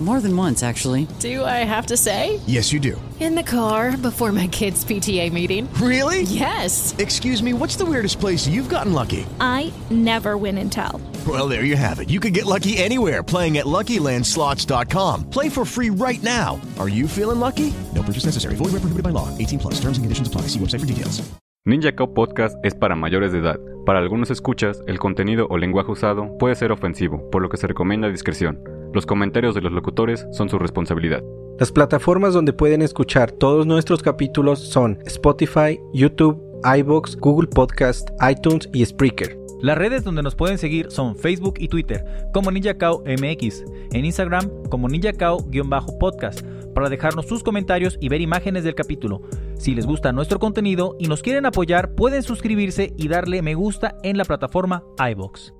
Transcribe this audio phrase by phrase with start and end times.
[0.00, 1.08] More than once, actually.
[1.18, 2.38] Do I have to say?
[2.46, 3.00] Yes, you do.
[3.18, 5.68] In the car before my kids' PTA meeting.
[5.82, 6.22] Really?
[6.22, 6.94] Yes.
[6.98, 9.26] Excuse me, what's the weirdest place you've gotten lucky?
[9.40, 11.00] I never win and tell.
[11.26, 12.10] Well, there you have it.
[12.10, 15.30] You can get lucky anywhere playing at LuckyLandSlots.com.
[15.30, 16.60] Play for free right now.
[16.78, 17.74] Are you feeling lucky?
[17.92, 18.54] No purchase necessary.
[18.54, 19.36] Void where prohibited by law.
[19.36, 19.74] 18 plus.
[19.80, 20.42] Terms and conditions apply.
[20.42, 21.28] See website for details.
[21.66, 23.58] Ninja Cow Podcast es para mayores de edad.
[23.84, 27.66] Para algunos escuchas, el contenido o lenguaje usado puede ser ofensivo, por lo que se
[27.66, 28.77] recomienda discreción.
[28.92, 31.22] Los comentarios de los locutores son su responsabilidad.
[31.58, 38.68] Las plataformas donde pueden escuchar todos nuestros capítulos son Spotify, YouTube, iBox, Google Podcast, iTunes
[38.72, 39.38] y Spreaker.
[39.60, 44.48] Las redes donde nos pueden seguir son Facebook y Twitter como NinjaCao MX, en Instagram
[44.70, 46.42] como NinjaCao-podcast
[46.74, 49.22] para dejarnos sus comentarios y ver imágenes del capítulo.
[49.58, 53.96] Si les gusta nuestro contenido y nos quieren apoyar, pueden suscribirse y darle me gusta
[54.04, 55.57] en la plataforma iBox.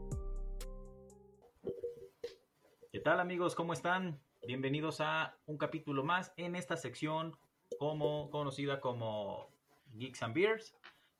[2.99, 3.55] ¿Qué tal amigos?
[3.55, 4.19] ¿Cómo están?
[4.45, 7.37] Bienvenidos a un capítulo más en esta sección
[7.79, 9.53] como conocida como
[9.95, 10.75] Geeks and Beers,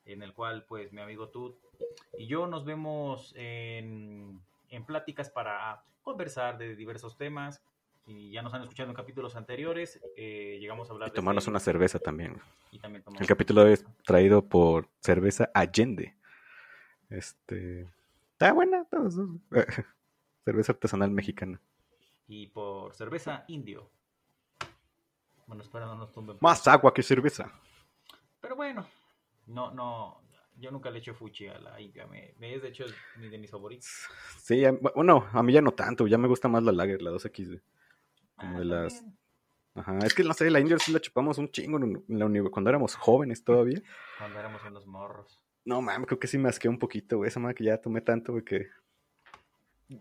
[0.05, 1.57] en el cual pues mi amigo Tut
[2.19, 4.41] y yo nos vemos en,
[4.71, 7.63] en pláticas para conversar de diversos temas.
[8.09, 11.51] Y ya nos han escuchado en capítulos anteriores, eh, llegamos a hablar Y tomarnos de...
[11.51, 12.41] una cerveza también.
[12.73, 16.17] Y también tomamos El capítulo es traído por Cerveza Allende.
[17.09, 17.89] Este.
[18.33, 18.85] Está buena.
[20.49, 21.61] Cerveza artesanal mexicana.
[22.27, 23.91] Y por cerveza indio.
[25.47, 26.37] Bueno, espera, no nos tumben.
[26.41, 27.51] Más agua que cerveza.
[28.41, 28.87] Pero bueno,
[29.47, 30.21] no, no,
[30.57, 32.07] yo nunca le echo fuchi a la india.
[32.07, 32.85] Me, me es de hecho
[33.19, 33.89] ni de mis favoritos.
[34.39, 34.63] Sí,
[34.95, 36.07] bueno, a mí ya no tanto.
[36.07, 37.47] Ya me gusta más la Lager, la 2X.
[37.47, 37.61] güey.
[38.37, 39.05] Como Ah, de las.
[39.75, 42.27] Ajá, es que no sé, la India sí la chupamos un chingo en en la
[42.27, 43.81] uni- cuando éramos jóvenes todavía.
[44.19, 45.41] Cuando éramos unos morros.
[45.65, 47.29] No, mames, creo que sí me asqué un poquito, güey.
[47.29, 48.69] Esa madre que ya tomé tanto, güey, que.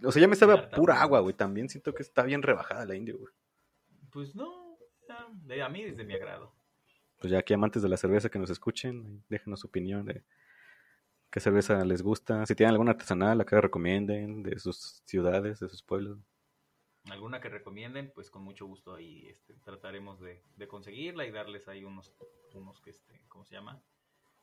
[0.04, 1.34] O sea, ya me sabe a pura agua, güey.
[1.34, 3.34] También siento que está bien rebajada la India, güey.
[4.12, 4.78] Pues no,
[5.10, 6.54] a mí es de mi agrado.
[7.20, 10.24] Pues ya aquí amantes de la cerveza que nos escuchen, déjenos su opinión de
[11.32, 12.46] qué cerveza les gusta.
[12.46, 16.20] Si tienen alguna artesanal, acá recomienden, de sus ciudades, de sus pueblos.
[17.10, 21.68] Alguna que recomienden, pues con mucho gusto ahí este, trataremos de, de conseguirla y darles
[21.68, 22.14] ahí unos,
[22.54, 23.82] unos que este, ¿cómo se llama?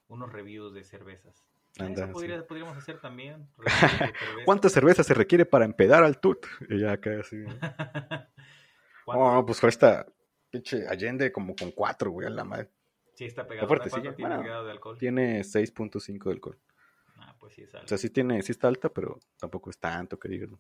[0.09, 1.47] Unos reviews de cervezas.
[1.79, 2.45] Anda, Eso podría- sí.
[2.49, 3.49] podríamos hacer también.
[4.45, 6.47] ¿Cuánta cerveza se requiere para empedar al tut?
[6.69, 7.01] Y ya.
[9.05, 9.35] ¿Cuánto?
[9.35, 10.07] No, pues cuesta
[10.51, 12.71] pinche Allende como con cuatro, güey, a la madre.
[13.15, 13.67] Sí, está pegado.
[13.69, 14.99] fuerte, ¿Cuánto sí, tiene bueno, de alcohol?
[14.99, 16.59] Tiene 6.5 de alcohol.
[17.17, 17.89] Ah, pues sí, es O algo.
[17.89, 20.59] sea, sí tiene, sí está alta, pero tampoco es tanto que digan.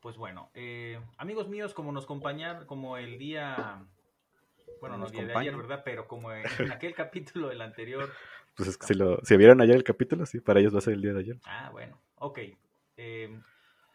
[0.00, 3.84] Pues bueno, eh, amigos míos, como nos acompañaron, como el día,
[4.80, 5.56] bueno, no el día de ayer.
[5.56, 5.82] ¿verdad?
[5.84, 8.10] Pero como en, en aquel capítulo, el anterior.
[8.56, 10.82] Pues es que si, lo, si vieron ayer el capítulo, sí, para ellos va a
[10.82, 11.38] ser el día de ayer.
[11.44, 12.38] Ah, bueno, ok.
[12.96, 13.40] Eh,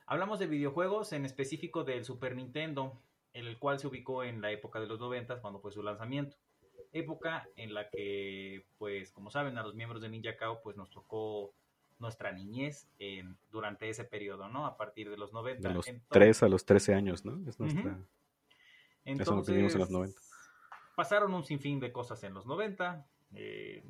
[0.06, 3.00] hablamos de videojuegos, en específico del Super Nintendo,
[3.34, 6.38] en el cual se ubicó en la época de los 90 cuando fue su lanzamiento.
[6.92, 10.90] Época en la que, pues, como saben, a los miembros de Ninja Kao, pues nos
[10.90, 11.54] tocó
[12.00, 14.66] nuestra niñez en- durante ese periodo, ¿no?
[14.66, 15.68] A partir de los 90.
[15.68, 17.48] De los Entonces- 3 a los 13 años, ¿no?
[17.50, 17.92] Es nuestra...
[17.92, 18.06] Ujú.
[19.06, 20.20] Eso lo en los 90.
[20.96, 23.06] Pasaron un sinfín de cosas en los 90.
[23.36, 23.84] eh,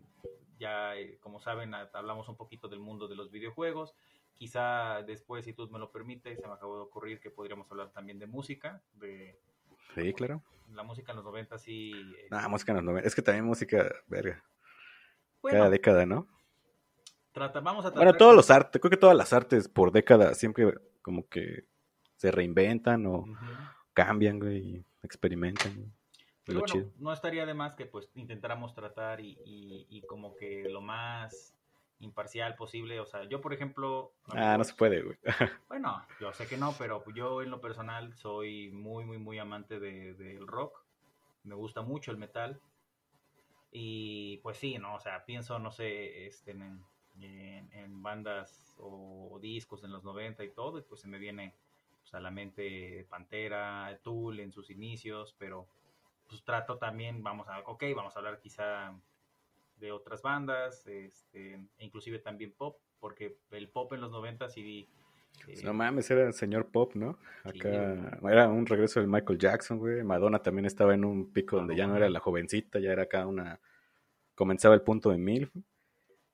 [0.57, 3.93] ya, eh, como saben, a- hablamos un poquito del mundo de los videojuegos.
[4.33, 7.91] Quizá después, si tú me lo permites, se me acabó de ocurrir que podríamos hablar
[7.91, 8.81] también de música.
[8.93, 9.39] De
[9.95, 10.43] Sí, claro.
[10.73, 11.91] la música en los 90 sí.
[12.19, 13.07] eh, Nada, música en los 90.
[13.07, 14.43] Es que también música, verga.
[15.41, 16.27] bueno, Cada década, ¿no?
[17.31, 20.33] trata- vamos a Bueno, tratar- todos los artes, creo que todas las artes por década
[20.33, 20.73] siempre
[21.03, 21.65] como que
[22.15, 23.25] se reinventan o
[23.93, 25.73] cambian, güey, y experimentan.
[25.75, 25.91] güey.
[26.47, 26.89] Pero bueno, chido.
[26.99, 31.53] no estaría de más que pues intentáramos tratar y, y- y como que lo más
[31.99, 32.99] imparcial posible.
[32.99, 34.13] O sea, yo por ejemplo...
[34.29, 35.17] Ah, no se puede, güey.
[35.67, 39.79] Bueno, yo sé que no, pero yo en lo personal soy muy, muy, muy amante
[39.79, 40.83] de- del rock.
[41.43, 42.59] Me gusta mucho el metal.
[43.71, 44.95] Y pues sí, ¿no?
[44.95, 46.83] O sea, pienso, no sé, este, en,
[47.21, 51.53] en- en bandas o, discos en los 90 y todo, y pues se me viene
[52.01, 55.67] pues, a la mente Pantera, Tool en sus inicios, pero
[56.27, 58.93] pues trato también, vamos a, ok, vamos a hablar quizá
[59.77, 64.89] de otras bandas, este, inclusive también pop, porque el pop en los 90 sí...
[65.47, 67.17] eh, No mames, era el señor pop, ¿no?
[67.51, 70.03] Sí, Acá era un regreso del Michael Jackson, güey.
[70.03, 73.25] Madonna también estaba en un pico donde ya no era la jovencita, ya era acá
[73.27, 73.59] una...
[74.35, 75.51] Comenzaba el punto de mil.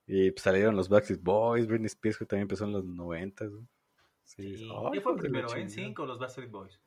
[0.06, 3.50] Y pues, salieron los Backstreet Boys, Britney Spears, que también empezó en los noventas.
[3.50, 3.64] güey.
[4.24, 4.68] Sí, Sí.
[4.74, 5.88] ay, ¿Qué fue primero, en chingada.
[5.88, 6.80] 5 o los Backstreet Boys?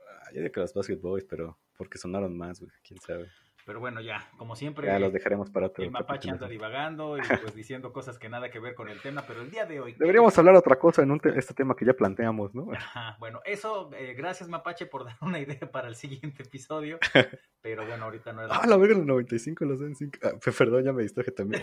[0.00, 3.28] Ah, Yo digo que los Backstreet Boys, pero porque sonaron más, güey, quién sabe.
[3.64, 4.88] Pero bueno, ya, como siempre.
[4.88, 7.20] Ya los dejaremos para otro El mapache anda divagando y
[7.52, 9.92] pues diciendo cosas que nada que ver con el tema, pero el día de hoy.
[9.92, 12.66] Deberíamos hablar otra cosa en un te- este tema que ya planteamos, ¿no?
[12.72, 16.98] Ajá, bueno, eso, eh, gracias Mapache por dar una idea para el siguiente episodio.
[17.62, 18.50] Pero bueno, ahorita no es.
[18.50, 20.18] Ah, la verga, en el 95 los den 5.
[20.24, 21.62] Ah, pe- perdón, ya me distraje también.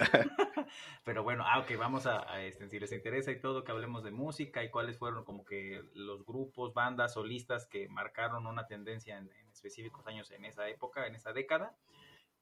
[1.04, 4.06] Pero bueno, ah, ok, vamos a, a, este, si les interesa y todo, que hablemos
[4.06, 9.18] de música y cuáles fueron como que los grupos, bandas, solistas que marcaron una tendencia
[9.18, 11.76] en, en específicos años en esa época, en esa década,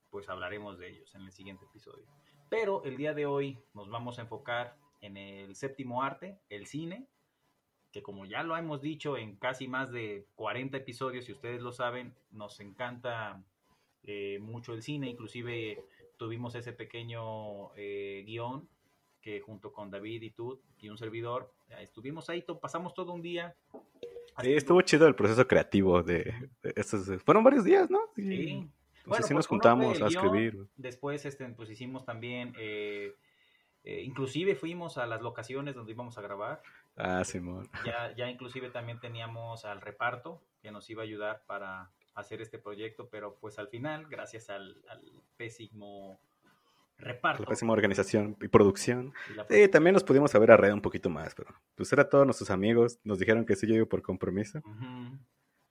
[0.10, 2.06] pues hablaremos de ellos en el siguiente episodio.
[2.50, 7.08] Pero el día de hoy nos vamos a enfocar en el séptimo arte, el cine,
[7.92, 11.72] que como ya lo hemos dicho en casi más de 40 episodios, si ustedes lo
[11.72, 13.44] saben, nos encanta
[14.04, 15.84] eh, mucho el cine, inclusive
[16.18, 18.68] tuvimos ese pequeño eh, guion
[19.22, 23.22] que junto con David y tú y un servidor eh, estuvimos ahí, pasamos todo un
[23.22, 23.56] día.
[24.42, 27.22] Sí, estuvo chido el proceso creativo de, de estos.
[27.24, 28.00] Fueron varios días, ¿no?
[28.16, 28.24] Sí.
[28.24, 28.70] Sí
[29.08, 30.68] pues, nos fue juntamos a escribir.
[30.76, 33.16] Después, este, pues hicimos también, eh,
[33.84, 36.62] eh, inclusive fuimos a las locaciones donde íbamos a grabar.
[36.96, 37.70] Ah, Simón.
[37.86, 42.58] Ya, ya inclusive también teníamos al reparto que nos iba a ayudar para hacer este
[42.58, 45.02] proyecto, pero pues al final, gracias al, al
[45.38, 46.20] pésimo
[46.98, 47.44] reparto.
[47.44, 49.14] La pésima organización y producción.
[49.50, 52.50] y Sí, también nos pudimos haber arreado un poquito más, pero pues era todos nuestros
[52.50, 53.00] amigos.
[53.04, 54.62] Nos dijeron que sí, yo iba por compromiso.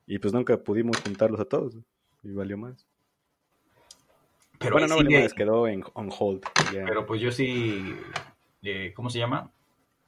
[0.06, 1.76] Y pues nunca pudimos juntarlos a todos.
[2.22, 2.86] Y valió más.
[4.58, 6.42] Pero bueno, no valió más, quedó en on hold.
[6.72, 6.84] ya.
[6.84, 7.94] Pero pues yo sí,
[8.62, 9.50] eh, ¿cómo se llama?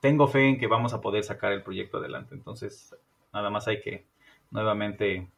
[0.01, 2.35] Tengo fe en que vamos a poder sacar el proyecto adelante.
[2.35, 2.95] Entonces,
[3.33, 4.07] nada más hay que
[4.51, 5.29] nuevamente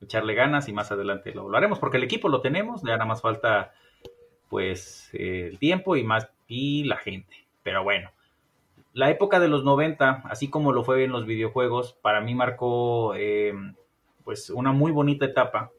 [0.00, 3.04] echarle ganas y más adelante lo, lo haremos, porque el equipo lo tenemos, ya nada
[3.04, 3.72] más falta
[4.50, 7.46] pues eh, el tiempo y más y la gente.
[7.62, 8.10] Pero bueno,
[8.92, 13.14] la época de los 90, así como lo fue en los videojuegos, para mí marcó
[13.14, 13.54] eh,
[14.24, 15.70] pues una muy bonita etapa,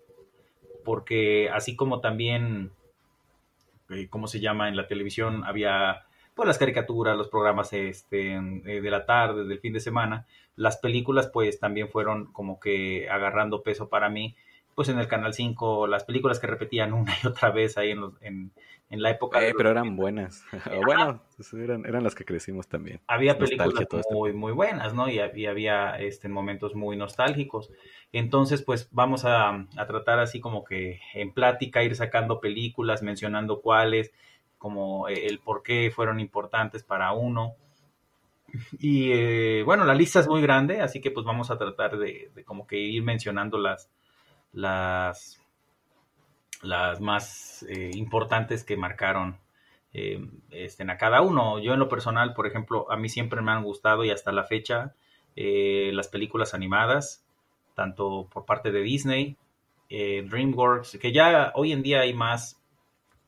[0.83, 2.71] porque así como también
[3.91, 4.69] eh, ¿cómo se llama?
[4.69, 9.74] En la televisión había pues las caricaturas, los programas este, de la tarde, del fin
[9.74, 10.25] de semana.
[10.56, 14.35] Las películas pues también fueron como que agarrando peso para mí.
[14.75, 18.01] Pues en el Canal 5, las películas que repetían una y otra vez ahí en,
[18.01, 18.51] los- en,
[18.89, 19.39] en la época.
[19.45, 19.81] Eh, pero 90.
[19.81, 20.44] eran buenas.
[20.85, 23.00] Bueno, pues, eran, eran las que crecimos también.
[23.07, 24.01] había películas esto.
[24.12, 25.09] muy, muy buenas, ¿no?
[25.09, 27.69] Y, y había este, momentos muy nostálgicos.
[28.13, 33.62] Entonces, pues vamos a, a tratar así como que en plática, ir sacando películas, mencionando
[33.62, 34.12] cuáles,
[34.57, 37.56] como eh, el por qué fueron importantes para uno.
[38.79, 42.31] Y eh, bueno, la lista es muy grande, así que pues vamos a tratar de,
[42.35, 43.89] de como que ir mencionando las,
[44.53, 45.42] las,
[46.62, 49.38] las más eh, importantes que marcaron
[49.94, 51.59] eh, estén a cada uno.
[51.59, 54.44] Yo en lo personal, por ejemplo, a mí siempre me han gustado y hasta la
[54.44, 54.95] fecha
[55.36, 57.25] eh, las películas animadas,
[57.75, 59.38] tanto por parte de Disney,
[59.89, 62.62] DreamWorks, que ya hoy en día hay más,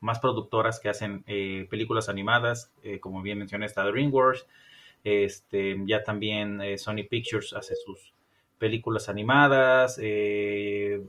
[0.00, 1.22] más productoras que hacen
[1.68, 4.46] películas animadas, como bien mencioné, está DreamWorks,
[5.02, 8.13] este, ya también Sony Pictures hace sus
[8.68, 11.02] películas animadas, eh,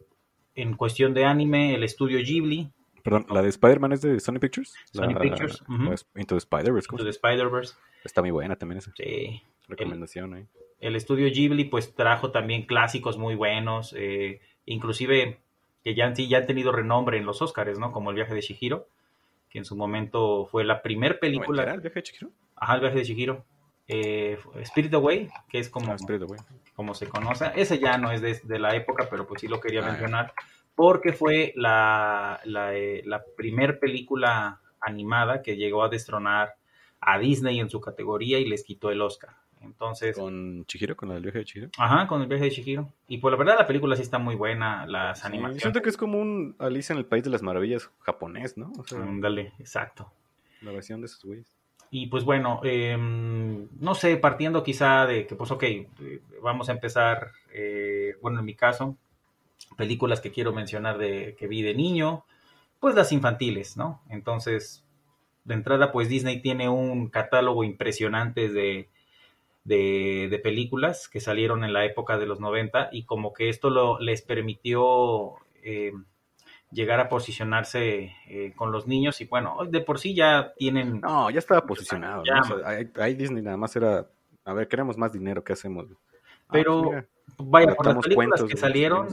[0.56, 2.70] en cuestión de anime, el estudio Ghibli,
[3.02, 4.74] Perdón, ¿la de Spider-Man es de Sony Pictures?
[4.92, 5.96] Sony La- Pictures, la- ujú.
[6.16, 6.88] Into the Spider-Verse.
[6.88, 10.46] ¿cómo Into the se- Spider-Verse, Está muy buena también esa sí, recomendación ahí.
[10.82, 15.40] el estudio Ghibli pues trajo también clásicos muy buenos, eh, inclusive
[15.84, 17.92] que ya han, sí, ya han tenido renombre en los Oscars, ¿no?
[17.94, 18.88] Como El viaje de Shihiro,
[19.50, 22.32] que en su momento fue la primer película, ¿Era el viaje de Chihiro?
[22.56, 23.46] ajá, El viaje de Shihiro,
[23.88, 25.98] eh, Spirit Away, que es como, Ah,
[26.76, 29.60] como se conoce, ese ya no es de, de la época, pero pues sí lo
[29.60, 30.34] quería Ah, mencionar,
[30.76, 36.56] porque fue la, la, eh, la primer película animada que llegó a destronar
[37.00, 39.32] a Disney en su categoría y les quitó el Oscar.
[39.62, 40.96] Entonces, ¿Con Chihiro?
[40.96, 41.72] ¿Con la del viaje de Chihiro?
[41.80, 42.92] Ajá, con el viaje de Shihiro.
[43.08, 45.62] Y pues la verdad la película sí está muy buena, las Sí, animaciones.
[45.64, 48.72] siento que es como un Alicia en el País de las Maravillas japonés, ¿no?
[48.78, 50.12] O sea, Ándale, exacto.
[50.62, 51.55] la versión de esos güeyes.
[51.98, 55.88] Y pues bueno, eh, no sé, partiendo quizá de que pues ok, eh,
[56.44, 58.98] vamos a empezar, eh, bueno, en mi caso,
[59.78, 62.26] películas que quiero mencionar de que vi de niño,
[62.82, 64.02] pues las infantiles, ¿no?
[64.10, 64.84] Entonces,
[65.46, 68.90] de entrada, pues Disney tiene un catálogo impresionante de,
[69.64, 74.02] de, películas que salieron en la época de los 90 y como que esto lo,
[74.02, 75.94] les permitió eh,
[76.76, 81.00] llegar a posicionarse eh, con los niños y bueno, de por sí ya tienen...
[81.02, 82.24] No, ya estaba posicionado.
[82.26, 82.42] Ya, ¿no?
[82.42, 84.08] O sea, ahí, ahí Disney nada más era,
[84.44, 85.86] a ver, queremos más dinero, ¿qué hacemos?
[85.90, 89.08] Ah, Pero, pues mira, Vaya, por las películas cuentos, que salieron,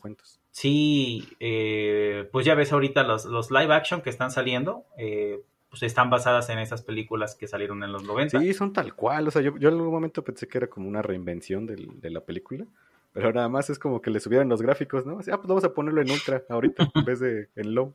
[0.00, 0.40] cuentos.
[0.50, 5.82] sí, eh, pues ya ves ahorita los, los live action que están saliendo, eh, pues
[5.82, 8.38] están basadas en esas películas que salieron en los 90.
[8.40, 9.28] Sí, son tal cual.
[9.28, 12.10] O sea, yo, yo en algún momento pensé que era como una reinvención del- de
[12.10, 12.64] la película.
[13.12, 15.18] Pero nada más es como que le subieron los gráficos, ¿no?
[15.18, 17.94] Así, ah, pues vamos a ponerlo en ultra ahorita en vez de en low.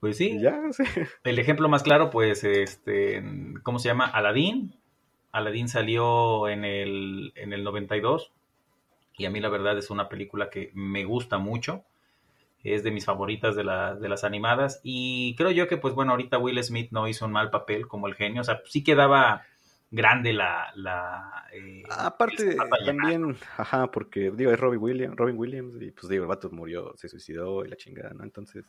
[0.00, 0.38] Pues sí.
[0.40, 0.82] Ya, sí.
[1.22, 3.22] El ejemplo más claro, pues, este,
[3.62, 4.06] ¿cómo se llama?
[4.06, 4.74] Aladdin.
[5.30, 8.32] Aladdin salió en el, en el 92
[9.16, 11.84] y a mí la verdad es una película que me gusta mucho.
[12.64, 16.12] Es de mis favoritas de, la, de las animadas y creo yo que, pues bueno,
[16.12, 18.40] ahorita Will Smith no hizo un mal papel como el genio.
[18.40, 19.42] O sea, sí quedaba
[19.92, 20.72] grande la...
[20.74, 26.24] la eh, Aparte, también, ajá, porque, digo, es Robin Williams, Robin Williams y pues digo,
[26.24, 28.24] el vato murió, se suicidó y la chingada, ¿no?
[28.24, 28.64] Entonces,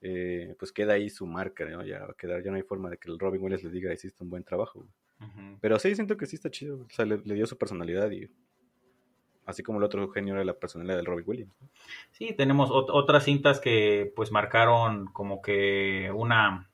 [0.00, 1.84] eh, pues queda ahí su marca, ¿no?
[1.84, 3.92] Ya va a quedar, ya no hay forma de que el Robin Williams le diga,
[3.92, 4.80] hiciste un buen trabajo.
[4.80, 5.30] güey".
[5.30, 5.58] Ujú.
[5.60, 8.28] Pero sí, siento que sí está chido, o sea, le, le dio su personalidad y
[9.46, 11.52] así como el otro genio era la personalidad del Robin Williams.
[12.12, 16.70] Sí, tenemos ot- otras cintas que pues marcaron como que una,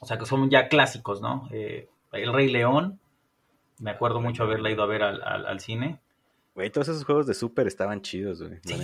[0.00, 1.48] o sea, que son ya clásicos, ¿no?
[1.52, 2.98] Eh, El Rey León,
[3.78, 5.98] me acuerdo mucho haberla ido a ver al, al- al cine.
[6.54, 8.58] Güey, todos esos juegos de Super estaban chidos, güey.
[8.64, 8.74] Sí.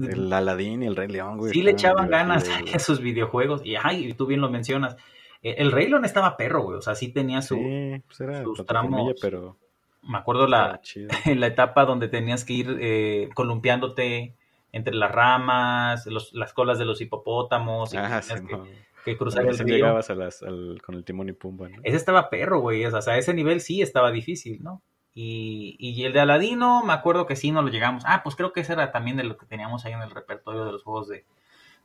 [0.00, 0.12] neta.
[0.12, 1.52] El Aladdin y el Rey León, güey.
[1.52, 3.62] Sí le echaban ganas a esos videojuegos.
[3.64, 4.96] Y, ay, tú bien lo mencionas.
[5.42, 6.78] Eh, El Rey León estaba perro, güey.
[6.78, 7.54] O sea, sí tenía su...
[7.54, 9.14] Sí, pues era sus tramos.
[9.22, 9.56] pero
[10.02, 10.80] Me acuerdo la,
[11.36, 14.34] la etapa donde tenías que ir eh, columpiándote
[14.72, 18.64] entre las ramas, los- las colas de los hipopótamos, y Ah, sí, que, no.
[19.04, 19.76] Que cruzar el río.
[19.76, 21.78] llegabas a las, al- con el timón y pumba, ¿no?
[21.82, 22.84] Ese estaba perro, güey.
[22.86, 24.82] O sea, a ese nivel sí estaba difícil, ¿no?
[25.14, 28.02] Y, y el de Aladino, me acuerdo que sí no lo llegamos.
[28.06, 30.64] Ah, pues creo que ese era también de lo que teníamos ahí en el repertorio
[30.64, 31.24] de los juegos de,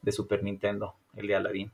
[0.02, 1.72] de Super Nintendo, el de Aladdin.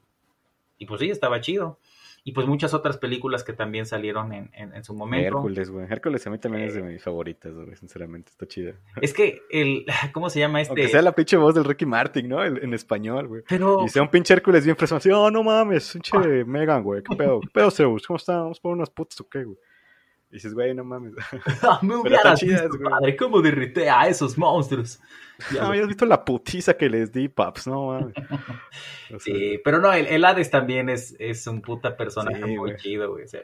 [0.77, 1.79] Y pues sí, estaba chido.
[2.27, 5.27] Y pues muchas otras películas que también salieron en, en- en su momento.
[5.37, 5.85] Hércules, güey.
[5.87, 7.75] Hércules a mí también es de mis favoritas, güey.
[7.75, 8.73] Sinceramente, está chida.
[8.99, 10.71] Es que el, ¿cómo se llama este?
[10.71, 12.43] Aunque sea la pinche voz del Ricky Martin, ¿no?
[12.43, 13.43] El- en español, güey.
[13.47, 14.97] Pero Y sea un pinche Hércules bien fresón.
[14.97, 17.03] Así, oh, no mames, pinche Megan, güey.
[17.03, 17.39] ¿Qué pedo?
[17.41, 18.07] ¿Qué pedo, Zeus?
[18.07, 18.37] ¿Cómo están?
[18.37, 19.57] ¿Vamos por unas putas o qué, güey?
[20.35, 21.13] Y dices, güey, no mames.
[21.63, 24.99] Ah, me hubieras chidas, visto, padre, cómo derrité a esos monstruos.
[25.53, 28.13] Ya No, has visto la putiza que les di, paps, no mames.
[29.15, 32.49] O sea, Sí, pero no, el, el Hades también es, es un puta personaje Sí,
[32.49, 32.75] muy güey.
[32.75, 33.23] chido, güey.
[33.23, 33.43] o sea,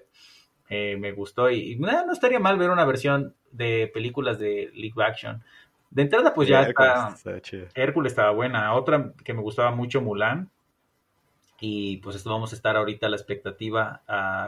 [0.67, 4.69] eh, me gustó y, y no, no estaría mal ver una versión de películas de
[4.73, 5.41] League Action.
[5.91, 6.91] De entrada, pues ya Hércules
[7.25, 7.71] está.
[7.75, 8.73] Hércules estaba buena.
[8.73, 10.49] Otra que me gustaba mucho, Mulan.
[11.61, 14.01] Y pues esto vamos a estar ahorita a la expectativa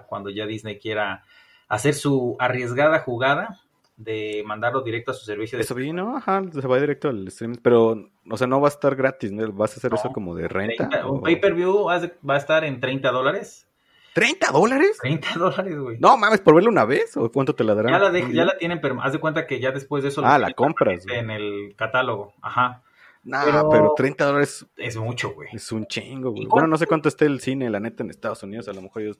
[0.07, 1.23] cuando ya Disney quiera
[1.67, 3.59] hacer su arriesgada jugada
[3.97, 6.17] de mandarlo directo a su servicio de Eso vi, ¿no?
[6.17, 7.59] Ajá, se va directo al streaming.
[7.61, 9.51] Pero, o sea, no va a estar gratis, ¿no?
[9.53, 10.89] ¿Vas a hacer eso como de renta?
[10.89, 13.67] 30 un pay-per-view va a estar en 30 dólares.
[14.15, 14.97] ¿30 dólares?
[15.01, 15.97] 30 dólares, güey.
[15.99, 17.15] No mames, ¿por verlo una vez?
[17.17, 17.91] ¿O cuánto te la darán?
[17.93, 18.45] Ya la, de- ¿Un ya día?
[18.45, 20.21] la tienen, pero haz de cuenta que ya después de eso...
[20.25, 22.81] Ah, la compras, En el catálogo, ajá.
[23.23, 23.93] Nah, pero- pero...
[23.95, 25.49] 30 dólares Es mucho, güey.
[25.53, 26.43] es un chingo, güey.
[26.43, 27.03] ¿Y Bueno, no sé cuánto?
[27.03, 28.67] cuánto esté el cine, la neta, en Estados Unidos.
[28.67, 29.19] A lo mejor ellos...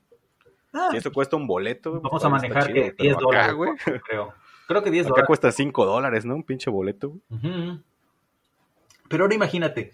[0.74, 3.14] Ah, Si eso cuesta un boleto, güey, vamos pues, a manejar chido, que pero 10
[3.16, 3.72] acá, dólares, güey,
[4.08, 4.34] creo.
[4.68, 5.28] Creo que 10 Acá dólares.
[5.28, 6.36] cuesta 5 dólares, ¿no?
[6.36, 7.80] Un pinche boleto, güey.
[9.10, 9.92] Pero ahora imagínate,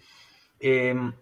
[0.60, 1.12] em,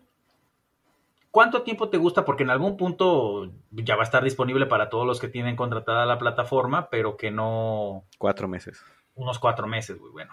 [1.31, 2.25] ¿cuánto tiempo te gusta?
[2.25, 6.07] Porque en algún punto ya va a estar disponible para todos los que tienen contratada
[6.07, 8.85] la plataforma, pero que no Cuatro meses.
[9.15, 10.12] unos cuatro meses, güey.
[10.12, 10.33] Bueno,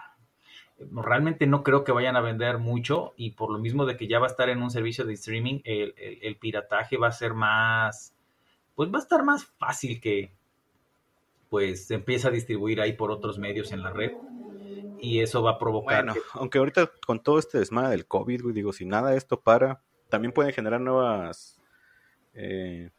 [1.02, 4.18] realmente no creo que vayan a vender mucho y por lo mismo de que ya
[4.18, 7.32] va a estar en un servicio de streaming, el, el- el pirataje va a ser
[7.34, 8.14] más,
[8.76, 10.36] pues va a estar más fácil que
[11.48, 14.12] pues se empiece a distribuir ahí por otros medios en la red
[14.98, 18.42] y eso va a provocar Bueno, que- aunque ahorita con todo este desmadre del COVID,
[18.42, 21.60] güey, digo, si nada de esto para, también pueden generar nuevas,
[22.34, 22.90] eh,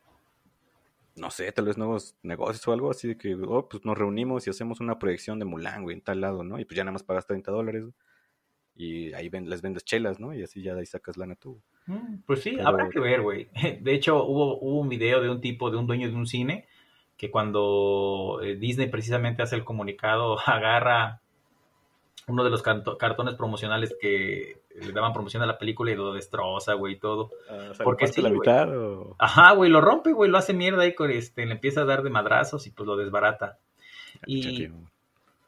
[1.16, 4.46] no sé, tal vez nuevos negocios o algo así de que, oh, pues nos reunimos
[4.46, 6.60] y hacemos una proyección de Mulan, güey, en tal lado, ¿no?
[6.60, 7.94] Y pues ya nada más pagas 30 dólares, güey,
[8.76, 10.34] y ahí ven- les vendes chelas, ¿no?
[10.36, 11.62] Y así ya de ahí sacas lana tú.
[12.26, 13.48] Pues sí, Pero- habrá que ver, güey.
[13.82, 16.66] De hecho, hubo, hubo un video de un tipo, de un dueño de un cine,
[17.18, 21.22] que cuando eh, Disney precisamente hace el comunicado, agarra
[22.28, 26.74] uno de los cartones promocionales que le daban promoción a la película y lo destroza,
[26.74, 27.32] güey, y todo.
[27.50, 28.40] Ah, o sea, Porque ¿le parte sí, la güey.
[28.40, 29.16] mitad o...?
[29.18, 32.04] Ajá, güey, lo rompe, güey, lo hace mierda y con, este, le empieza a dar
[32.04, 33.58] de madrazos y pues lo desbarata.
[34.26, 34.74] Y, Chatío.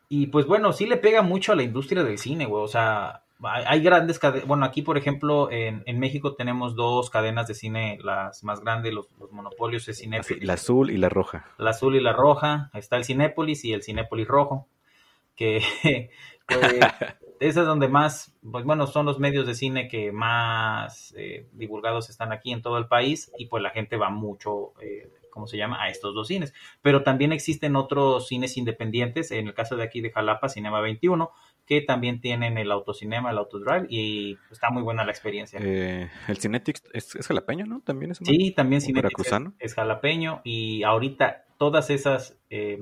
[0.08, 2.63] y pues bueno, sí le pega mucho a la industria del cine, güey.
[2.63, 4.48] O sea, hay, grandes cadenas.
[4.48, 8.93] Bueno, aquí, por ejemplo, en, en México tenemos dos cadenas de cine, las más grandes,
[8.93, 10.43] los, los monopolios es Cinépolis.
[10.43, 11.46] la azul y la roja.
[11.58, 12.69] La azul y la roja.
[12.74, 14.67] Está el Cinépolis y el Cinépolis rojo.
[15.36, 15.62] Que
[16.48, 16.60] pues,
[17.39, 22.10] esa es donde más, pues bueno, son los medios de cine que más eh, divulgados
[22.10, 25.57] están aquí en todo el país y pues la gente va mucho, eh, ¿cómo se
[25.57, 25.81] llama?
[25.81, 26.53] A estos dos cines.
[26.81, 31.31] Pero también existen otros cines independientes, en el caso de aquí de Jalapa, Cinema 21,
[31.65, 35.59] que también tienen el autocinema, el autodrive y está muy buena la experiencia.
[35.62, 37.81] Eh, el Cinetics es, es jalapeño, ¿no?
[37.81, 39.53] También es un- Sí, también ¿O Cinépolis veracruzano?
[39.59, 42.79] es, es jalapeño y ahorita todas esas eh,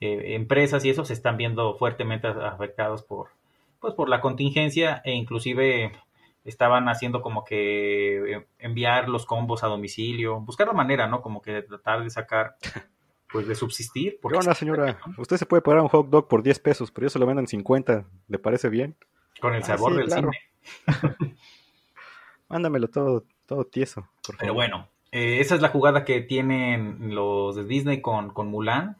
[0.00, 3.30] eh, empresas y eso se están viendo fuertemente afectados por
[3.80, 5.92] pues por la contingencia e inclusive
[6.48, 11.20] estaban haciendo como que eh, enviar los combos a domicilio, buscar la manera, ¿no?
[11.22, 12.56] Como que tratar de sacar,
[13.32, 14.12] pues de subsistir.
[14.14, 14.98] ¿Qué Porque onda, señora?
[15.18, 17.46] Usted se puede pagar un hot dog por 10 pesos, pero yo se lo venden
[17.46, 18.04] 50.
[18.28, 18.96] ¿Le parece bien?
[19.40, 20.30] con el Ah, sabor sí, del claro.
[20.32, 21.36] cine.
[22.48, 24.38] Mándamelo todo, todo tieso, por favor.
[24.40, 28.96] Pero bueno, eh, esa es la jugada que tienen los de Disney con, con Mulan.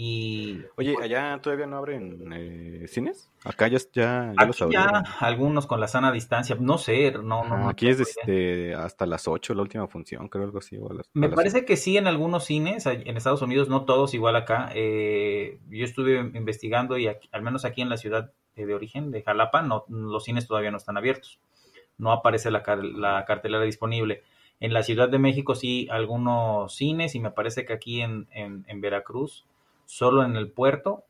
[0.00, 3.32] Y Oye, ¿allá todavía no abren eh, cines?
[3.42, 5.02] Acá ya, ya, ya los aquí abrieron.
[5.04, 9.06] ya algunos con la sana distancia, no sé, no, no, no aquí es desde hasta
[9.06, 10.76] las 8 la última función, creo algo así.
[10.78, 13.68] o a las- Me a las- parece que sí en algunos cines, en Estados Unidos,
[13.68, 14.70] no todos igual acá.
[14.72, 19.10] Eh, yo estuve investigando y aquí- al menos aquí en la ciudad eh, de origen,
[19.10, 21.40] de Jalapa, no, los cines todavía no están abiertos.
[21.96, 24.22] No aparece la, car- la cartelera disponible.
[24.60, 28.64] En la Ciudad de México sí algunos cines y me parece que aquí en, en-
[28.68, 29.44] en Veracruz,
[29.88, 31.04] solo en el puerto,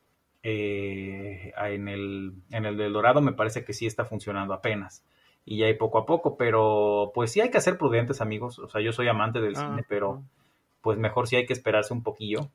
[0.44, 5.04] eh, en, el, en el del Dorado me parece que sí está funcionando apenas.
[5.44, 8.60] Y ya hay poco a poco, pero pues sí hay que ser prudentes amigos.
[8.60, 10.22] O sea, yo soy amante del Ah, cine, pero
[10.80, 12.50] pues mejor sí hay que esperarse un poquillo.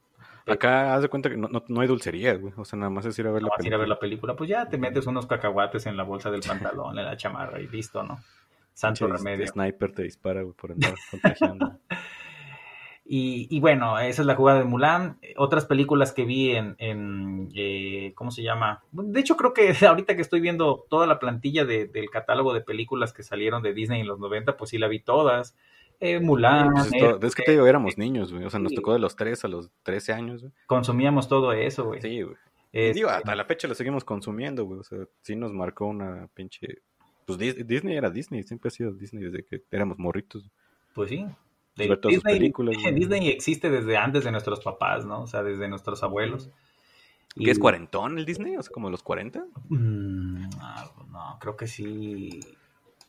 [0.48, 2.53] Acá haz de cuenta que no, no, no hay dulcerías, güey.
[2.56, 3.96] O sea, nada más es ir a ver la Vas a ir a ver película.
[3.96, 7.18] la película, pues ya te metes unos cacahuates en la bolsa del pantalón, en la
[7.18, 8.18] chamarra y listo, ¿no?
[8.74, 9.46] Santo remedio.
[9.46, 11.80] sniper te dispara, güey, por andar contagiando.
[13.05, 15.17] Y, y bueno, esa es la jugada de Mulan.
[15.36, 18.81] Otras películas que vi en, en, eh, ¿cómo se llama?
[18.93, 22.62] De hecho, creo que ahorita que estoy viendo toda la plantilla de- del catálogo de
[22.62, 25.55] películas que salieron de Disney en los 90, pues sí la vi todas.
[26.00, 28.45] Eh, Mulan, Pues es, todo- es que te digo, éramos niños, güey.
[28.45, 30.53] O sea, nos tocó de los 3 a los 13 años, güey.
[30.67, 32.01] consumíamos todo eso, güey.
[32.01, 32.36] Sí, güey.
[32.72, 34.79] Y Este, digo, hasta la fecha lo seguimos consumiendo, güey.
[34.79, 36.79] O sea, sí nos marcó una pinche...
[37.25, 40.50] Pues Dis- Disney era Disney, siempre ha sido Disney desde que éramos morritos.
[40.93, 41.25] Pues sí.
[41.75, 42.75] De- Disney, películas.
[42.94, 45.22] Disney existe desde antes de nuestros papás, ¿no?
[45.22, 46.50] O sea, desde nuestros abuelos.
[47.36, 48.56] ¿Qué es cuarentón el Disney?
[48.58, 49.44] O sea, como los 40.
[49.70, 50.50] Mm,
[51.12, 52.39] no, creo que sí.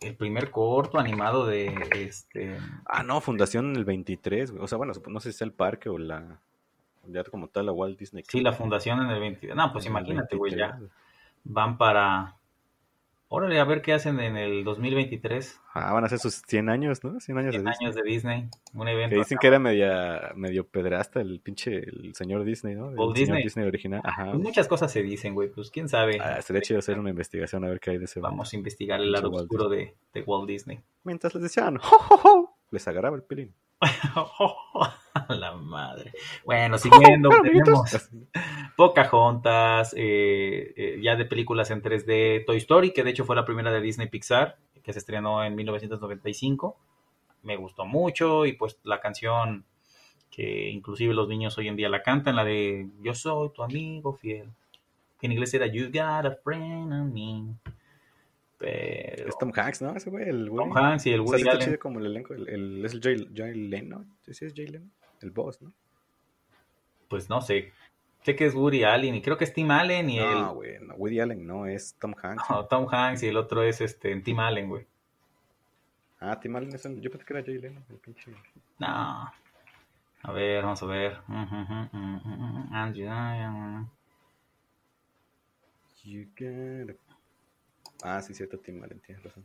[0.00, 2.58] El primer corto animado de este.
[2.86, 4.64] Ah, no, fundación en el 23, güey.
[4.64, 6.40] O sea, bueno, no sé si es el parque o la...
[7.06, 8.24] Ya como tal, la Walt Disney.
[8.26, 9.54] Sí, la fundación en el 22.
[9.54, 10.96] No, pues En imagínate, güey, 23, ya.
[11.44, 12.36] Van para.
[13.28, 15.60] Órale, a ver qué hacen en el 2023.
[15.76, 17.18] Ah, van a ser sus 100 años, ¿no?
[17.18, 17.86] 100 años 100 de Disney.
[17.86, 18.48] años de Disney.
[18.74, 19.10] Un evento.
[19.10, 19.40] Que dicen acá.
[19.40, 22.90] que era media, medio pedrasta el pinche, el señor Disney, ¿no?
[22.90, 23.42] El Walt señor Disney.
[23.42, 24.00] Disney original.
[24.04, 24.30] Ajá.
[24.30, 25.48] Pues muchas cosas se dicen, güey.
[25.48, 26.20] Pues quién sabe.
[26.20, 28.20] Ah, sería chido hacer una investigación a ver qué hay de ese.
[28.20, 30.80] Vamos a investigar el lado Walt oscuro de, de Walt Disney.
[31.02, 32.56] Mientras les decían, ¡Jo, jo, jo!
[32.70, 33.52] les agarraba el pelín.
[33.80, 34.94] A
[35.34, 36.12] la madre.
[36.44, 38.10] Bueno, siguiendo, tenemos.
[38.76, 43.44] Pocahontas, eh, eh, ya de películas en 3D, Toy Story, que de hecho fue la
[43.44, 46.76] primera de Disney Pixar, que se estrenó en 1995.
[47.42, 49.64] Me gustó mucho y pues la canción
[50.30, 54.12] que inclusive los niños hoy en día la cantan, la de Yo soy tu amigo
[54.14, 54.48] fiel,
[55.18, 57.54] que en inglés era You got a friend in me.
[58.58, 59.94] Pero Es Tom Hanks, ¿no?
[59.96, 60.46] Ese güey, el.
[60.48, 61.60] Tom Hanks y el O sea, Woody Allen.
[61.66, 62.34] chido como el elenco.
[62.34, 64.04] El, el- es el Jay, Jay Leno.
[64.30, 64.86] ¿Sí es Jay Leno?
[65.20, 65.72] El boss, ¿no?
[67.08, 67.72] pues no sé,
[68.24, 70.40] sé que es Woody Allen y creo que es Tim Allen y el...
[70.40, 70.78] No, güey.
[70.80, 72.42] No, Woody Allen no, es Tom Hanks.
[72.50, 74.86] No, Tom Hanks y el otro es este Tim Allen, güey.
[76.20, 77.00] Ah, Tim Allen es el...
[77.00, 78.32] Yo pensé que era Jay Leno, el pinche...
[78.78, 78.86] No.
[78.86, 81.18] A ver, vamos a ver.
[82.72, 83.06] Andrew.
[86.04, 87.04] You got a-
[88.02, 89.44] Ah, sí, cierto, Tim Allen, tienes razón.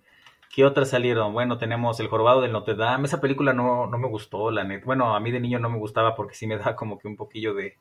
[0.53, 1.31] ¿Qué otras salieron?
[1.33, 3.05] Bueno, tenemos El Jorobado del Notre Dame.
[3.05, 4.85] Esa película no, no me gustó, la neta.
[4.85, 7.15] Bueno, a mí de niño no me gustaba porque sí me da como que un
[7.15, 7.77] poquillo de,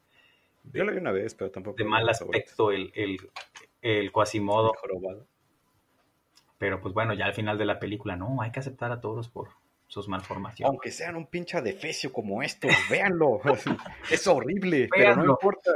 [0.72, 1.76] Yo la vi una vez, pero tampoco...
[1.76, 3.16] de mal aspecto el, el,
[3.82, 4.72] el Quasimodo.
[4.82, 5.26] El.
[6.58, 9.28] Pero pues bueno, ya al final de la película, no, hay que aceptar a todos
[9.28, 9.48] por
[9.86, 10.68] sus malformaciones.
[10.68, 13.40] Aunque sean un pinche adefesio como estos, véanlo.
[14.10, 15.70] es horrible, pero no importa.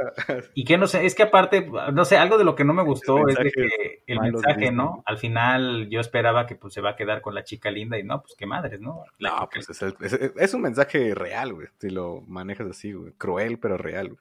[0.53, 2.83] Y que no sé, es que aparte, no sé, algo de lo que no me
[2.83, 4.71] gustó es de que el mensaje.
[4.71, 5.01] ¿no?
[5.07, 8.03] Al final yo esperaba que pues se va a quedar con la chica linda y
[8.03, 9.03] no, pues qué madres, ¿no?
[9.17, 11.67] La No, pues es, el- es- es un mensaje real, güey.
[11.79, 13.13] Si lo manejas así, güey.
[13.13, 14.19] Cruel, pero real, güey.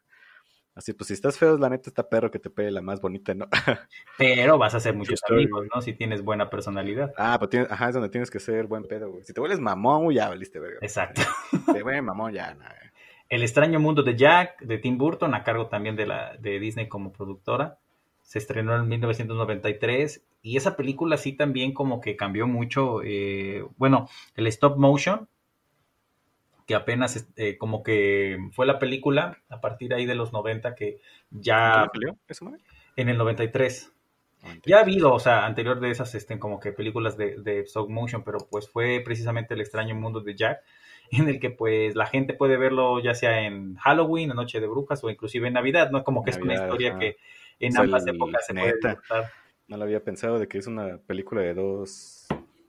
[0.74, 3.34] Así, pues si estás feo, la neta está perro que te pegue la más bonita,
[3.34, 3.46] ¿no?
[4.18, 5.66] Pero vas a hacer muchos amigos.
[5.74, 5.82] ¿no?
[5.82, 7.12] Si tienes buena personalidad.
[7.18, 9.22] ah, pues tienes, ajá, es donde tienes que ser buen pedo, güey.
[9.24, 10.78] Si te vuelves mamón, ya valiste, verga.
[10.80, 11.20] Exacto.
[11.72, 12.66] Te vuelves mamón, ya, güey.
[13.28, 16.88] El extraño mundo de Jack, de Tim Burton, a cargo también de, la, de Disney
[16.88, 17.78] como productora.
[18.22, 23.00] Se estrenó en 1993 y esa película sí también como que cambió mucho.
[23.04, 25.28] eh, bueno, el stop motion,
[26.72, 31.00] que apenas eh, como que fue la película a partir ahí de los 90 que
[31.30, 32.64] ya ¿Cuándo salió madre?
[32.96, 33.92] en el 93
[34.44, 37.60] Ah, Ya ha habido, o sea, anterior de esas, este, como que películas de, de
[37.60, 40.60] stop motion, pero pues fue precisamente el extraño mundo de Jack,
[41.12, 44.66] en el que pues la gente puede verlo ya sea en Halloween, en Noche de
[44.66, 46.02] Brujas o inclusive en Navidad, ¿no?
[46.02, 46.98] Como que es una historia ajá.
[46.98, 47.16] que
[47.60, 49.30] en O sea, ambas el- épocas se puede disfrutar.
[49.68, 52.21] No lo había pensado de que es una película de dos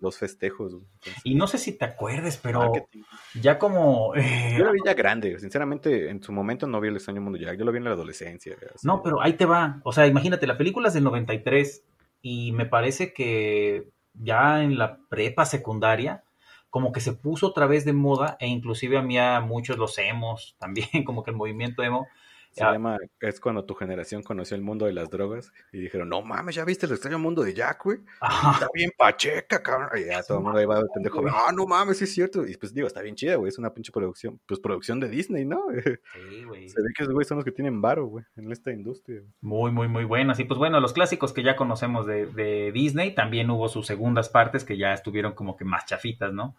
[0.03, 0.73] dos festejos.
[0.73, 3.01] Entonces, Y no sé si te acuerdes, pero marketing.
[3.41, 4.13] ya como...
[4.15, 7.39] eh, Yo lo vi ya grande, sinceramente, en su momento no vi el extraño mundo
[7.39, 8.55] Jack, yo lo vi en la adolescencia.
[8.75, 8.85] así.
[8.85, 9.81] No, pero ahí te va.
[9.83, 11.83] O sea, imagínate, la película es del 93
[12.21, 16.23] y me parece que ya en la prepa secundaria
[16.69, 19.97] como que se puso otra vez de moda e inclusive a mí a muchos los
[19.97, 22.07] emos también, como que el movimiento emo.
[22.53, 22.71] Se Ya.
[22.71, 26.53] llama, es cuando tu generación conoció el mundo de las drogas y dijeron, no mames,
[26.55, 27.97] ¿ya viste el extraño mundo de Jack, güey?
[28.21, 29.89] Está bien pacheca, cabrón.
[29.99, 32.45] Y ya todo el mundo ahí va de pendejo, ah, no mames, sí es cierto.
[32.47, 35.45] Y pues digo, está bien chida, güey, es una pinche producción, pues producción de Disney,
[35.45, 35.63] ¿no?
[36.13, 36.69] Sí, güey.
[36.69, 39.19] Se ve que esos güeyes son los que tienen varo, güey, en esta industria.
[39.21, 39.31] güey.
[39.41, 40.39] Muy, muy, muy buenas.
[40.39, 44.29] Y pues bueno, los clásicos que ya conocemos de, de Disney, también hubo sus segundas
[44.29, 46.55] partes que ya estuvieron como que más chafitas, ¿no?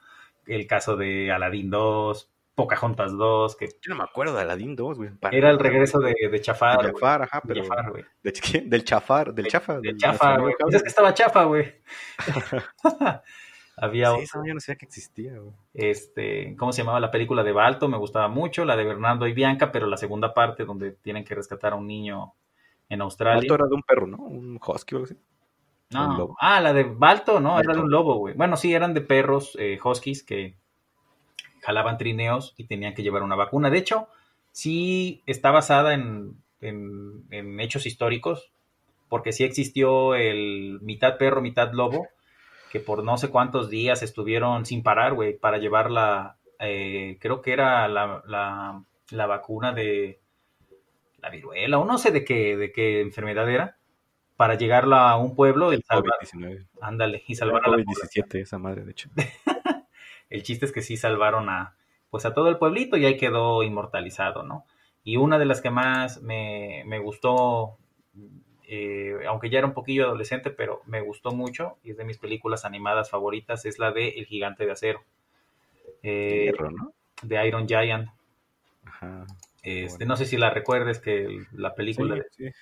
[0.46, 4.96] El caso de Aladdin 2, Pocahontas 2, que Yo no me acuerdo de Aladdin 2,
[4.98, 5.10] güey.
[5.32, 6.82] era el regreso de, de Chafar.
[6.86, 6.92] De.
[6.92, 7.62] Jafar, ajá, pero...
[7.62, 8.04] Jafar, güey.
[8.22, 8.32] Del
[8.84, 9.74] chafar, del chafa.
[9.74, 10.54] De del chafa, güey.
[10.58, 11.74] Pues es que estaba chafa, güey.
[13.76, 15.52] Había Sí, yo no sabía que existía, güey.
[15.72, 17.88] este, ¿cómo se llamaba la película de Balto?
[17.88, 21.34] Me gustaba mucho, la de Bernardo y Bianca, pero la segunda parte donde tienen que
[21.34, 22.34] rescatar a un niño
[22.88, 23.38] en Australia.
[23.40, 24.18] Balto era de un perro, ¿no?
[24.18, 25.18] Un husky o algo así.
[25.90, 26.36] No.
[26.40, 28.34] Ah, la de Balto, no, era de un lobo, güey.
[28.34, 30.56] Bueno, sí, eran de perros eh, huskies que
[31.64, 33.70] jalaban trineos y tenían que llevar una vacuna.
[33.70, 34.08] De hecho,
[34.52, 38.50] sí está basada en, en- en hechos históricos,
[39.08, 42.08] porque sí existió el mitad perro, mitad lobo,
[42.70, 47.40] que por no sé cuántos días estuvieron sin parar, güey, para llevar la, eh, creo
[47.42, 50.18] que era la, la- la vacuna de
[51.18, 53.76] la viruela, o no sé de qué, de qué enfermedad era,
[54.36, 56.66] para llegarla a un pueblo y salvar, COVID-19.
[56.80, 58.26] ándale, y salvar a la población.
[58.26, 59.08] COVID-17, esa madre, de hecho.
[60.30, 61.76] El chiste es que sí salvaron a,
[62.10, 64.64] pues a todo el pueblito y ahí quedó inmortalizado, ¿no?
[65.04, 67.76] Y una de las que más me, me gustó,
[68.66, 72.18] eh, aunque ya era un poquillo adolescente, pero me gustó mucho y es de mis
[72.18, 75.02] películas animadas favoritas, es la de El Gigante de Acero,
[76.02, 76.92] eh, Hierro, ¿no?
[77.22, 78.08] de Iron Giant.
[78.84, 79.26] Ajá.
[79.62, 80.12] Este, bueno.
[80.12, 82.16] No sé si la recuerdes que la película...
[82.16, 82.56] Sí, de- sí.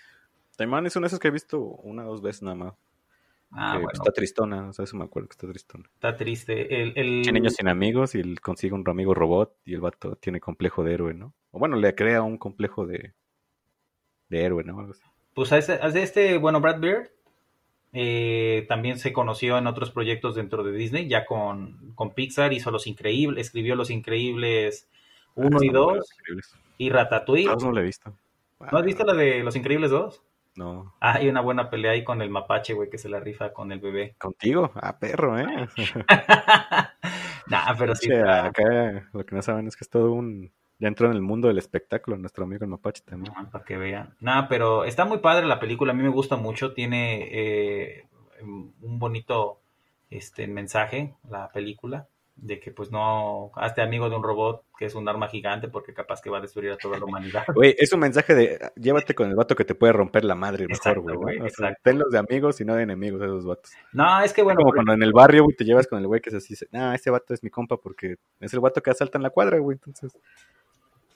[0.56, 2.74] Taimán es una de esas que he visto una o dos veces nada más.
[3.54, 5.84] Ah, bueno, Está tristona, o sea, eso me acuerdo que está tristona.
[5.94, 6.82] está triste.
[6.82, 10.16] El, el- Tiene niños sin amigos y él consigue un amigo robot y el vato
[10.16, 11.34] tiene complejo de héroe, ¿no?
[11.50, 13.12] O bueno, le crea un complejo de,
[14.30, 14.78] de héroe, ¿no?
[14.80, 15.02] Algo así.
[15.34, 17.08] Pues a ese- a este, bueno, Brad Bird
[17.92, 22.70] eh, también se conoció en otros proyectos dentro de Disney, ya con, con Pixar, hizo
[22.70, 24.88] Los Increíbles, escribió Los Increíbles
[25.34, 26.54] 1 y Ah, Están 2 muy increíbles.
[26.78, 27.46] y Ratatouille.
[27.48, 28.16] Todos no lo he visto.
[28.70, 30.22] ¿No has visto la de Los Increíbles 2?
[30.54, 30.94] No.
[31.00, 33.72] Ah, hay una buena pelea ahí con el mapache, güey, que se la rifa con
[33.72, 34.16] el bebé.
[34.18, 34.70] ¿Contigo?
[34.74, 35.46] Ah, perro, ¿eh?
[37.46, 38.12] nah, pero sí.
[38.12, 40.52] Acá lo que no saben es que es todo un...
[40.78, 43.32] Ya entró en el mundo del espectáculo nuestro amigo el Mapache también.
[43.36, 44.16] Ah, para que vean.
[44.18, 48.06] Nada, pero está muy padre la película, a mí me gusta mucho, tiene eh,
[48.42, 49.60] un bonito
[50.10, 54.94] este mensaje la película de que pues no hazte amigo de un robot que es
[54.94, 57.44] un arma gigante porque capaz que va a destruir a toda la humanidad.
[57.54, 60.66] Güey, es un mensaje de llévate con el vato que te puede romper la madre
[60.66, 61.16] mejor, güey.
[61.16, 61.80] O sea, exacto.
[61.84, 63.72] tenlos de amigos y no de enemigos esos vatos.
[63.92, 66.20] No, es que bueno, Como cuando en el barrio, güey, te llevas con el güey
[66.20, 69.18] que es así, nah, ese vato es mi compa porque es el vato que asalta
[69.18, 70.18] en la cuadra, güey, entonces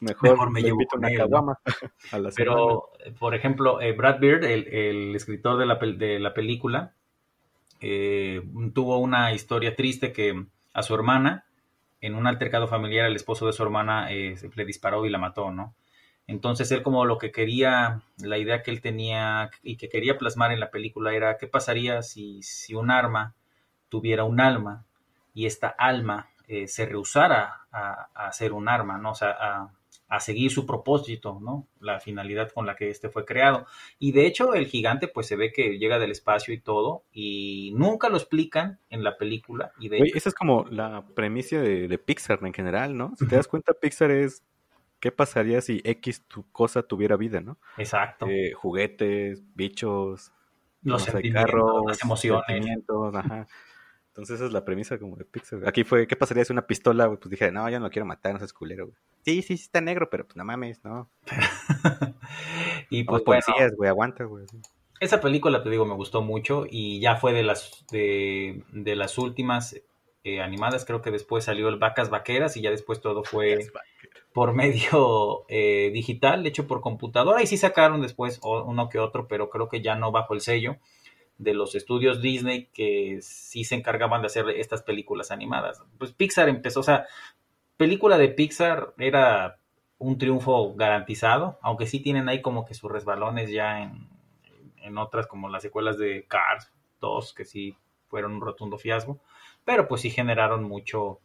[0.00, 1.24] mejor, Mejor me le llevo con una él, ¿no?
[1.24, 1.58] caguama
[2.12, 2.30] a la.
[2.36, 6.94] Pero, por ejemplo, eh, Brad Bird, el, el escritor de la, de la película,
[7.80, 8.42] eh,
[8.74, 11.46] tuvo una historia triste que a su hermana,
[12.02, 15.50] en un altercado familiar, el esposo de su hermana eh, le disparó y la mató,
[15.50, 15.74] ¿no?
[16.26, 20.52] Entonces él como lo que quería, la idea que él tenía y que quería plasmar
[20.52, 23.34] en la película era qué pasaría si, si un arma
[23.88, 24.84] tuviera un alma
[25.32, 29.12] y esta alma eh, se rehusara a, a ser un arma, ¿no?
[29.12, 29.70] O sea, a,
[30.08, 31.66] a seguir su propósito, ¿no?
[31.80, 33.66] La finalidad con la que este fue creado.
[33.98, 37.72] Y de hecho el gigante pues se ve que llega del espacio y todo y
[37.76, 41.88] nunca lo explican en la película y de hecho, esa es como la premisa de,
[41.88, 43.14] de Pixar en general, ¿no?
[43.16, 44.44] Si te das cuenta, Pixar es
[45.00, 47.58] qué pasaría si X tu cosa tuviera vida, ¿no?
[47.76, 50.32] exacto, Eh, juguetes, bichos,
[50.82, 52.84] los no sé, sentimientos, carros, las emociones.
[53.14, 53.46] ajá.
[54.16, 55.68] Entonces esa es la premisa como de Pixar.
[55.68, 57.18] Aquí fue, ¿qué pasaría si una pistola, güey?
[57.18, 58.96] Pues dije, no, yo no lo quiero matar, no seas culero, güey.
[59.26, 61.10] Sí, sí, sí está negro, pero pues no mames, no.
[62.90, 64.46] y Pues bueno, policías, güey, aguanta, güey.
[65.00, 69.18] esa película te digo me gustó mucho y ya fue de las de, de las
[69.18, 69.76] últimas
[70.24, 73.58] eh, animadas, creo que después salió el Vacas Vaqueras y ya después todo fue
[74.32, 79.50] por medio eh, digital, hecho por computadora, y sí sacaron después uno que otro, pero
[79.50, 80.76] creo que ya no bajo el sello
[81.38, 85.82] de los estudios Disney que sí se encargaban de hacer estas películas animadas.
[85.98, 87.06] Pues Pixar empezó, o sea,
[87.76, 89.58] película de Pixar era
[89.98, 94.08] un triunfo garantizado, aunque sí tienen ahí como que sus resbalones ya en,
[94.82, 97.76] en otras como las secuelas de Cars 2, que sí
[98.08, 99.20] fueron un rotundo fiasco.
[99.64, 101.20] pero pues sí generaron mucho,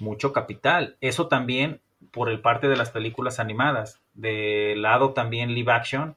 [0.00, 0.96] mucho capital.
[1.00, 4.02] Eso también por el parte de las películas animadas.
[4.14, 6.16] De lado también live action,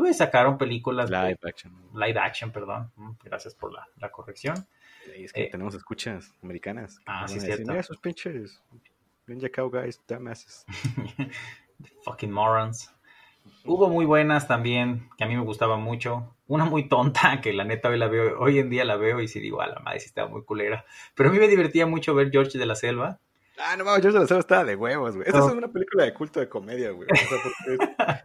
[0.00, 1.72] pues sacaron películas Live action.
[1.94, 2.90] live action, perdón.
[2.96, 4.66] Mm, Gracias por la, la corrección.
[5.16, 6.98] Y es que Eh, tenemos escuchas americanas.
[7.06, 7.68] ah, sí, decir, cierto.
[7.68, 8.62] "Mira esos pinches.
[9.26, 10.64] Ninja Cowguys, dumbasses.
[12.04, 12.92] Fucking morons.
[13.64, 16.34] Hubo muy buenas también, que a mí me gustaban mucho.
[16.46, 19.28] Una muy tonta, que la neta hoy la veo, hoy en día la veo y
[19.28, 20.84] sí digo, a la madre, sí estaba muy culera.
[21.14, 23.18] Pero a mí me divertía mucho ver George de la Selva.
[23.58, 25.28] Ah, no mames, George de la Selva estaba de huevos, güey.
[25.28, 27.08] Esa es una película de culto de comedia, güey.
[27.10, 28.24] O sea, porque es-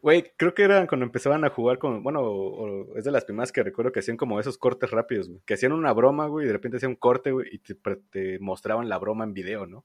[0.00, 2.02] Güey, creo que eran cuando empezaban a jugar con.
[2.02, 5.28] Bueno, o- o es de las primeras que recuerdo que hacían como esos cortes rápidos,
[5.28, 5.40] güey.
[5.44, 8.88] Que hacían una broma, güey, y de repente hacían un corte, güey, y te, mostraban
[8.88, 9.84] la broma en video, ¿no?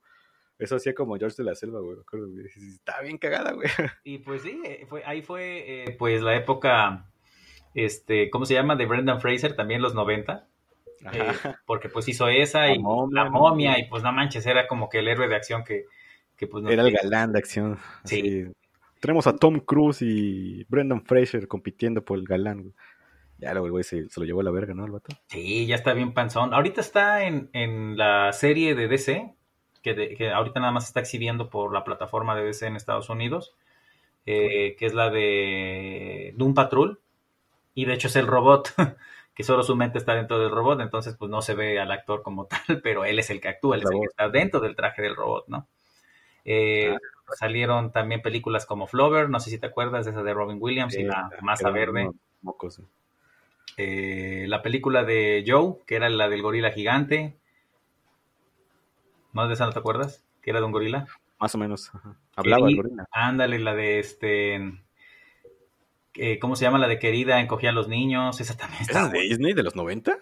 [0.60, 1.98] Eso hacía como George de la Selva, güey.
[2.76, 3.68] Estaba bien cagada, güey.
[4.04, 7.10] Y pues sí, eh, fue, ahí fue eh, pues la época,
[7.74, 8.76] este, ¿cómo se llama?
[8.76, 10.48] De Brendan Fraser, también los 90.
[11.12, 11.60] eh, Ajá.
[11.66, 14.88] porque pues hizo esa La y momia, la momia y pues no manches, era como
[14.90, 15.86] que el héroe de acción que,
[16.38, 17.78] que pues no Era el galán de acción.
[18.06, 18.20] Sí.
[18.20, 18.54] así.
[19.04, 22.74] Tenemos a Tom Cruise y Brendan Fraser compitiendo por el galán, güey.
[23.38, 24.86] Ya luego el güey se, se lo llevó a la verga, ¿no?
[24.86, 25.14] El vato.
[25.28, 26.54] Sí, ya está bien panzón.
[26.54, 29.34] Ahorita está en, en la serie de DC,
[29.82, 33.10] que, de- que ahorita nada más está exhibiendo por la plataforma de DC en Estados
[33.10, 33.54] Unidos,
[34.26, 37.02] eh, que es la de Doom Patrol.
[37.76, 38.70] Y de hecho es el robot,
[39.36, 42.22] que solo su mente está dentro del robot, entonces pues no se ve al actor
[42.24, 44.78] como tal, pero él es el que actúa, él es el que está dentro del
[44.78, 45.68] traje del robot, ¿no?
[46.46, 46.96] Eh,
[47.38, 50.96] Salieron también películas como Flover, no sé si te acuerdas de esa de Robin Williams
[50.96, 52.10] y la masa verde.
[52.42, 52.82] Mocos.
[53.78, 57.36] Eh, la película de Joe, que era la del gorila gigante.
[59.32, 60.24] ¿No de esa no te acuerdas?
[60.42, 61.08] Que era de un gorila.
[61.40, 61.90] Más o menos.
[61.94, 62.16] ajá.
[62.36, 63.08] Hablaba el Queri- gorila.
[63.12, 64.56] Ándale, la de este.
[66.16, 66.78] eh, ¿Cómo se llama?
[66.78, 68.40] La de Querida, encogía a los niños.
[68.42, 70.18] Esa también ¿Esa de Disney de los 90?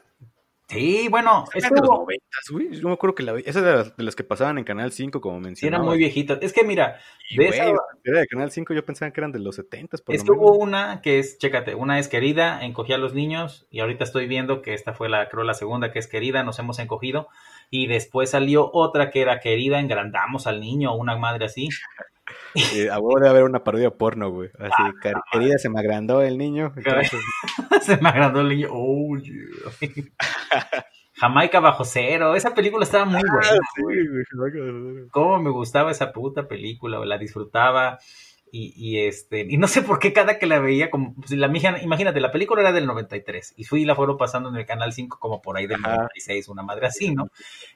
[0.72, 1.98] Sí, bueno, ¿Esa es de los estuvo.
[2.06, 2.72] 90, güey?
[2.82, 3.38] Yo me acuerdo que la.
[3.40, 5.84] Esa era de las, de las que pasaban en Canal 5, como mencionaba.
[5.84, 6.40] era muy viejita.
[6.42, 7.72] Es que mira, Y, de güey, esa-
[8.04, 10.40] Era de Canal 5, yo pensaba que eran de los 70 por es lo que
[10.40, 10.52] menos.
[10.56, 13.68] hubo una que es, chécate, una es Querida, encogía a los niños.
[13.70, 16.58] Y ahorita estoy viendo que esta fue la, creo, la segunda que es Querida, nos
[16.60, 17.28] hemos encogido.
[17.70, 21.68] Y después salió otra que era Querida, engrandamos al niño, una madre así.
[22.76, 24.50] Eh, a huevo de haber una parodia porno, güey.
[24.60, 26.74] Así, Ah, querida, se me agrandó el niño.
[26.76, 27.20] entonces,
[27.82, 28.68] Se me agrandó el niño.
[28.72, 30.86] Oh, yeah.
[31.16, 32.36] Jamaica bajo cero.
[32.36, 33.48] Esa película estaba muy buena.
[33.52, 35.08] Ah, sí, güey.
[35.12, 37.04] Cómo me gustaba esa puta película.
[37.06, 38.00] La disfrutaba.
[38.54, 41.48] Y, y, este, y no sé por qué cada que la veía, como, pues, la,
[41.48, 44.66] mija- imagínate, la película era del 93 y fui y la fueron pasando en el
[44.66, 45.96] canal 5 como por ahí del Ajá.
[45.96, 47.30] 96, una madre así, ¿no?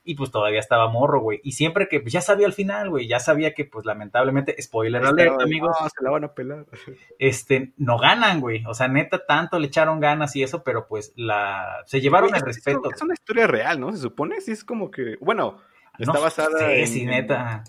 [0.03, 1.39] Y pues todavía estaba morro, güey.
[1.43, 5.01] Y siempre que, pues ya sabía al final, güey, ya sabía que, pues lamentablemente, spoiler
[5.05, 6.65] alert, Estaba- amigos, No, se la van a pelar.
[7.19, 8.65] este, no ganan, güey.
[8.65, 12.35] O sea, neta, tanto le echaron ganas y eso, pero pues la, se llevaron el
[12.35, 12.89] es- es- respeto.
[12.93, 13.93] Es una historia real, ¿no?
[13.93, 14.41] Se supone.
[14.41, 15.15] Sí, es como que.
[15.21, 15.61] Bueno,
[15.97, 16.87] está No basada sé, en.
[16.87, 17.63] sí, en- neta.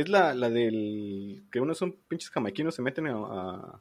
[0.00, 1.42] Es la, la del.
[1.50, 3.12] Que unos son pinches jamaiquinos se meten a.
[3.16, 3.80] a-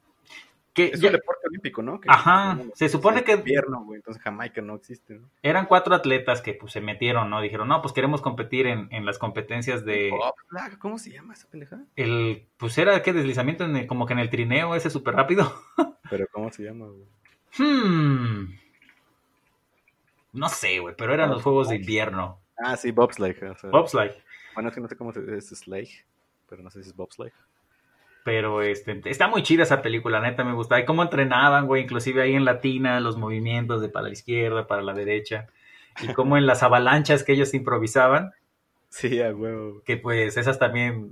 [0.74, 2.00] Que Es ya- un deporte olímpico, ¿no?
[2.00, 3.98] Que- Ajá, se supone es que- invierno, güey.
[3.98, 5.30] Entonces Jamaica no existe, ¿no?
[5.42, 7.42] eran cuatro atletas que pues se metieron, ¿no?
[7.42, 10.34] Dijeron, no, pues queremos competir en, en las competencias de Oh,
[10.80, 11.84] ¿Cómo se llama esa pendejada?
[11.96, 15.52] el, pues era que deslizamiento en el- como que en el trineo ese súper rápido.
[16.10, 17.08] Pero ¿cómo se llama, güey?
[17.58, 18.56] Hmm.
[20.34, 22.40] No sé, güey, pero eran los juegos de invierno.
[22.58, 23.36] Ah, sí, bobsleigh.
[23.46, 24.14] o sea, Bobsleigh.
[24.54, 25.90] Bueno, es que no sé cómo se es sleigh,
[26.50, 27.34] pero no sé si es bobsleigh.
[28.24, 30.80] Pero este, está muy chida esa película, neta me gusta.
[30.80, 34.82] Y cómo entrenaban, güey, inclusive ahí en latina, los movimientos de para la izquierda, para
[34.82, 35.48] la derecha.
[36.02, 38.32] Y cómo en las avalanchas que ellos improvisaban,
[38.90, 39.82] Sí, a huevo.
[39.86, 41.12] que pues esas también,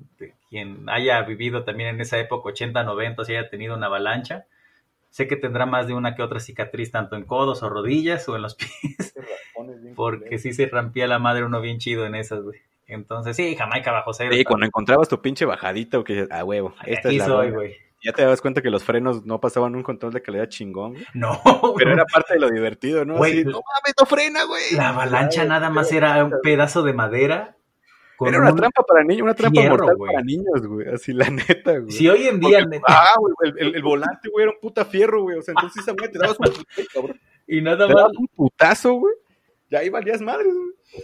[0.50, 4.46] quien haya vivido también en esa época, 80, 90, si haya tenido una avalancha,
[5.10, 8.36] sé que tendrá más de una que otra cicatriz, tanto en codos o rodillas o
[8.36, 9.14] en los pies,
[9.96, 12.60] porque sí se rompía la madre uno bien chido en esas, güey.
[12.88, 14.32] Entonces, sí, Jamaica bajo cero.
[14.34, 17.36] Sí, cuando encontrabas tu pinche bajadita, o que a huevo, esta Aquí es la soy,
[17.52, 17.56] buena.
[17.56, 17.76] güey.
[18.04, 21.06] Ya te dabas cuenta que los frenos no pasaban un control de calidad chingón, güey.
[21.16, 21.42] No,
[21.78, 23.18] Pero era parte de lo divertido, ¿no?
[23.18, 24.64] Güey, Así, no mames, no frena, güey.
[24.74, 27.56] La avalancha nada más era un pedazo de madera.
[28.20, 30.12] Era una un- trampa para niños, una trampa fierro, mortal güey.
[30.14, 30.88] para niños, güey.
[30.90, 31.92] Así, la neta, güey.
[31.92, 32.60] Si hoy en día.
[32.64, 35.38] Porque- ah, güey, el, el- el volante, güey, era un puta fierro, güey.
[35.38, 37.20] O sea, entonces esa madre te dabas un putazo, cabrón.
[37.48, 38.04] Y nada Te más.
[38.04, 39.14] dabas un putazo, güey.
[39.70, 41.04] Ya ahí valías madres, güey.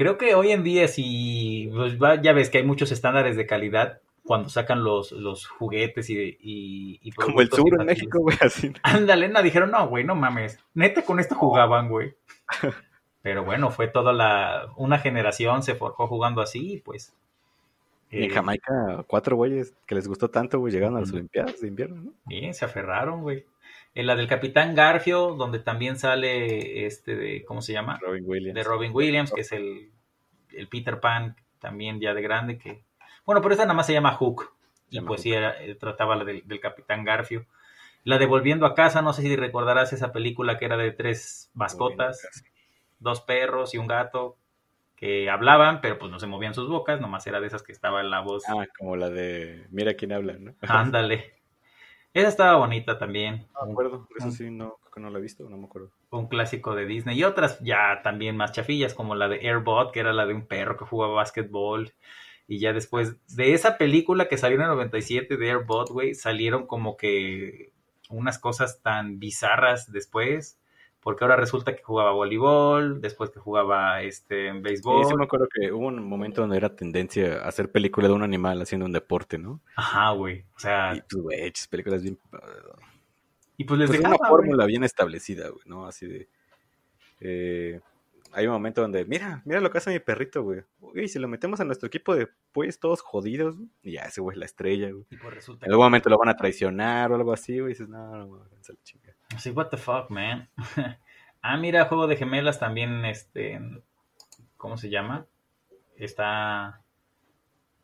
[0.00, 1.70] Creo que hoy en día, si.
[1.74, 6.08] pues, va- ya ves que hay muchos estándares de calidad cuando sacan los, los juguetes
[6.08, 6.38] y.
[6.40, 7.84] y, y Como el sur en.
[7.84, 8.72] México, güey, así.
[8.82, 10.58] Ándale, no, dijeron, no, güey, no mames.
[10.72, 12.14] Neta, con esto jugaban, güey.
[13.22, 14.72] Pero bueno, fue toda la.
[14.78, 17.14] Una generación se forjó jugando así, pues.
[18.10, 21.12] En eh, Jamaica, cuatro güeyes que les gustó tanto, güey, llegaron a las.
[21.12, 22.12] Olimpiadas de invierno, ¿no?
[22.24, 23.44] Bien, se aferraron, güey.
[23.94, 27.98] En la del Capitán Garfio, donde también sale este de, ¿cómo se llama?
[28.00, 28.54] Robin Williams.
[28.54, 29.90] De Robin Williams, que es el,
[30.52, 32.84] el Peter Pan, también ya de grande, que...
[33.26, 34.52] Bueno, pero esa nada más se llama Hook.
[34.90, 35.22] Se Y pues Hook.
[35.22, 37.46] sí, era- eh, trataba la del, del Capitán Garfio.
[38.04, 41.50] La de Volviendo a casa, no sé si recordarás esa película que era de tres
[41.52, 42.22] mascotas,
[42.98, 44.36] dos perros y un gato
[44.96, 48.00] que hablaban, pero pues no se movían sus bocas, nomás era de esas que estaba
[48.00, 48.44] en la voz.
[48.48, 50.54] Ah, como la de Mira quién habla, ¿no?
[50.62, 51.34] Ándale.
[52.12, 53.46] Esa estaba bonita también.
[53.54, 55.92] No me acuerdo, eso sí, no, creo que no la he visto, no me acuerdo.
[56.10, 57.18] Un clásico de Disney.
[57.18, 60.46] Y otras ya también más chafillas, como la de Airbot, que era la de un
[60.46, 61.92] perro que jugaba básquetbol.
[62.48, 66.66] Y ya después de esa película que salió en el 97 de Airbot, güey, salieron
[66.66, 67.72] como que
[68.08, 70.59] unas cosas tan bizarras después.
[71.02, 75.06] Porque ahora resulta que jugaba voleibol, después que jugaba este béisbol.
[75.06, 78.22] sí me acuerdo que hubo un momento donde era tendencia a hacer película de un
[78.22, 79.60] animal haciendo un deporte, ¿no?
[79.76, 80.44] Ajá, güey.
[80.54, 82.18] O sea, Y pues, güey, películas bien...
[83.56, 84.30] y pues les Pues dejaba, una güey.
[84.30, 85.86] fórmula bien establecida, güey, ¿no?
[85.86, 86.28] Así de...
[87.20, 87.80] eh,
[88.32, 90.62] hay un momento donde, mira, mira lo que hace mi perrito, güey.
[90.80, 94.20] Güey, si lo metemos a nuestro equipo de pues todos jodidos, güey, y ya ese
[94.20, 95.04] güey es la estrella, güey.
[95.10, 97.74] Y pues resulta En algún momento lo van a traicionar o algo así, güey, y
[97.74, 99.16] dices, no, no, no, váyanse a la chingada.
[99.38, 100.48] Sí, what the fuck, man.
[101.42, 103.60] ah, mira, Juego de Gemelas también, este,
[104.56, 105.26] ¿cómo se llama?
[105.96, 106.80] Está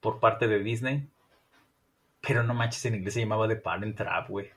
[0.01, 1.09] por parte de Disney.
[2.27, 4.51] Pero no manches, en inglés se llamaba The Parent Trap, güey.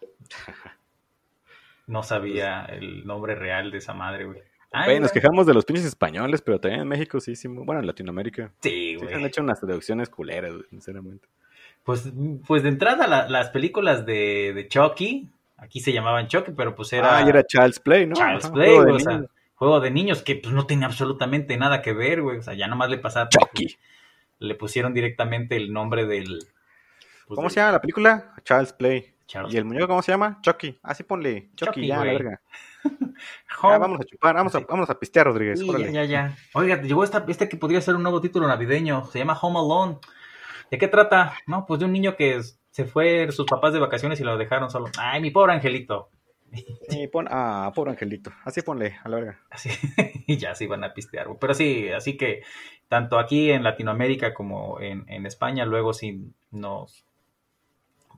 [1.86, 4.40] No sabía el nombre real de esa madre, güey.
[4.84, 7.86] Güey, nos quejamos de los pinches españoles, pero también en México sí, sí, bueno, en
[7.88, 8.52] Latinoamérica.
[8.60, 9.14] Sí, Sí, se güey.
[9.16, 11.26] han hecho unas traducciones culeras, güey, sinceramente.
[11.82, 12.12] Pues,
[12.46, 15.28] pues de entrada la- las películas de, de Chucky,
[15.60, 17.18] aquí se llamaban Chucky, pero pues era...
[17.18, 18.14] Ah, y era Child's Play, ¿no?
[18.14, 19.22] Child's Ajá, Play, güey, o sea,
[19.54, 22.38] juego de niños que pues no tenía absolutamente nada que ver, güey.
[22.38, 23.28] O sea, ya nomás le pasaba.
[23.28, 23.76] Chucky.
[24.38, 26.38] Le pusieron directamente el nombre del.
[27.26, 28.34] pues, ¿Cómo del- se llama la película?
[28.44, 29.14] Child's Play.
[29.26, 30.40] Charles ¿Y el muñeco cómo se llama?
[30.42, 30.76] Chucky.
[30.82, 31.50] Así ponle.
[31.54, 32.40] Chucky, Chucky, ya, la verga.
[33.62, 35.60] Ya, vamos a chupar, vamos a, vamos a pistear, Rodríguez.
[35.60, 36.36] Sí, ya, ya, ya.
[36.54, 39.04] Oiga, llegó esta, este que podría ser un nuevo título navideño.
[39.04, 39.98] Se llama Home Alone.
[40.70, 41.34] ¿De qué trata?
[41.46, 42.36] No, pues de un niño que
[42.70, 44.86] se fue sus papás de vacaciones y lo dejaron solo.
[44.98, 46.10] Ay, mi pobre angelito.
[46.88, 48.32] Sí, pon, ah, pobre angelito.
[48.44, 49.40] Así ponle, a la verga.
[49.50, 49.70] Así,
[50.26, 51.28] y ya se iban a pistear.
[51.40, 52.42] Pero sí, así que
[52.88, 57.04] tanto aquí en Latinoamérica como en, en España, luego sí nos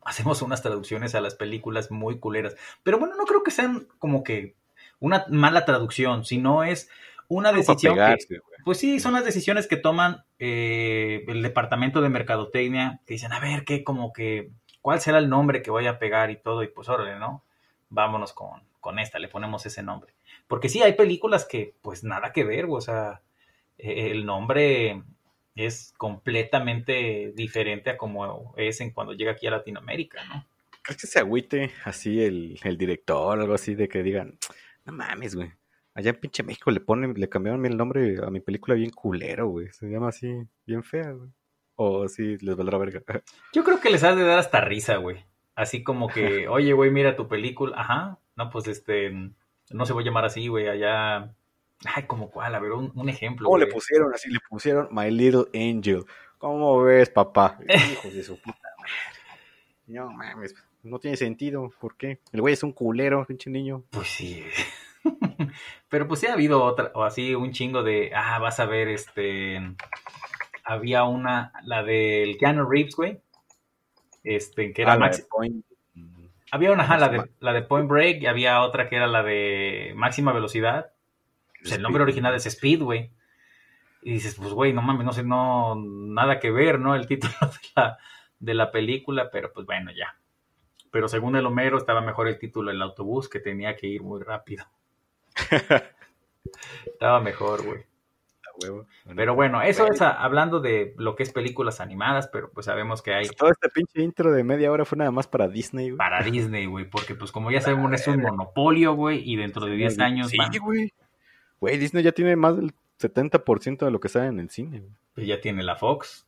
[0.04, 2.56] hacemos unas traducciones a las películas muy culeras.
[2.82, 4.54] Pero bueno, no creo que sean como que
[4.98, 6.88] una mala traducción, sino es
[7.28, 8.40] una decisión que, pegarse.
[8.64, 13.40] Pues sí, son las decisiones que toman eh, el departamento de mercadotecnia, que dicen, a
[13.40, 16.68] ver, qué, como que, cuál será el nombre que voy a pegar y todo, y
[16.68, 17.44] pues órale, ¿no?
[17.88, 20.14] Vámonos con, con esta, le ponemos ese nombre.
[20.48, 23.22] Porque sí, hay películas que, pues nada que ver, o sea,
[23.79, 25.03] eh, el nombre
[25.55, 30.46] es completamente diferente a como es en cuando llega aquí a Latinoamérica, ¿no?
[30.83, 34.38] ¿Crees que se agüite así el, el director o algo así de que digan,
[34.85, 35.53] no mames, güey?
[35.94, 39.48] Allá en pinche México le ponen, le cambiaron el nombre a mi película bien culero,
[39.48, 39.68] güey.
[39.72, 40.33] Se llama así,
[40.66, 41.31] bien fea, güey.
[41.76, 43.02] O sí, les valdrá verga.
[43.52, 45.24] Yo creo que les has de dar hasta risa, güey.
[45.55, 47.78] Así como que, oye, güey, mira tu película.
[47.78, 48.18] Ajá.
[48.37, 49.12] No, pues este,
[49.70, 50.68] no se va a llamar así, güey.
[50.68, 51.35] Allá.
[51.85, 53.46] Ay, como cuál, a ver, un, un ejemplo.
[53.46, 54.31] ¿Cómo le pusieron así?
[54.31, 56.05] Le pusieron My Little Angel.
[56.38, 57.59] ¿Cómo ves, papá?
[57.92, 58.92] Hijos de su puta madre.
[59.87, 61.70] No mames, no tiene sentido.
[61.81, 62.20] ¿Por qué?
[62.33, 63.85] El güey es un culero, pinche niño.
[63.90, 64.44] Pues sí.
[65.88, 68.88] Pero pues sí ha habido otra, o así un chingo de, ah, vas a ver,
[68.88, 69.60] este,
[70.64, 73.20] había una, la del Keanu Reeves, güey.
[74.24, 75.64] Este, que era Ah, Maxi- Point.
[76.50, 79.22] Había una, ajá, la de, la de Point Break y había otra que era la
[79.22, 80.92] de Máxima Velocidad.
[81.60, 83.10] Pues el nombre original es Speed, güey.
[84.02, 86.94] Y dices, pues, güey, no mames, no sé, no, nada que ver, ¿no?
[86.94, 87.98] El título de la,
[88.38, 90.18] de la película, pero pues bueno, ya.
[90.90, 94.22] Pero según el Homero estaba mejor el título El autobús, que tenía que ir muy
[94.22, 94.66] rápido.
[96.87, 97.81] Estaba mejor, güey.
[99.16, 102.66] Pero bueno, eso Güey, es a- hablando de lo que es películas animadas, pero pues
[102.66, 105.88] sabemos que hay Todo este pinche intro de media hora fue nada más para Disney,
[105.90, 105.97] güey.
[105.99, 109.72] para Disney, güey, porque pues como ya sabemos es un monopolio, güey, y dentro de
[109.76, 110.93] 10 años Sí, güey.
[111.61, 114.93] Güey, Disney ya tiene más del 70% de lo que sale en el cine, güey.
[115.14, 116.26] pues ya tiene la Fox.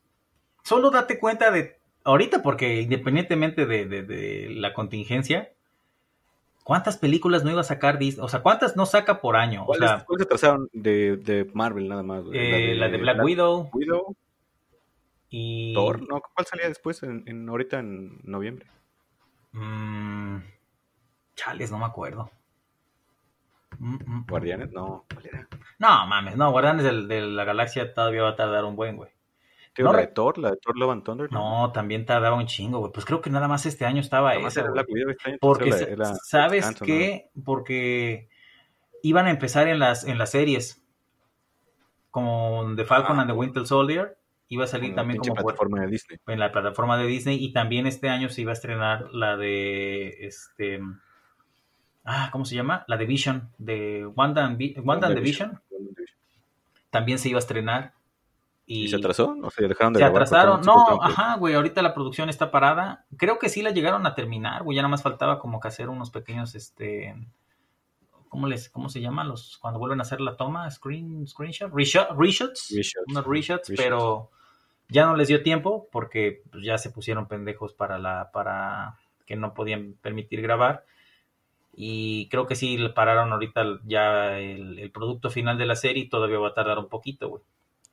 [0.65, 5.53] Solo date cuenta de ahorita, porque independientemente de, de- de la contingencia,
[6.65, 8.25] ¿cuántas películas no iba a sacar Disney?
[8.25, 9.62] O sea, ¿cuántas no saca por año?
[9.62, 12.39] O ¿Cuáles sea, cuáles se trazaron de, de Marvel nada más, güey?
[12.39, 14.17] eh, la de Black Widow Widow,
[15.31, 15.73] y...
[15.75, 16.21] Thor, ¿no?
[16.35, 17.03] ¿Cuál salía después?
[17.03, 18.67] En, en- ahorita en noviembre.
[19.53, 20.39] Mm,
[21.37, 22.31] chales, no me acuerdo.
[23.79, 24.27] Mm, mm, mm.
[24.29, 25.05] Guardianes, no.
[25.12, 25.49] ¿Cuál era?
[25.79, 29.11] No, mames, no, Guardianes de la Galaxia todavía va a tardar un buen, güey.
[29.75, 30.39] ¿Qué, No la de Thor?
[30.39, 31.33] ¿La de Thor Love and Thunder?
[31.33, 32.93] No, también tardaba un chingo, güey.
[32.93, 36.14] Pues creo que nada más este año estaba esa, era Widow este año, Porque era-
[36.14, 36.87] sabes ¿no?
[36.87, 38.29] qué, porque
[39.03, 40.81] iban a empezar en las en las series
[42.11, 43.22] como The Falcon Ah.
[43.22, 44.16] and the Winter Soldier
[44.49, 46.18] iba a salir la también como por- plataforma de Disney.
[46.27, 50.25] en la plataforma de Disney y también este año se iba a estrenar la de
[50.27, 50.81] este
[52.05, 55.61] ah cómo se llama la de Vision de Wanda and, Wanda and the Vision
[56.91, 57.93] también se iba a estrenar
[58.67, 59.37] y, ¿Y se atrasó?
[59.43, 60.23] ¿O se dejaron de se grabar?
[60.23, 60.61] atrasaron.
[60.62, 61.55] No, ajá, güey.
[61.55, 63.05] Ahorita la producción está parada.
[63.17, 64.77] Creo que sí la llegaron a terminar, güey.
[64.77, 67.15] Ya nada más faltaba como que hacer unos pequeños, este.
[68.29, 70.69] ¿Cómo, les, ¿Cómo se llaman los cuando vuelven a hacer la toma?
[70.71, 73.05] Screen, screenshot, reshot, reshots, Reshots.
[73.07, 73.77] unos reshots, Reshots.
[73.77, 74.31] pero
[74.89, 79.37] ya no les dio tiempo porque pues, ya se pusieron pendejos para la, para que
[79.37, 80.85] no podían permitir grabar.
[81.77, 86.09] Y creo que sí pararon ahorita ya el, el producto final de la serie y
[86.09, 87.43] todavía va a tardar un poquito, güey.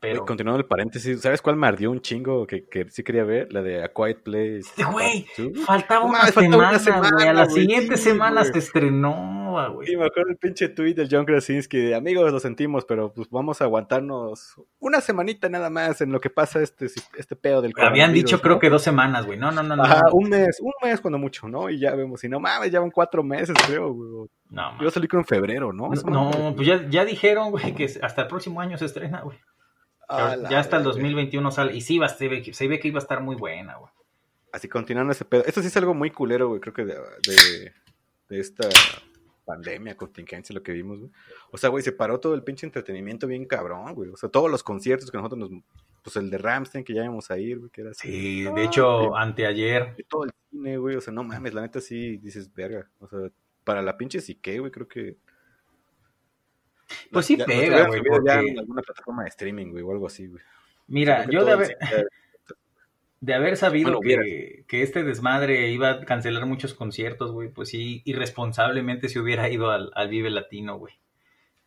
[0.02, 3.54] Pero, continuando el paréntesis, ¿sabes cuál me ardió un chingo que, que sí quería ver?
[3.54, 4.58] La de A Quiet Place.
[4.58, 5.28] Este, güey.
[5.64, 7.28] Faltaba No una, mames, faltaba una semana, güey.
[7.28, 9.88] A la güey, siguiente sí, semana se estrenó, güey.
[9.88, 13.30] Sí, me acuerdo el pinche tweet del John Krasinski de amigos, lo sentimos, pero pues
[13.30, 17.72] vamos a aguantarnos una semanita nada más en lo que pasa este, este pedo del
[17.78, 18.60] Habían dicho, creo ¿no?
[18.60, 19.38] que dos semanas, güey.
[19.38, 19.84] No, no, no, no.
[19.84, 21.70] Ajá, un mes, un mes cuando mucho, ¿no?
[21.70, 24.28] Y ya vemos, y no mames, ya van cuatro meses, creo, güey.
[24.50, 25.94] No, Yo salí con en febrero, ¿no?
[25.94, 26.54] Esa no, madre.
[26.56, 29.38] pues ya, ya dijeron, güey, que hasta el próximo año se estrena, güey.
[30.50, 30.94] Ya hasta el verga.
[30.94, 31.76] 2021 sale.
[31.76, 33.92] Y sí, va, se, ve, que- se ve que iba a estar muy buena, güey.
[34.52, 35.44] Así continuando ese pedo.
[35.46, 37.74] Esto sí es algo muy culero, güey, creo que de, de,
[38.30, 38.68] de esta
[39.46, 41.12] pandemia, contingencia, lo que vimos, güey.
[41.52, 44.10] O sea, güey, se paró todo el pinche entretenimiento bien cabrón, güey.
[44.10, 45.64] O sea, todos los conciertos que nosotros nos...
[46.04, 48.08] Pues el de Ramstein que ya íbamos a ir, güey, que era así.
[48.10, 49.96] Sí, de hecho, anteayer.
[50.10, 50.96] Todo el cine, güey.
[50.96, 52.90] O sea, no mames, la neta sí dices, verga.
[53.00, 53.20] O sea,
[53.64, 55.18] para la pinche psique, güey, creo que...
[57.12, 60.28] Pues sí Ya- pega, güey, porque- en alguna plataforma de streaming, güey, o algo así,
[60.28, 60.44] güey.
[60.88, 61.78] Mira, yo de haber,
[63.22, 67.70] de haber sabido Bueno, que, que este desmadre iba a cancelar muchos conciertos, güey, pues
[67.70, 70.96] sí, irresponsablemente se hubiera ido al, al Vive Latino, güey.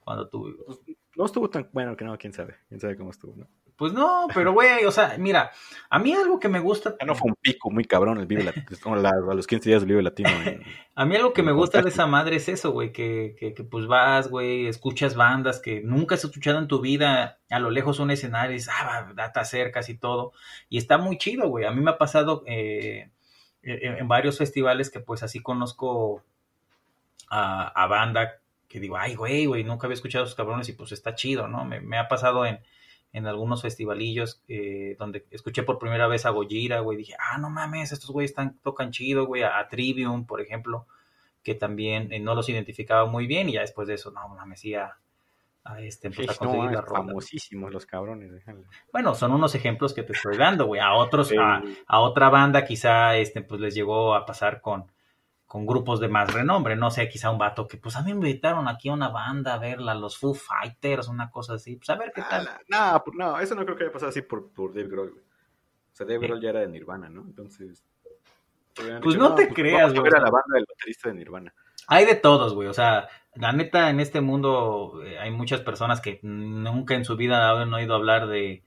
[0.00, 0.78] Cuando tuve, Pues,
[1.16, 2.56] no estuvo tan bueno que no, quién sabe.
[2.68, 3.48] Quién sabe cómo estuvo, ¿no?
[3.76, 5.50] Pues no, pero güey, o sea, mira,
[5.90, 8.44] a mí algo que me gusta, Ya no fue un pico muy cabrón el Vive
[8.44, 8.94] Latino.
[8.96, 10.28] la- a los 15 días del Vive Latino.
[10.94, 13.64] a mí algo que me gusta de esa madre es eso, güey, que, que, que,
[13.64, 17.98] pues vas, güey, escuchas bandas que nunca has escuchado en tu vida, a lo lejos
[17.98, 20.32] un escenario, dices, ah, va, te acercas y todo,
[20.68, 23.10] y está muy chido, güey, a mí me ha pasado eh,
[23.62, 26.22] en, en varios festivales que pues así conozco
[27.28, 30.72] a, a banda que digo, ay, güey, güey, nunca había escuchado a esos cabrones y
[30.72, 31.64] pues está chido, ¿no?
[31.64, 32.60] Me, me ha pasado en,
[33.14, 37.48] en algunos festivalillos eh, donde escuché por primera vez a Gojira, güey, dije, ah, no
[37.48, 40.86] mames, estos güeyes están, tocan chido, güey, a, a Trivium, por ejemplo,
[41.42, 44.60] que también eh, no los identificaba muy bien y ya después de eso, no mames,
[44.60, 44.98] sí, a,
[45.62, 47.00] a este, empezar a no, conseguir la es rola.
[47.06, 48.32] famosísimos los cabrones.
[48.32, 48.64] déjale.
[48.92, 50.80] Bueno, son unos ejemplos que te estoy dando, güey.
[50.82, 51.36] A otros, Sí.
[51.38, 54.90] a, a otra banda quizá este, pues les llegó a pasar con,
[55.54, 56.74] con grupos de más renombre.
[56.74, 59.54] No sé, quizá un vato que, pues a mí me invitaron aquí a una banda
[59.54, 61.76] a verla, los Foo Fighters, una cosa así.
[61.76, 62.44] Pues a ver qué Ah, tal.
[62.44, 62.60] la-
[62.92, 65.22] no, pues, no, eso no creo que haya pasado así por, por Dave Grohl, güey.
[65.22, 66.26] O sea, Dave.
[66.26, 67.20] Grohl ya era de Nirvana, ¿no?
[67.20, 67.84] Entonces.
[69.00, 70.02] Pues no te pues, creas, güey.
[70.02, 71.54] ver a la banda del baterista de Nirvana.
[71.86, 72.66] Hay de todos, güey.
[72.66, 77.14] O sea, la neta, en este mundo eh, hay muchas personas que nunca en su
[77.16, 78.64] vida han oído hablar de,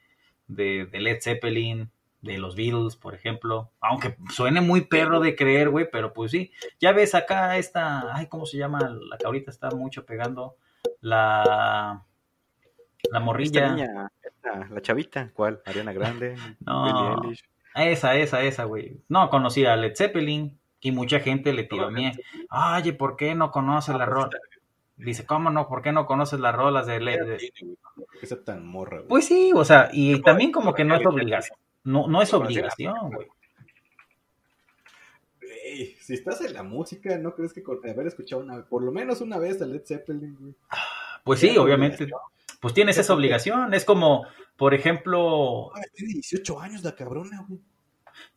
[0.48, 1.92] de, de Led Zeppelin,
[2.28, 3.72] de los Beatles, por ejemplo.
[3.82, 6.52] Aunque suene muy perro de creer, güey, pero pues sí.
[6.80, 8.80] Ya ves acá esta, ay, ¿cómo se llama?
[9.10, 10.56] La que ahorita está mucho pegando.
[11.02, 12.04] La, la
[13.04, 13.70] Esta morrilla.
[13.74, 15.62] niña, esta, la chavita, ¿cuál?
[15.66, 17.22] Ariana Grande, No.
[17.76, 19.02] Esa, esa, esa, güey.
[19.08, 22.12] No, conocí a Led Zeppelin y mucha gente le tiró a mí.
[22.76, 24.40] Oye, ¿por qué no conoces Ah, la pues, rola?
[24.96, 25.68] Dice, ¿cómo no?
[25.68, 27.18] ¿Por qué no conoces las rolas de Led?
[27.18, 29.10] Ya de-?" tiene, güey, no creo que sea tan morra, güey.
[29.10, 31.58] Pues sí, o sea, y también como que no es obligación.
[31.88, 33.28] No, no es obligación, güey.
[36.02, 39.22] Si estás en la música, ¿no crees que con haber escuchado una, por lo menos
[39.22, 40.54] una vez a Led Zeppelin, güey?
[41.24, 42.04] Pues sí, obviamente.
[42.04, 42.20] obligación.
[42.60, 43.74] Pues tienes esa obligación.
[43.74, 44.26] Es como,
[44.56, 47.62] por ejemplo, Ah, tiene 18 años la cabrona, güey.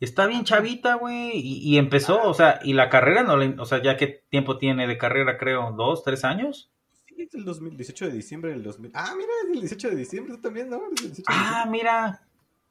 [0.01, 3.65] está bien chavita, güey, y, y empezó, o sea, y la carrera no le, o
[3.65, 6.71] sea, ya qué tiempo tiene de carrera, creo, dos, tres años.
[7.07, 8.91] Sí, es del 2000, 18 de diciembre del 2000.
[8.95, 10.77] Ah, mira, es del 18 de diciembre, tú también, ¿no?
[10.95, 11.71] Es del 18 de Ah, diciembre.
[11.79, 12.23] mira,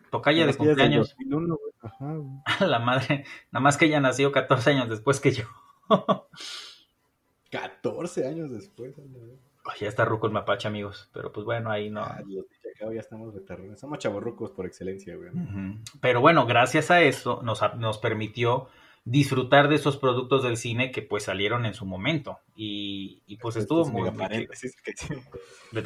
[0.10, 1.16] tocaya de cumpleaños.
[1.18, 1.74] 2001, güey.
[1.82, 2.42] Ajá, güey.
[2.60, 5.46] A la madre, nada más que ella nació 14 años después que yo.
[7.52, 8.96] 14 años después.
[9.66, 12.02] Ay, ya está ruco el mapache, amigos, pero pues bueno, ahí no.
[12.02, 12.22] Ah,
[12.62, 13.80] Chacao ya estamos veterranos.
[13.80, 15.32] Somos chavorrucos por excelencia, güey.
[16.02, 18.70] Pero bueno, gracias a eso nos, nos permitió
[19.06, 22.40] disfrutar de esos productos del cine que pues salieron en su momento.
[22.56, 24.04] Y, y pues estuvo muy...
[24.04, 24.94] mega paréntesis que.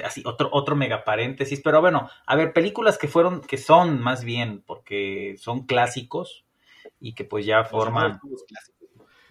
[0.03, 1.61] Así, otro, otro mega paréntesis.
[1.63, 6.45] Pero bueno, a ver, películas que fueron, que son más bien, porque son clásicos
[6.99, 8.19] y que pues ya forman...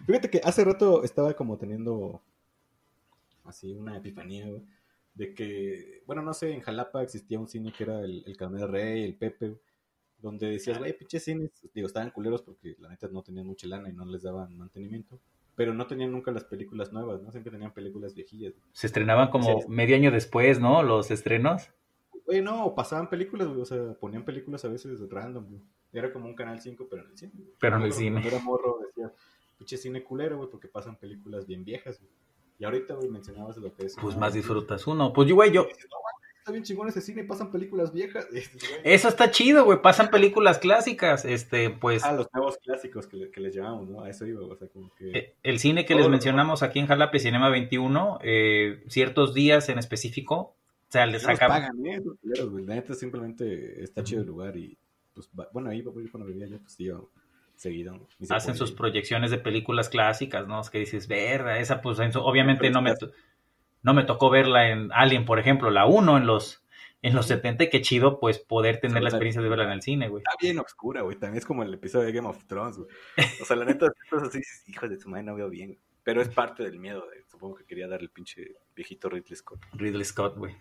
[0.05, 2.21] Fíjate que hace rato estaba como teniendo
[3.45, 4.63] así una epifanía, güey,
[5.13, 9.03] de que, bueno, no sé, en Jalapa existía un cine que era el, el Rey,
[9.03, 9.55] el Pepe,
[10.23, 13.89] donde decías, güey, pinches cines, digo, estaban culeros porque la neta no tenían mucha lana
[13.89, 15.19] y no les daban mantenimiento,
[15.53, 17.29] pero no tenían nunca las películas nuevas, ¿no?
[17.31, 18.53] Siempre tenían películas viejillas.
[18.53, 18.63] güey.
[18.71, 19.67] Se estrenaban como Sí.
[19.67, 20.81] medio año después, ¿no?
[20.81, 21.69] Los estrenos.
[22.25, 25.61] Güey, no, pasaban películas, güey, o sea, ponían películas a veces random, güey.
[25.91, 27.31] Era como un canal 5, pero en el cine.
[27.35, 27.49] güey.
[27.59, 28.21] Pero en el cine.
[28.21, 29.13] Cuando era morro decía,
[29.57, 32.11] pinche cine culero, güey, porque pasan películas bien viejas, güey.
[32.59, 33.95] Y ahorita, güey, mencionabas lo que es.
[34.01, 35.11] Pues más disfrutas uno.
[35.11, 35.67] Pues yo, güey, yo...
[36.45, 38.27] Y dices, "No, güey, Está bien chingón ese cine, pasan películas viejas.
[38.83, 39.81] Eso está chido, güey.
[39.81, 41.23] Pasan películas clásicas.
[41.25, 42.03] Este, pues...
[42.03, 44.01] Ah, los nuevos clásicos que, le- que les llamamos, ¿no?
[44.01, 45.11] A eso iba, o sea, como que...
[45.11, 49.69] eh, El cine que Todo les mencionamos aquí en Jalapa, Cinema 21, eh, ciertos días
[49.69, 50.55] en específico, o
[50.89, 51.61] sea, les sacaban...
[51.61, 52.01] pagan, ¿eh?
[52.23, 54.77] La neta simplemente está chido el lugar y,
[55.13, 56.99] pues, va- bueno, ahí, cuando vivía yo, pues, iba
[57.55, 58.07] seguido.
[58.29, 58.75] hacen sus ir.
[58.75, 60.59] proyecciones de películas clásicas, ¿no?
[60.59, 62.93] Es que dices, verga, esa pues obviamente no me,
[63.83, 66.63] no me tocó verla en Alien, por ejemplo, la 1 en los
[67.03, 69.81] en los 70, y qué chido pues poder tener la experiencia de verla en el
[69.81, 70.23] cine, güey.
[70.23, 71.17] Está bien oscura, güey.
[71.17, 72.89] También es como el episodio de Game of Thrones, güey.
[73.41, 75.77] O sea, la neta, estás así, dices, hijo de su madre, no veo bien.
[76.03, 79.59] Pero es parte del miedo, de, supongo que quería dar el pinche viejito Ridley Scott.
[79.73, 80.55] Ridley Scott, güey.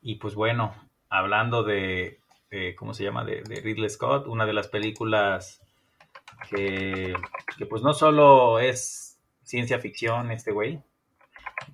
[0.00, 0.76] Y pues bueno,
[1.08, 2.20] hablando de,
[2.50, 3.24] eh, ¿cómo se llama?
[3.24, 5.60] De, de Ridley Scott, una de las películas
[6.50, 7.14] que,
[7.56, 10.80] que pues no solo es ciencia ficción este güey,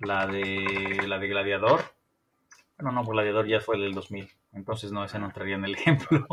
[0.01, 1.81] la de, la de Gladiador.
[2.77, 5.65] Bueno, no, pues Gladiador ya fue el del 2000, entonces no, ese no entraría en
[5.65, 6.27] el ejemplo.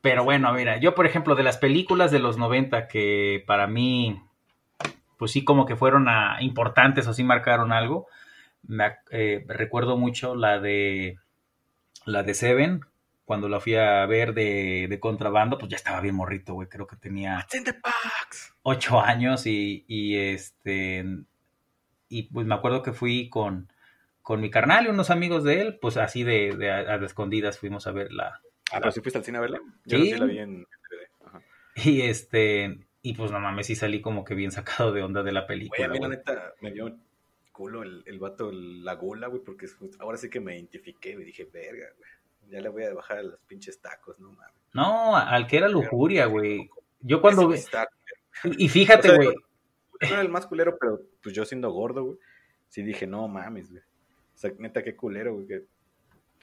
[0.00, 4.20] Pero bueno, mira, yo por ejemplo de las películas de los 90 que para mí,
[5.18, 8.06] pues sí como que fueron a- importantes o sí marcaron algo,
[8.64, 11.18] me eh, recuerdo mucho la de
[12.06, 12.82] la de Seven,
[13.24, 16.86] cuando la fui a ver de, de contrabando, pues ya estaba bien morrito, güey, creo
[16.86, 18.54] que tenía in the box!
[18.62, 21.04] ocho años y, y este
[22.18, 23.68] y pues me acuerdo que fui con,
[24.22, 27.06] con mi carnal y unos amigos de él, pues así de, de a, a de
[27.06, 28.40] escondidas fuimos a ver la,
[28.72, 29.60] Ah, pero si fuiste al cine a verla.
[29.84, 30.12] Yo Sí.
[30.12, 30.66] sí la vi en.
[31.26, 31.40] Ajá.
[31.76, 35.32] y este y pues no mames, sí salí como que bien sacado de onda de
[35.32, 35.86] la Güey, película.
[35.86, 36.18] a mí la güey.
[36.18, 36.96] neta me dio
[37.50, 41.10] culo el, el vato, el- la gula, güey, porque es- ahora sí que me identifiqué
[41.10, 42.10] y dije, verga, güey.
[42.50, 44.54] Ya le voy a bajar a los pinches tacos, no mames.
[44.72, 46.70] No, al que era lujuria, güey.
[47.00, 47.68] Yo cuando ve- sí
[48.44, 49.36] y, y fíjate, O sea, güey,
[50.00, 52.18] No era el más culero, pero pues yo siendo gordo, güey,
[52.68, 53.82] sí dije, no mames, güey.
[53.82, 55.62] O sea, neta, qué culero, güey, que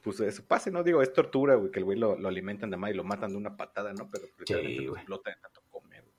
[0.04, 0.84] pues eso pase, ¿no?
[0.84, 3.32] Digo, es tortura, güey, que el güey lo, lo alimentan de más y lo matan
[3.32, 4.10] de una patada, ¿no?
[4.10, 5.02] Pero precisamente lo güey.
[5.02, 6.14] explotan de tanto comer, güey.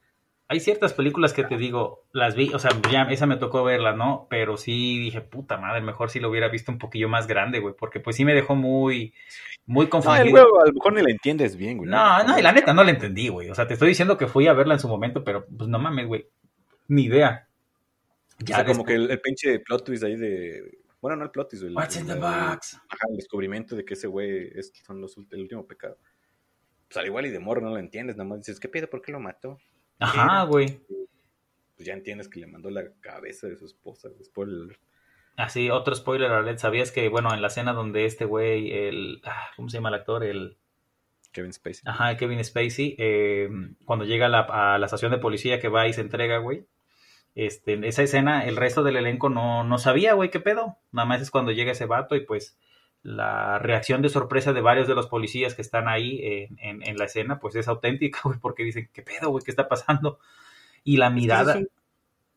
[0.49, 3.95] hay ciertas películas que te digo, las vi, o sea, ya esa me tocó verla,
[3.95, 4.27] ¿no?
[4.29, 7.75] Pero sí dije, puta madre, mejor si lo hubiera visto un poquillo más grande, güey,
[7.75, 9.15] porque pues sí me dejó muy,
[9.65, 10.31] muy No, el confundido.
[10.31, 11.89] güey a lo mejor ni la entiendes bien, güey.
[11.89, 13.49] No, no, y la neta no la entendí, güey.
[13.49, 15.79] O sea, te estoy diciendo que fui a verla en su momento, pero pues no
[15.79, 16.29] mames, güey.
[16.91, 17.47] Ni idea.
[18.43, 20.79] O sea, como que el, el pinche plot twist ahí de...
[21.01, 21.75] Bueno, no el plot twist, güey.
[21.75, 22.75] What's in the el- box?
[22.89, 25.97] Ajá, el descubrimiento de que ese güey es, son los, el último pecado.
[26.89, 28.91] Pues al igual y de morro no lo entiendes, nada más dices, ¿qué pedo?
[28.91, 29.59] ¿Por qué lo mató?
[30.01, 30.81] Ajá, güey.
[31.77, 34.09] Pues ya entiendes que le mandó la cabeza de su esposa.
[34.25, 34.79] Spoiler.
[35.37, 36.59] Así, otro spoiler alert.
[36.59, 39.23] ¿Sabías que, bueno, en la escena donde este güey, el.
[39.25, 40.25] ah, ¿Cómo se llama el actor?
[40.25, 40.59] El.
[41.33, 41.83] Kevin Spacey.
[41.87, 43.49] Ajá, Kevin Spacey, eh,
[43.85, 46.67] cuando llega a la, a la estación de policía que va y se entrega, güey.
[47.35, 50.77] Este, en esa escena, el resto del elenco no, no sabía, güey, qué pedo.
[50.93, 52.59] Nada más es cuando llega ese vato y pues
[53.03, 56.99] la reacción de sorpresa de varios de los policías que están ahí en, en- en
[56.99, 59.45] la escena, pues es auténtica, güey, porque dicen, ¿qué pedo, güey?
[59.45, 60.19] ¿Qué está pasando?
[60.85, 61.53] Y la mirada...
[61.55, 61.67] Es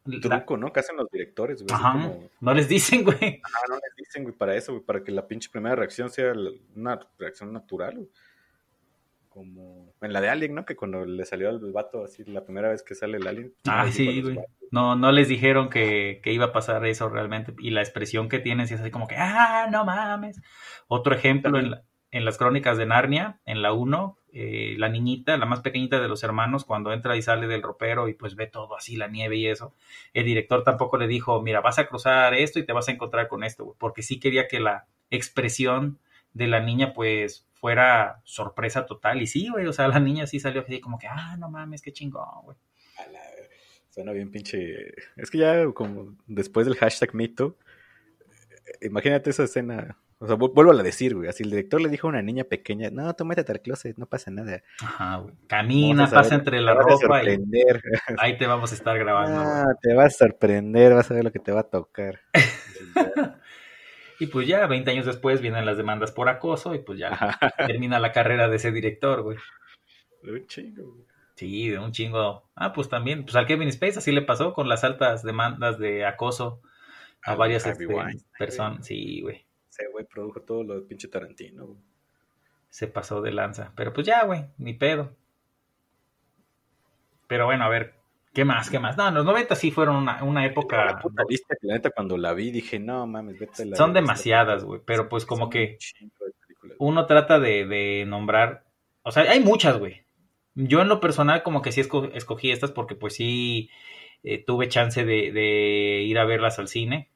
[0.05, 0.71] un la- truco, ¿no?
[0.71, 1.73] Que hacen los directores, güey.
[1.73, 3.41] ajá, como, no les dicen, güey.
[3.43, 6.33] ajá, no les dicen, güey, para eso, güey, para que la pinche primera reacción sea
[6.33, 8.09] la- una reacción natural, güey.
[9.33, 10.65] Como en la de Alien, ¿no?
[10.65, 13.53] Que cuando le salió al vato así la primera vez que sale el Alien.
[13.67, 14.37] Ah, sí, güey.
[14.71, 17.53] No, no les dijeron que, que iba a pasar eso realmente.
[17.59, 20.39] Y la expresión que tienen sí es así como que, ah, no mames.
[20.87, 25.35] Otro ejemplo en, la- en las crónicas de Narnia, en la 1, eh, la niñita,
[25.37, 28.45] la más pequeñita de los hermanos, cuando entra y sale del ropero y pues ve
[28.45, 29.73] todo así, la nieve y eso,
[30.13, 33.27] el director tampoco le dijo, mira, vas a cruzar esto y te vas a encontrar
[33.27, 35.97] con esto, güey, porque sí quería que la expresión
[36.33, 39.21] de la niña pues fuera sorpresa total.
[39.21, 41.81] Y sí, güey, o sea, la niña sí salió así como que, ah, no mames,
[41.81, 42.57] qué chingón, güey.
[43.11, 43.19] La.
[43.89, 44.91] Suena bien pinche.
[45.15, 47.57] Es que ya como después del hashtag mito,
[48.81, 49.97] eh, imagínate esa escena.
[50.19, 51.27] O sea, vu- vuelvo a decir, güey.
[51.29, 54.05] Así el director le dijo a una niña pequeña, no, tú métete al closet, no
[54.07, 54.63] pasa nada.
[54.81, 55.35] Ajá, güey.
[55.47, 57.37] Camina, pasa entre la te vas a ropa y
[58.17, 59.35] ahí te vamos a estar grabando.
[59.43, 59.47] güey.
[59.53, 62.19] Ah, te vas a sorprender, vas a ver lo que te va a tocar.
[64.23, 67.99] Y pues ya, 20 años después vienen las demandas por acoso y pues ya termina
[67.99, 69.37] la carrera de ese director, güey.
[70.23, 71.05] Un chingo, güey.
[71.35, 72.49] Sí, de un chingo.
[72.55, 76.05] Ah, pues también, pues al Kevin Space así le pasó con las altas demandas de
[76.05, 76.61] acoso
[77.25, 77.85] a Ah, varias este,
[78.39, 78.87] personas.
[78.87, 79.45] Sí, güey.
[79.69, 81.79] Ese güey produjo todo lo de pinche Tarantino, güey.
[82.69, 83.73] Se pasó de lanza.
[83.75, 85.17] Pero pues ya, güey, ni pedo.
[87.27, 87.95] Pero bueno, a ver,
[88.33, 88.69] ¿qué más?
[88.69, 88.97] ¿Qué más?
[88.97, 90.99] No, los 90 sí fueron una, una La época.
[91.01, 93.93] puta lista que la neta cuando la vi dije, no mames, vete a la Son
[93.93, 94.81] demasiadas, güey.
[94.85, 95.77] Pero pues como que
[96.79, 98.63] uno trata de, de nombrar,
[99.03, 100.03] o sea, hay muchas, güey.
[100.55, 103.69] Yo en lo personal como que sí esco- escogí estas porque pues sí
[104.23, 107.09] eh, tuve chance de, de ir a verlas al cine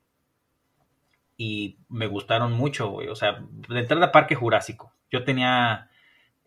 [1.38, 3.08] y me gustaron mucho, güey.
[3.10, 4.94] O sea, de entrada Parque Jurásico.
[5.12, 5.90] Yo tenía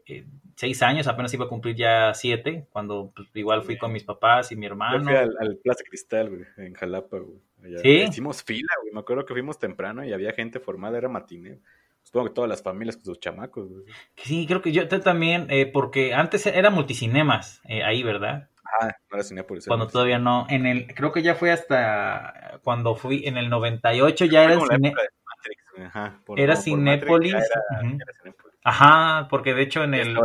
[0.06, 0.26] eh,
[0.60, 4.52] seis años, apenas iba a cumplir ya siete, cuando pues, igual fui con mis papás
[4.52, 5.02] y mi Yo hermano.
[5.04, 7.38] fui al, al Plaza Cristal, güey, en Jalapa, güey.
[7.64, 7.78] Allá.
[7.78, 7.90] ¿Sí?
[8.08, 8.92] Hicimos fila, güey.
[8.92, 11.58] Me acuerdo que fuimos temprano y había gente formada, era matiné.
[12.02, 13.84] Supongo que todas las familias con sus chamacos, güey.
[14.16, 18.48] Sí, creo que yo también, eh, porque antes era multicinemas eh, ahí, ¿verdad?
[18.82, 23.26] Ah, no era cuando todavía no, en el, creo que ya fue hasta cuando fui,
[23.26, 26.20] en el 98 ya era cine- Matrix, ajá.
[26.24, 28.49] Por- Cinépolis, Matrix, ya era- ya era Cinépolis.
[28.62, 30.18] Ajá, porque de hecho en el,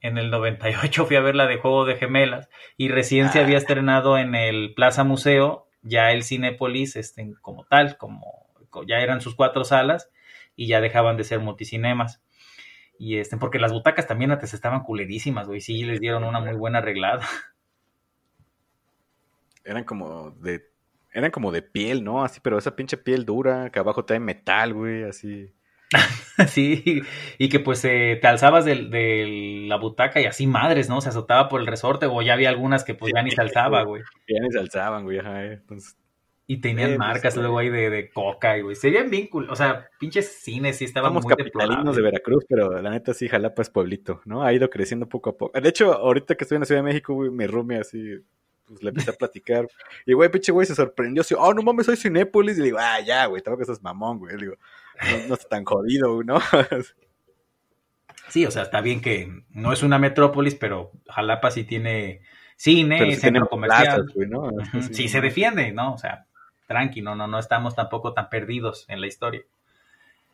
[0.00, 3.42] en el 98 fui a ver la de Juego de Gemelas y recién se Ah.
[3.42, 8.46] había estrenado en el Plaza Museo ya el Cinépolis este, como tal, como
[8.86, 10.10] ya eran sus cuatro salas
[10.56, 12.22] y ya dejaban de ser multicinemas.
[12.98, 16.54] Y este, porque las butacas también antes estaban culerísimas, güey, sí les dieron una muy
[16.54, 17.26] buena arreglada.
[19.64, 20.68] Eran como de...
[21.12, 22.22] Eran como de piel, ¿no?
[22.22, 25.52] Así, pero esa pinche piel dura, que abajo trae metal, güey, así.
[26.48, 27.02] Sí,
[27.38, 31.00] y que pues eh, te alzabas de, de la butaca y así madres, ¿no?
[31.02, 33.82] Se azotaba por el resorte o ya había algunas que pues ya ni se alzaba,
[33.82, 34.02] güey.
[34.26, 35.44] Ya ni se alzaban, güey, ajá.
[35.44, 35.52] eh.
[35.54, 35.96] Entonces,
[36.46, 38.74] Y tenían Eh, pues, marcas luego ahí de, de coca, y güey.
[38.74, 39.50] Serían bien cool.
[39.50, 43.62] O sea, pinches cines sí estaban muy capitalinos de Veracruz, pero la neta sí, Jalapa
[43.62, 44.42] es pueblito, ¿no?
[44.42, 45.60] Ha ido creciendo poco a poco.
[45.60, 48.16] De hecho, ahorita que estoy en la Ciudad de México, güey, mi roomie así,
[48.66, 49.68] pues le empecé a platicar.
[50.06, 52.56] Y, güey, pinche güey se sorprendió, así, oh, no mames, soy Cinépolis.
[52.56, 54.34] Y le digo, ah, ya, güey, tampoco estás mamón, güey.
[54.36, 54.56] Le digo,
[55.02, 56.40] no, no está tan jodido, ¿no?
[58.28, 62.20] Sí, o sea, está bien que no es una metrópolis, pero Jalapa sí tiene
[62.56, 64.04] cine, sí centro comercial.
[64.06, 64.50] plazas, ¿no?
[64.92, 65.94] Sí, no se defiende, ¿no?
[65.94, 66.26] O sea,
[66.68, 69.42] tranqui, no, no, no estamos tampoco tan perdidos en la historia.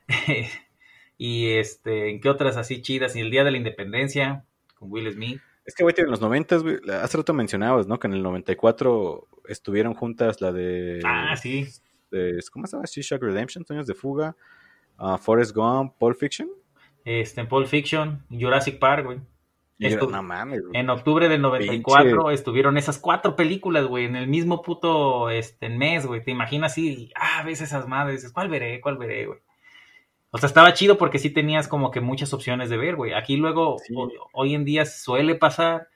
[1.19, 3.17] y este, ¿en qué otras así chidas?
[3.17, 4.45] Y el Día de la Independencia,
[4.75, 5.41] con Will Smith.
[5.65, 7.99] Es que, güey, en los noventas, güey, la- hace rato mencionabas, ¿no?
[7.99, 11.01] Que en el 94 estuvieron juntas la de...
[11.05, 11.67] Ah, sí.
[12.11, 12.87] De- ¿Cómo se llama?
[12.87, 14.37] Shawshank Redemption, Sueños de Fuga,
[14.99, 16.49] ah, Forrest Gump, Pulp Fiction.
[17.05, 19.21] Este, Pulp Fiction, Jurassic Park, güey.
[19.79, 20.81] Estu- no mames, güey.
[20.81, 26.07] En octubre del 94 estuvieron esas cuatro películas, güey, en el mismo puto este, mes,
[26.07, 26.25] güey.
[26.25, 28.81] Te imaginas así, ah, ves esas madres, dices, ¿cuál veré?
[28.81, 29.39] ¿Cuál veré, güey?
[30.31, 33.13] O sea, estaba chido porque sí tenías como que muchas opciones de ver, güey.
[33.13, 33.95] Aquí luego, Sí.
[34.33, 35.89] hoy en día suele pasar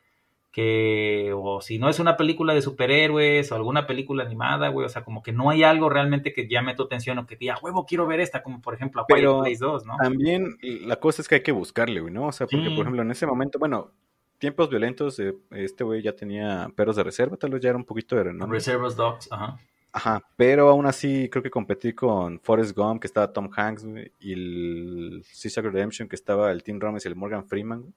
[0.53, 4.89] que, o si no es una película de superhéroes o alguna película animada, güey, o
[4.89, 7.87] sea, como que no hay algo realmente que llame tu atención o que diga, huevo,
[7.87, 9.97] quiero ver esta, como por ejemplo a Quiet Pero Place 2, ¿no?
[10.03, 12.27] También la cosa es que hay que buscarle, güey, ¿no?
[12.27, 12.75] O sea, porque, Sí.
[12.75, 13.93] por ejemplo, en ese momento, bueno,
[14.39, 17.85] tiempos violentos, eh, este güey ya tenía perros de reserva, tal vez ya era un
[17.85, 18.59] poquito de renombre.
[18.59, 19.59] Reservas Dogs, ajá.
[19.93, 24.13] Ajá, pero aún así creo que competí con Forrest Gump, que estaba Tom Hanks, güey,
[24.21, 27.81] y el Shawshank Redemption, que estaba el Tim Robbins y el Morgan Freeman.
[27.83, 27.93] güey.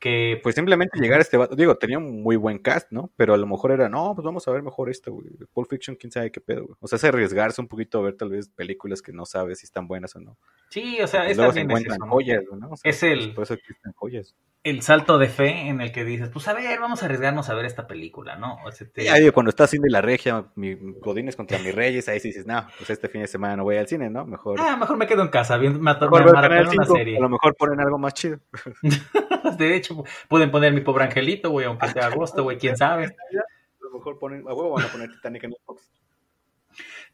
[0.00, 3.10] Que Pues simplemente llegar a este vato, digo, tenía un muy buen cast, ¿no?
[3.16, 5.26] Pero a lo mejor era, no, pues vamos a ver mejor esto, güey.
[5.52, 6.76] Pulp Fiction, quién sabe qué pedo, güey.
[6.80, 9.66] O sea, es arriesgarse un poquito a ver tal vez películas que no sabes si
[9.66, 10.36] están buenas o no.
[10.70, 12.70] sí, o sea, es joyas, güey, ¿no?
[12.70, 14.36] O sea, Es el- pues por eso existen joyas.
[14.64, 17.54] el salto de fe en el que dices, pues a ver, vamos a arriesgarnos a
[17.54, 18.58] ver esta película, ¿no?
[18.64, 22.08] O sea, te- Ya digo, cuando estás haciendo la regia, mi Godines contra mis reyes,
[22.08, 24.26] ahí sí dices, no, pues este fin de semana no voy al cine, ¿no?
[24.26, 26.28] Mejor, Ah, mejor me quedo en casa viendo me, mejor me
[26.76, 27.16] una 5, serie.
[27.16, 28.38] a lo mejor ponen algo más chido.
[29.58, 29.87] De hecho,
[30.28, 33.04] pueden poner mi pobre angelito, güey, aunque sea agosto, güey, quién sabe.
[33.06, 35.90] A lo mejor ponen, a huevo van a poner Titanic en Xbox.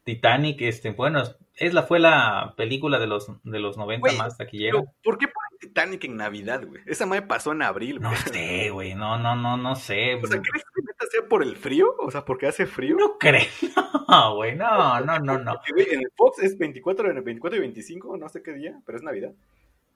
[0.03, 1.23] Titanic, este, bueno,
[1.55, 4.79] es la fue la película de los de los 90 Güey, más taquillera.
[5.03, 6.81] ¿por qué ponen Titanic en Navidad, güey?
[6.85, 8.21] Esa madre pasó en abril, No güey.
[8.21, 10.15] sé, güey, no, no, no, no sé.
[10.15, 11.95] O sea, ¿crees que neta sea por el frío?
[11.99, 12.95] O sea, porque hace frío.
[12.97, 13.41] No creo,
[14.07, 15.53] no, güey, no, no, no, no.
[15.53, 18.53] Porque, güey, en el Fox es 24, en el 24 y 25, no sé qué
[18.53, 19.31] día, pero es Navidad.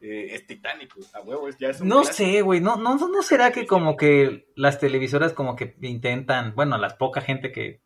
[0.01, 1.07] Eh, es Titanic, güey.
[1.13, 2.29] a huevo, es, ya es un No clásico.
[2.29, 6.77] sé, güey, no, no, no será que como que las televisoras como que intentan, bueno,
[6.77, 7.81] las poca gente que,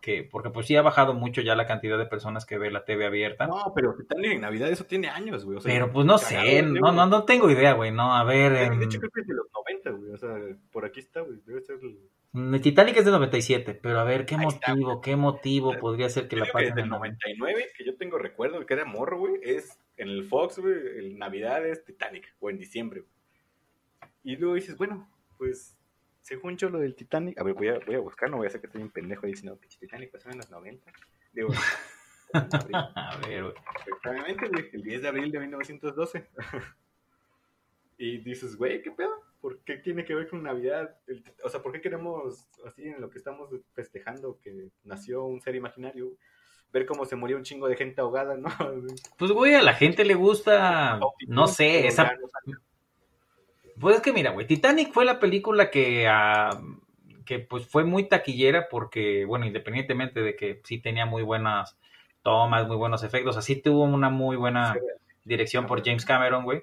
[0.00, 2.84] que, porque pues sí ha bajado mucho ya la cantidad de personas que ve la
[2.84, 3.46] TV abierta.
[3.46, 5.58] No, pero Titanic en Navidad, eso tiene años, güey.
[5.58, 8.52] O sea, pero pues no sé, no, no, no tengo idea, güey, no, a ver,
[8.52, 10.12] De em, hecho, creo que es de los 90, güey.
[10.12, 10.36] O sea,
[10.72, 11.38] por aquí está, güey.
[11.46, 12.54] Debe ser el.
[12.54, 16.08] el Titanic es de 97, pero a ver, ¿qué Ahí está, motivo, qué motivo podría
[16.08, 17.18] ser que Yo la pasen desde el 90?
[17.28, 21.18] 99, que yo tengo recuerdo, que era morro, güey, es en el Fox, güey, el
[21.18, 23.00] Navidad es Titanic, o en diciembre.
[23.00, 23.12] güey.
[24.24, 25.76] Y luego dices, bueno, pues,
[26.22, 28.48] según yo lo del Titanic, a ver, voy a, voy a buscar, no voy a
[28.48, 30.92] hacer que estoy un pendejo diciendo, pinche Titanic pasó en los 90.
[31.32, 31.48] Digo,
[32.32, 32.74] en.
[32.74, 33.54] A ver, güey.
[33.86, 36.26] Efectivamente, güey, el 10 de abril de 1912.
[37.98, 39.14] y dices, güey, ¿qué pedo?
[39.40, 40.98] ¿Por qué tiene que ver con Navidad?
[41.06, 45.40] El- o sea, ¿por qué queremos, así en lo que estamos festejando, que nació un
[45.40, 46.16] ser imaginario,
[46.76, 48.48] ver cómo se murió un chingo de gente ahogada, ¿no?
[49.18, 52.12] Pues, güey, a la gente le gusta, no sé, esa.
[53.80, 56.50] Pues es que mira, güey, Titanic fue la película que, ah,
[57.24, 61.76] que pues fue muy taquillera porque, bueno, independientemente de que sí tenía muy buenas
[62.22, 64.74] tomas, muy buenos efectos, así tuvo una muy buena
[65.24, 66.62] dirección por James Cameron, güey.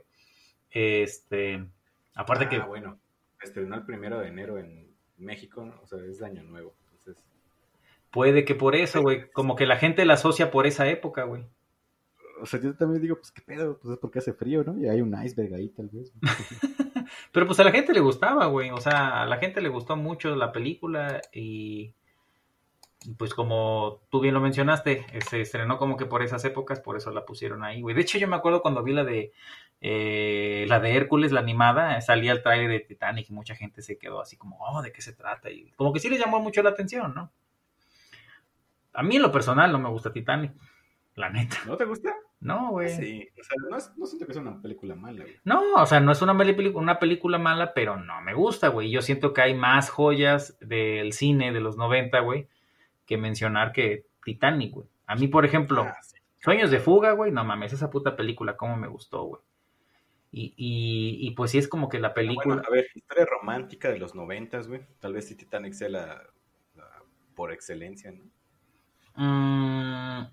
[0.72, 1.64] Este,
[2.16, 3.00] aparte ah, que, bueno,
[3.42, 5.80] estrenó el primero de enero en México, ¿no?
[5.82, 6.74] o sea, es de Año Nuevo.
[8.14, 11.46] Puede que por eso, güey, como que la gente la asocia por esa época, güey.
[12.40, 13.80] o sea, yo también digo, pues, ¿qué pedo?
[13.80, 14.78] Pues es porque hace frío, ¿no?
[14.78, 16.14] Y hay un iceberg ahí, tal vez.
[17.32, 18.70] Pero pues a la gente le gustaba, güey.
[18.70, 21.96] O sea, a la gente le gustó mucho la película y
[23.18, 27.10] pues como tú bien lo mencionaste, se estrenó como que por esas épocas, por eso
[27.10, 27.96] la pusieron ahí, güey.
[27.96, 29.34] De hecho, yo me acuerdo cuando vi la de
[29.82, 33.98] eh, la de Hércules, la animada, salía el trailer de Titanic y mucha gente se
[33.98, 35.50] quedó así como, oh, ¿de qué se trata?
[35.50, 37.32] Y como que sí le llamó mucho la atención, ¿no?
[38.94, 40.54] A mí en lo personal no me gusta Titanic,
[41.16, 41.58] la neta.
[41.66, 42.14] ¿No te gusta?
[42.40, 42.90] No, güey.
[42.90, 45.36] Sí, o sea, no, es- no siento que sea una película mala, güey.
[45.46, 48.92] No, o sea, no es una, una película mala, pero no me gusta, güey.
[48.92, 52.48] Yo siento que hay más joyas del cine de los 90, güey,
[53.06, 54.88] que mencionar que Titanic, güey.
[55.08, 56.18] A mí, por ejemplo, Ah, sí.
[56.40, 59.42] Sueños de Fuga, güey, no mames, esa puta película, cómo me gustó, güey.
[60.32, 62.56] Y, y, y pues sí es como que la película...
[62.56, 64.82] Bueno, a ver, historia romántica de los noventas, güey.
[65.00, 66.24] Tal vez si Titanic sea la,
[66.76, 67.04] la-
[67.36, 68.24] por excelencia, ¿no?
[69.16, 70.24] Mm,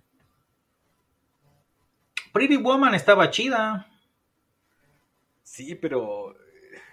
[2.32, 3.86] Pretty Woman estaba chida,
[5.42, 6.34] Sí, pero...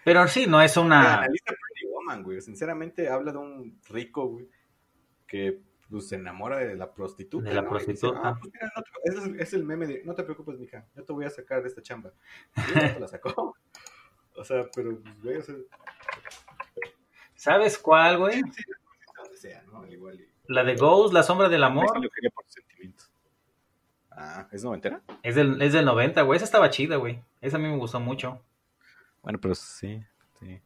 [0.03, 1.19] pero sí, no es una...
[1.19, 2.41] Analiza Pretty Woman, güey.
[2.41, 4.49] Sinceramente, habla de un rico, güey,
[5.27, 7.47] que pues, se enamora de la prostituta.
[7.49, 7.69] De la ¿no?
[7.69, 8.19] Y dice, prostituta.
[8.29, 11.05] "Ah, pues, mira, no te- es, es el meme de, no te preocupes, mija, yo
[11.05, 12.11] te voy a sacar de esta chamba.
[12.55, 13.55] Y ya te la sacó.
[14.39, 15.55] O sea, pero, pues, güey, o sea,
[17.33, 18.35] ¿Sabes cuál, güey?
[18.51, 18.63] sí,
[19.17, 19.81] donde sea, ¿no?
[19.81, 20.19] Al igual.
[20.19, 21.85] Y, La de Ghost, La Sombra del Amor.
[21.87, 22.45] por.
[24.19, 25.01] Ah, ¿es noventera?
[25.21, 26.37] Es del, es del 90, güey.
[26.37, 27.21] Esa estaba chida, güey.
[27.39, 28.41] Esa a mí me gustó mucho.
[29.21, 30.01] Bueno, pero sí,
[30.39, 30.59] sí.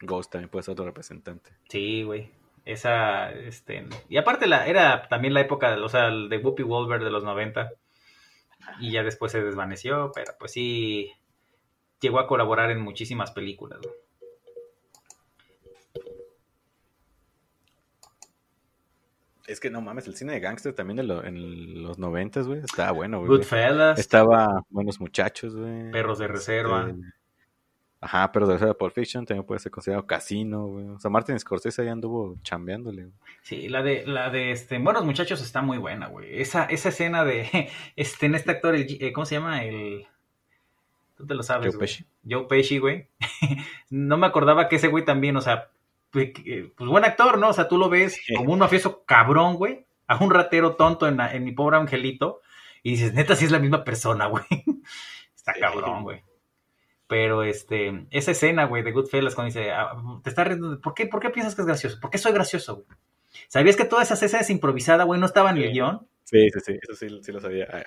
[0.00, 1.50] Ghost también puede ser otro representante.
[1.68, 2.30] Sí, güey.
[2.64, 3.86] Esa, este...
[4.08, 7.70] Y aparte la, era también la época, o sea, de Whoopi Wolver de los 90.
[8.80, 11.12] Y ya después se desvaneció, pero pues sí...
[12.00, 13.94] Llegó a colaborar en muchísimas películas, güey.
[19.46, 22.60] Es que no mames, el cine de gangster también de lo- en los noventas, güey,
[22.60, 23.28] estaba bueno, güey.
[23.28, 25.90] Goodfellas, Estaba Buenos Muchachos, güey.
[25.90, 26.88] Perros de Reserva.
[26.90, 27.02] Este,
[28.00, 30.88] Ajá, Perros de Reserva, Pulp Fiction, también puede ser considerado Casino, güey.
[30.88, 33.02] O sea, Martin Scorsese ahí anduvo chambeándole.
[33.04, 33.14] güey.
[33.42, 36.40] Sí, la de, la de este, Buenos Muchachos está muy buena, güey.
[36.40, 39.64] Esa, esa escena de, este, en este actor, el, eh, ¿cómo se llama?
[39.64, 40.06] El,
[41.16, 41.78] tú te lo sabes, Joe.
[41.80, 42.04] Pesci.
[42.28, 43.06] Joe Pesci, güey.
[43.90, 45.68] no me acordaba que ese güey también, o sea,
[46.12, 47.48] pues, que- pues buen actor, ¿no?
[47.48, 51.18] O sea, tú lo ves como un mafioso cabrón, güey, a un ratero tonto en,
[51.20, 52.40] en mi pobre angelito,
[52.84, 54.44] y dices, neta, sí es la misma persona, güey.
[55.34, 56.22] Está cabrón, güey.
[57.08, 59.92] Pero este, esa escena, güey, de Goodfellas, cuando dice, ah,
[60.22, 61.98] te está riendo, ¿por qué, ¿por qué piensas que es gracioso?
[62.00, 62.86] ¿Por qué soy gracioso, güey?
[63.48, 65.18] ¿Sabías que toda esa escena es improvisada, güey?
[65.20, 66.06] No estaba en el guion.
[66.32, 67.68] Sí, sí, sí, eso sí, sí lo sabía.
[67.72, 67.82] Ah,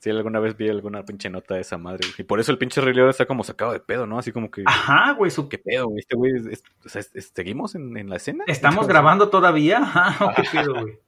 [0.00, 2.06] Sí, alguna vez vi alguna pinche nota de esa madre.
[2.18, 4.18] Y por eso el pinche Rey León está como sacado de pedo, ¿no?
[4.18, 6.00] Así como que, Ajá, güey, su- ¿qué pedo, güey?
[6.00, 6.62] Este güey, es-
[6.94, 8.44] es- es- ¿seguimos en, en la escena?
[8.46, 9.78] ¿Estamos grabando todavía?
[9.78, 10.98] Ajá, ¿qué pedo, güey?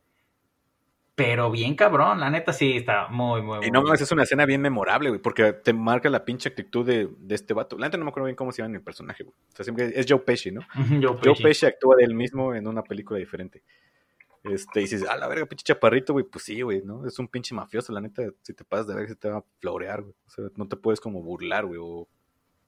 [1.15, 4.25] Pero bien cabrón, la neta sí está muy, muy, muy Y no mames, es una
[4.25, 7.79] escena bien memorable, güey, porque te marca la pinche actitud de, de este vato.
[7.79, 9.35] La neta no me acuerdo bien cómo se llama el personaje, güey.
[9.53, 10.61] O sea, siempre es Joe Pesci, ¿no?
[11.03, 11.35] Joe.
[11.43, 13.63] Pesci actúa de él mismo en una película diferente.
[14.53, 17.07] Este, y dices, ah, la verga, pinche chaparrito, güey, pues sí, güey, ¿no?
[17.07, 19.45] Es un pinche mafioso, la neta, si te pasas de ver, se te va a
[19.61, 20.15] florear, güey.
[20.27, 22.09] O sea, no te puedes como burlar, güey, o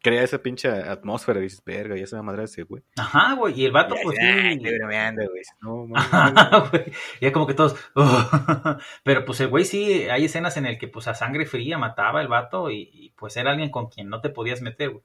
[0.01, 2.83] crea esa pinche atmósfera, y dices, verga, ya se va a madrar ese, güey.
[2.97, 4.63] Ajá, güey, y el vato, pues dices, "Ay, sí.
[4.63, 5.43] güey.
[5.61, 6.85] No, Ajá, güey.
[7.21, 7.75] Ya como que todos.
[9.05, 12.21] Pero pues el güey sí, hay escenas en el que pues a sangre fría mataba
[12.21, 15.03] el vato y, y, pues era alguien con quien no te podías meter, güey.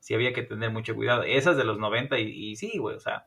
[0.00, 1.22] Sí había que tener mucho cuidado.
[1.24, 3.26] Esas de los 90 y, y sí, güey, o sea.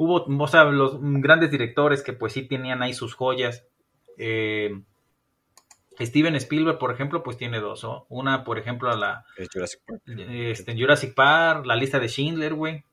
[0.00, 3.66] Hubo, o sea, los grandes directores que pues sí tenían ahí sus joyas.
[4.16, 4.80] Eh,
[6.00, 8.06] Steven Spielberg, por ejemplo, pues tiene dos, ¿no?
[8.08, 10.00] Una, por ejemplo, a la Jurassic Park.
[10.06, 12.84] este, Jurassic Park, la lista de Schindler, güey.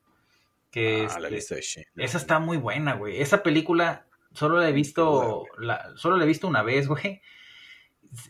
[0.70, 2.04] Que Ah, la lista de Schindler.
[2.04, 3.22] esa está muy buena, güey.
[3.22, 7.22] Esa película solo la he visto, la, solo la he visto una vez, güey.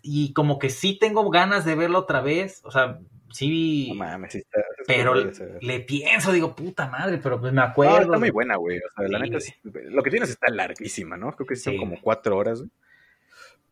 [0.03, 2.61] Y como que sí tengo ganas de verla otra vez.
[2.65, 3.01] O sea,
[3.33, 3.89] sí.
[3.89, 4.61] No mames, sí está.
[4.87, 5.15] Pero
[5.61, 8.01] le, pienso, digo, puta madre, pero pues me No, acuerdo.
[8.03, 8.79] está muy buena, güey.
[8.79, 11.33] O sea, la neta, sí, lo que tienes está larguísima, ¿no?
[11.35, 11.79] Creo que son Sí.
[11.79, 12.71] como cuatro horas, güey.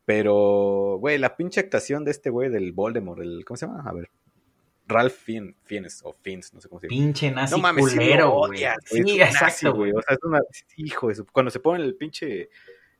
[0.05, 3.83] Pero, güey, la pinche actuación de este güey del Voldemort, el, ¿cómo se llama?
[3.89, 4.09] A ver.
[4.89, 6.97] Ralph Fien- Fiennes, o Fiennes, no sé cómo se llama.
[6.97, 8.65] Pinche nazi No mames, culero, güey.
[8.85, 9.91] Sí, exacto, güey.
[9.91, 10.41] O sea, es una,
[10.77, 12.51] hijo de su- cuando se pone el pinche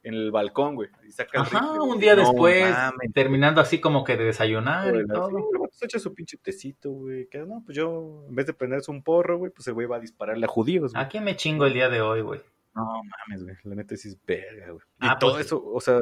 [0.07, 3.61] en el balcón, güey, y saca el Ajá, rifle, un día no después, mames, terminando
[3.61, 5.27] así como que de desayunar güey, y todo.
[5.39, 8.91] así, pues, echa su pinche tecito, güey, que no, pues yo, en vez de prenderse
[8.91, 11.05] un porro, güey, pues el güey va a dispararle a judíos, güey.
[11.05, 12.41] ¿A quién me chingo el día de hoy, güey?
[12.75, 14.85] No mames, güey, la neta sí es verga, güey.
[15.01, 15.99] Y Ah, todo pues- eso, o sea,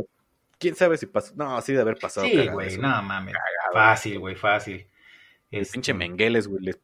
[0.59, 2.27] quién sabe si pasó, no, así de haber pasado.
[2.27, 3.33] Sí, güey, eso, no mames.
[3.33, 4.87] Cagado, Fácil, güey, fácil.
[5.51, 6.79] El Este, pinche Mengueles, güey, les,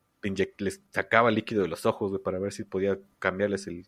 [0.59, 3.85] les sacaba líquido de los ojos, güey, para ver si podía cambiarles el,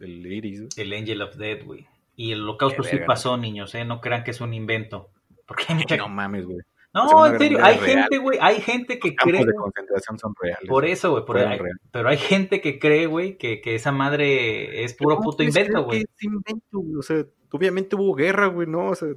[0.00, 0.70] el iris, güey.
[0.76, 1.88] El Angel of Death, güey.
[2.22, 3.84] Y el holocausto Qué sí verga, pasó, niños, ¿eh?
[3.84, 5.10] No crean que es un invento.
[5.44, 5.96] Porque hay mucha...
[5.96, 6.58] No mames, güey.
[6.94, 9.44] No, en serio, hay gente, güey, hay gente que Campos cree...
[9.44, 10.68] de concentración son reales.
[10.68, 11.72] Por eso, güey, por reales.
[11.90, 15.56] pero hay gente que cree, güey, que, que esa madre es puro ¿Cómo puto puedes
[15.56, 16.02] invento, güey.
[16.02, 16.96] es invento, güey?
[16.96, 18.90] O sea, obviamente hubo guerra, güey, ¿no?
[18.90, 19.08] O sea,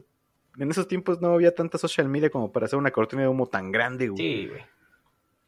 [0.57, 3.45] en esos tiempos no había tanta social media como para hacer una cortina de humo
[3.45, 4.17] tan grande, güey.
[4.17, 4.61] Sí, güey.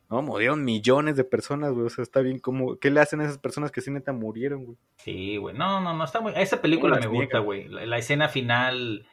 [0.10, 1.86] No, murieron millones de personas, güey.
[1.86, 2.78] O sea, está bien como...
[2.78, 4.78] ¿Qué le hacen a esas personas que sí neta murieron, güey?
[4.98, 5.56] Sí, güey.
[5.56, 6.34] No, no, no, está muy...
[6.36, 7.68] Esa película me gusta, güey.
[7.68, 9.06] La, la escena final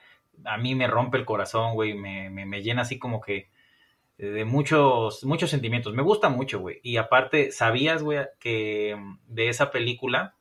[0.45, 1.95] a mí me rompe el corazón, güey.
[1.95, 3.49] Me, me, me llena así como que
[4.17, 5.95] de muchos, muchos sentimientos.
[5.95, 6.81] Me gusta mucho, güey.
[6.83, 10.37] Y aparte, ¿sabías, güey, que de esa película,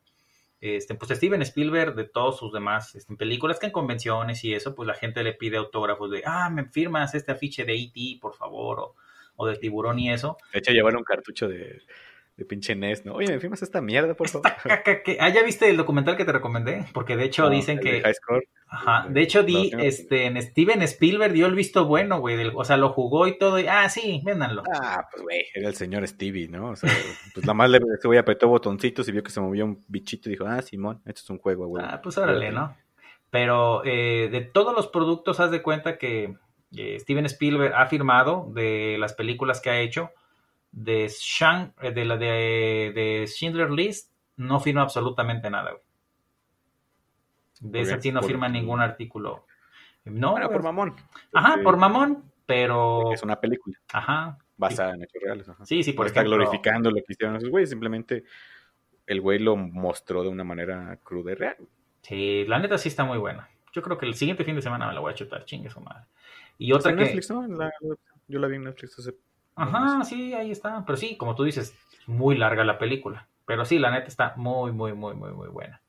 [0.62, 4.76] este, pues Steven Spielberg, de todos sus demás este, películas que en convenciones y eso,
[4.76, 8.36] pues la gente le pide autógrafos de, ah, me firmas este afiche de E.T., por
[8.36, 8.96] favor, o,
[9.36, 10.38] o de tiburón y eso.
[10.54, 11.82] De hecho, llevaron un cartucho de,
[12.38, 13.14] de pinche NES, ¿no?
[13.16, 14.52] Oye, ¿me firmas esta mierda, por favor?
[15.04, 16.86] Que- Ah, ¿ya viste el documental que te recomendé?
[16.94, 18.02] Porque de hecho No, dicen que...
[18.02, 18.44] High Score.
[18.68, 22.20] Ajá, El de hecho no, di, tengo- este, en Steven Spielberg dio el visto bueno,
[22.20, 24.64] güey, del- o sea, lo jugó y todo, y, ah, sí, véndanlo.
[24.74, 26.70] Ah, pues güey, era el señor Stevie, ¿no?
[26.72, 26.90] O sea,
[27.36, 30.28] pues nada más le ese güey apretó botoncitos y vio que se movía un bichito
[30.30, 31.84] y dijo, ah, Simón, esto es un juego, güey.
[31.88, 32.76] Ah, pues órale, ¿no?
[33.30, 36.36] Pero eh, de todos los productos, haz de cuenta que
[36.76, 40.12] eh, Steven Spielberg ha firmado de las películas que ha hecho,
[40.72, 45.84] de, Shang, eh, de la de, de Schindler List, no firma absolutamente nada, güey.
[47.60, 49.46] De esa sí no por- firma ningún artículo.
[50.06, 50.96] No, Bueno, por mamón.
[51.34, 53.14] ajá, por mamón, pero...
[53.14, 55.48] Es una película Ajá, basada en hechos reales.
[55.48, 55.66] Ajá.
[55.66, 58.26] Sí, sí, por No está ejemplo- glorificando lo que hicieron esos güeyes, simplemente
[59.08, 61.56] el güey lo mostró de una manera cruda y real.
[62.02, 63.48] Sí, la neta sí está muy buena.
[63.72, 65.80] Yo creo que el siguiente fin de semana me la voy a chutar, chingue su
[65.80, 66.04] madre.
[66.58, 67.04] Y Está otra en que...
[67.06, 67.48] Netflix, ¿no?
[67.48, 67.72] La-
[68.28, 69.16] yo la vi en Netflix hace...
[69.56, 70.84] Ajá, sí, ahí está.
[70.86, 71.78] Pero sí, como tú dices,
[72.08, 73.28] muy larga la película.
[73.46, 75.82] Pero sí, la neta está muy, muy, muy, muy, muy buena.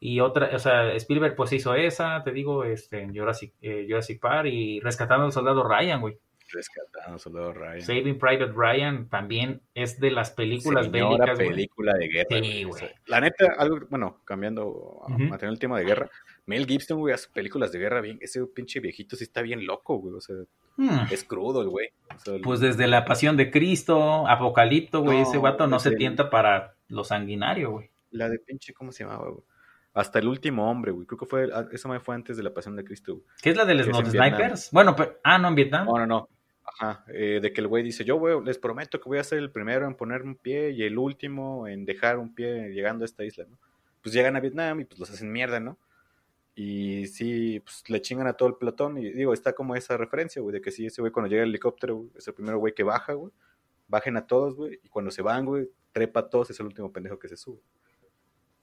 [0.00, 4.20] Y otra, o sea, Spielberg pues hizo esa, te digo, este, en Jurassic, eh, Jurassic
[4.20, 6.18] Park y Rescatando al Soldado Ryan, güey.
[6.52, 7.80] Rescatando Soldado Ryan.
[7.80, 11.48] Saving Private Ryan también es de las películas Señora bélicas, güey.
[11.48, 12.26] película de guerra.
[12.28, 12.64] Sí, güey.
[12.64, 12.74] güey.
[12.84, 15.18] O sea, La neta, algo, bueno, cambiando Ujú.
[15.24, 16.10] mantener el tema de guerra,
[16.46, 19.96] Mel Gibson, güey, hace películas de guerra bien, ese pinche viejito sí está bien loco,
[19.98, 20.36] güey, o sea,
[20.76, 21.06] Hmm.
[21.10, 21.88] es crudo el güey.
[22.14, 25.88] O sea, Pues desde la Pasión de Cristo, Apocalipto, güey, No, ese vato no se
[25.90, 27.90] el- tienta para lo sanguinario, güey.
[28.12, 29.42] la de pinche, ¿cómo se llamaba, güey?
[29.94, 32.52] Hasta el último hombre, güey, creo que fue, ah, esa me fue antes de la
[32.54, 33.26] pasión de Cristo, güey.
[33.42, 34.06] ¿Qué es la de los Vietnam.
[34.10, 34.70] snipers?
[34.70, 35.86] Bueno, pero, ah, no, en Vietnam.
[35.86, 36.28] No, no, no.
[36.78, 39.38] Ajá, eh, de que el güey dice, yo güey, les prometo que voy a ser
[39.38, 43.06] el primero en poner un pie y el último en dejar un pie llegando a
[43.06, 43.56] esta isla, ¿no?
[44.02, 45.78] Pues llegan a Vietnam y pues los hacen mierda, ¿no?
[46.58, 50.40] Y sí, pues le chingan a todo el pelotón y digo, está como esa referencia,
[50.40, 52.72] güey, de que sí, ese güey cuando llega el helicóptero, güey, es el primero güey
[52.74, 53.30] que baja, güey,
[53.88, 56.90] bajen a todos, güey, y cuando se van, güey, trepa a todos, es el último
[56.90, 57.60] pendejo que se sube.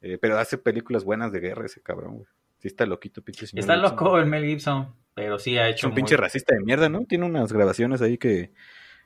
[0.02, 2.28] Eh, pero hace películas buenas de guerra ese cabrón, güey.
[2.58, 3.62] Sí está loquito, pinche señor.
[3.62, 3.91] Está Gibson.
[3.91, 6.89] loco el Mel Gibson, pero sí ha Es hecho un muy- pinche racista de mierda,
[6.89, 7.06] ¿no?
[7.06, 8.52] Tiene unas grabaciones ahí que.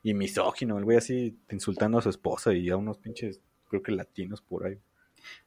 [0.04, 3.92] Y misógino, el güey así insultando a su esposa y a unos pinches, creo que
[3.92, 4.80] latinos por ahí.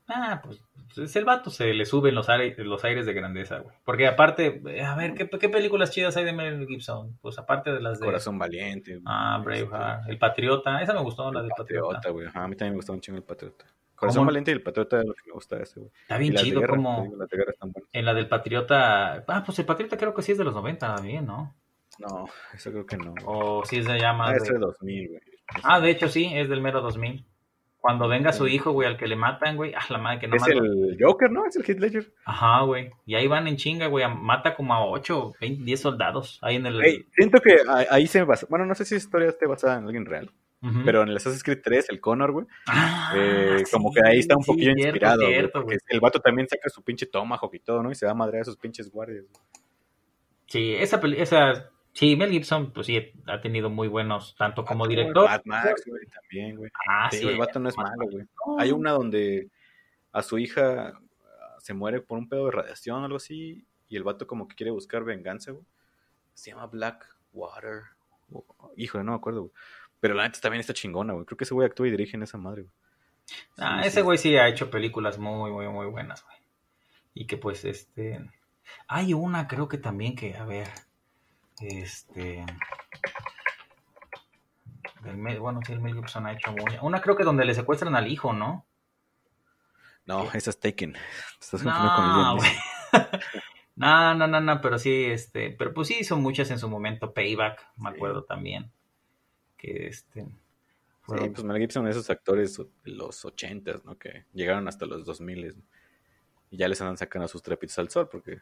[0.09, 0.61] Ah, pues
[0.97, 3.77] es el vato, se le suben los, aires, los aires de grandeza, güey.
[3.85, 7.17] Porque aparte, eh, a ver, ¿qué, qué películas chidas hay de Mel Gibson?
[7.23, 8.07] Pues aparte de las de...
[8.07, 8.99] Corazón valiente.
[9.07, 11.95] Ah, Braveheart, El Patriota, esa me gustó, la El del Patriota.
[11.95, 12.27] Patriota, güey.
[12.27, 13.65] Ajá, a mí también me gustó un chingo el Patriota.
[13.95, 14.27] Corazón ¿Cómo?
[14.27, 15.93] valiente y el Patriota es lo que me gusta ese, güey.
[16.03, 17.17] Está bien chido guerra, como digo,
[17.93, 19.25] en la del Patriota...
[19.29, 21.55] Ah, pues el Patriota creo que sí es de los 90 también, ¿no?
[21.99, 23.15] No, eso creo que no.
[23.27, 24.29] O sí se llama...
[24.29, 25.21] Ah, de- ese de 2000, güey.
[25.63, 27.25] Ah, de hecho sí, es del mero 2000.
[27.81, 30.37] Cuando venga su hijo, güey, al que le matan, güey, ah, la madre que no
[30.37, 31.47] Es el Joker, ¿no?
[31.47, 32.13] Es el Heath Ledger.
[32.27, 32.91] Ajá, güey.
[33.07, 34.05] Y ahí van en chinga, güey.
[34.15, 36.39] Mata como a 8, 20, 10 soldados.
[36.43, 36.75] Ahí en el.
[36.75, 38.47] Güey, siento que a- ahí se basa.
[38.51, 40.31] Bueno, no sé si esa historia esté basada en alguien real.
[40.85, 42.47] Pero en el Assassin's Creed 3, el Connor, güey.
[42.67, 45.79] Ah, eh, como sí, que ahí está un sí, poquillo cierto, inspirado, cierto, porque güey.
[45.89, 47.91] el vato también saca su pinche tomahawk y todo, ¿no?
[47.91, 49.25] Y se va a madrear a sus pinches guardias.
[49.25, 49.43] güey.
[50.49, 51.71] Sí, esa, peli- esa.
[51.93, 55.29] Sí, Mel Gibson, pues sí, ha tenido muy buenos, tanto como Vato, director.
[55.29, 56.71] Mad Max, güey, también, güey.
[56.89, 57.27] Ah, sí.
[57.27, 58.25] el vato no es malo, güey.
[58.59, 59.51] Hay una donde
[60.13, 63.97] a su hija ah, se muere por un pedo de radiación o algo así, y
[63.97, 65.65] el vato como que quiere buscar venganza, güey.
[66.33, 67.83] Se llama Black Water.
[68.77, 69.53] Híjole, no me acuerdo, güey.
[69.99, 71.27] Pero la neta también está chingona, güey.
[71.27, 72.75] Creo que ese güey actúa y dirige en esa madre, güey.
[73.59, 74.03] Ah, Sí, ese sí.
[74.03, 76.37] güey sí ha hecho películas muy, muy, muy buenas, güey.
[77.15, 78.25] Y que pues, este...
[78.87, 80.69] Hay una, creo que también que, a ver,
[81.61, 82.45] este...
[85.39, 86.77] bueno, sí, el Mel Gibson ha hecho muy...
[86.83, 88.67] Una creo que donde le secuestran al hijo, ¿no?
[90.07, 90.97] No, esa es Taken.
[91.41, 92.07] Estás confundiendo con
[93.77, 95.51] No, no, no, no, no, pero sí, este...
[95.51, 97.13] Pero pues sí hizo muchas en su momento.
[97.13, 98.71] Payback, me acuerdo también.
[99.57, 100.25] Que, este...
[100.25, 100.31] Sí,
[101.03, 103.99] fueron- pues Mel Gibson, esos actores de los ochentas, ¿no?
[103.99, 105.57] Que llegaron hasta los 2000
[106.51, 108.41] y ya les andan sacando sus trapitos al sol porque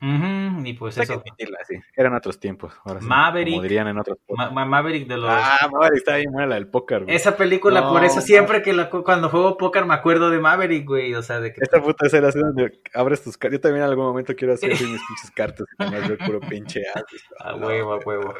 [0.00, 1.20] Ujú, y pues hay que eso...
[1.20, 1.76] admitirla, sí.
[1.94, 2.72] Eran otros tiempos.
[2.84, 3.54] Ahora sí, Maverick.
[3.54, 5.30] Como dirían en otros Ma- Ma- Maverick de los...
[5.30, 7.14] Ah, Maverick está bien buena la del póker, güey.
[7.16, 10.86] Esa película, No, por eso siempre que la, cuando juego póker me acuerdo de Maverick,
[10.86, 11.14] güey.
[11.14, 11.60] O sea, de que.
[11.62, 13.58] Esta puta escena así donde abres tus cartas.
[13.58, 16.40] Yo también en algún momento quiero hacer así mis pinches cartas y nomás ver puro
[16.40, 17.04] pinche as.
[17.40, 18.34] A huevo, a huevo.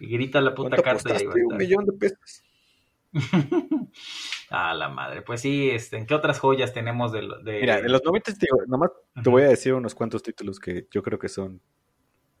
[0.00, 1.46] Y grita la puta ¿Cuánto carta y ahí va a apostaste?
[1.52, 2.42] Un millón de pesos.
[4.50, 5.22] A la madre.
[5.22, 7.60] Pues sí, este, ¿en qué otras joyas tenemos de, de...
[7.60, 8.90] Mira, de los 90, te digo, nomás
[9.22, 11.60] te voy a decir unos cuantos títulos que yo creo que son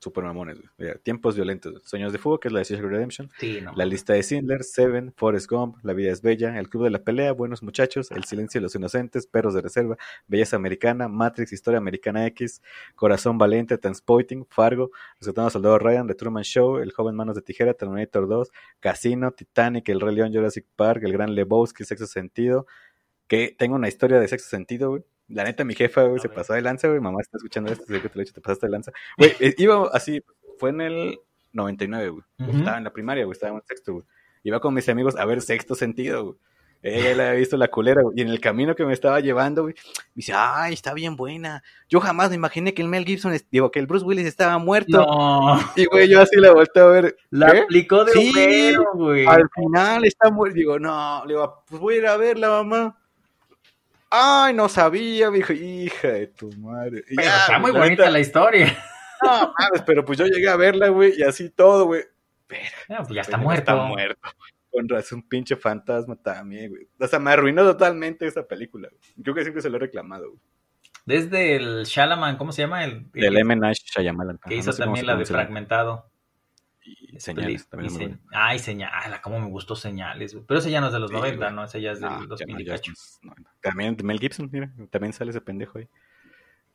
[0.00, 0.92] super mamones, güey.
[1.02, 1.82] Tiempos violentos.
[1.84, 3.30] Sueños de fuego, que es la de Shawshank Redemption.
[3.38, 3.72] Sí, no.
[3.76, 7.02] La lista de Schindler, Seven, Forrest Gump, La vida es bella, El club de la
[7.02, 9.96] pelea, Buenos muchachos, El silencio de los inocentes, Perros de reserva,
[10.26, 12.62] Belleza americana, Matrix, Historia americana X,
[12.94, 14.90] Corazón valiente, Transporting, Fargo,
[15.20, 19.32] Rescatando al soldado Ryan, The Truman Show, El joven manos de tijera, Terminator 2, Casino,
[19.32, 22.66] Titanic, El rey león, Jurassic Park, El gran Lebowski, Sexo sentido,
[23.28, 25.04] que tengo una historia de sexo sentido, güey.
[25.30, 26.36] La neta, mi jefa, güey, se ver.
[26.36, 27.00] pasó de lanza, güey.
[27.00, 28.92] Mamá está escuchando esto, sé que te lo he dicho, te pasaste de lanza.
[29.16, 30.22] Güey, eh, iba así,
[30.58, 31.18] fue en el
[31.52, 32.22] 99, güey.
[32.40, 32.58] Ujú.
[32.58, 34.04] Estaba en la primaria, güey, estaba en sexto, güey.
[34.42, 36.36] Iba con mis amigos a ver sexto sentido, güey.
[36.82, 38.18] Ella le había visto la culera, güey.
[38.18, 41.62] Y en el camino que me estaba llevando, güey, me dice, ay, está bien buena.
[41.90, 44.96] Yo jamás me imaginé que el Mel Gibson, digo, que el Bruce Willis estaba muerto.
[44.96, 47.16] No, Y, güey, yo así la volteé a ver.
[47.28, 47.58] la ¿qué?
[47.58, 49.26] aplicó de Sí, Homero, güey.
[49.26, 50.54] Al final está muerto.
[50.56, 52.96] Digo, no, le digo, pues voy a ir a verla, mamá.
[54.10, 57.04] Ay, no sabía, me dijo, hija de tu madre.
[57.08, 58.84] Y Pero ya, está güey, muy la bonita neta, la historia.
[59.22, 62.02] No, mames, pero pues yo llegué a verla, güey, y así todo, güey.
[62.88, 63.72] No, pues ya está Señor, muerto.
[63.72, 64.28] Está muerto.
[64.72, 66.88] Con razón, pinche fantasma también, güey.
[66.98, 69.22] O sea, me arruinó totalmente esa película, güey.
[69.22, 70.40] Creo que siempre se lo he reclamado, güey.
[71.06, 72.84] Desde el Shalaman, ¿cómo se llama?
[72.84, 73.56] El, Del M.
[73.56, 74.38] Night Shyamalan.
[74.38, 75.26] que hizo no sé cómo también la de.
[75.26, 76.09] Fragmentado.
[76.82, 78.18] Y señales, también Y se- bueno.
[78.32, 80.36] Ay, señala, cómo me gustó señales.
[80.46, 81.54] Pero ese ya no es de los Sí, 90, güey.
[81.56, 81.64] ¿no?
[81.64, 82.92] Ese ya es del No, ya 2000 no, y ya cacho.
[82.92, 83.44] es- no, no.
[83.60, 85.88] También Mel Gibson, mira, también sale ese pendejo ahí.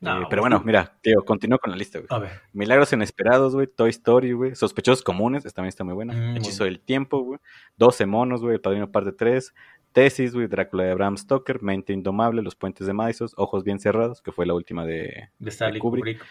[0.01, 2.07] No, Eh, pero bueno, mira, tío, continúo con la lista, güey.
[2.11, 2.41] A ver.
[2.53, 3.65] Milagros inesperados, güey.
[3.65, 4.53] Toy Story, güey.
[4.53, 6.13] Sospechosos comunes, esta también está muy buena.
[6.13, 7.39] Mm, Hechizo del tiempo, güey.
[7.77, 8.55] 12 monos, güey.
[8.55, 9.53] El padrino parte 3.
[9.93, 10.47] Tesis, güey.
[10.47, 11.63] Drácula de Bram Stoker.
[11.63, 12.41] Mente indomable.
[12.43, 13.29] Los puentes de Madison.
[13.37, 16.19] Ojos bien cerrados, que fue la última de De Stanley Kubrick.
[16.19, 16.25] Kubrick.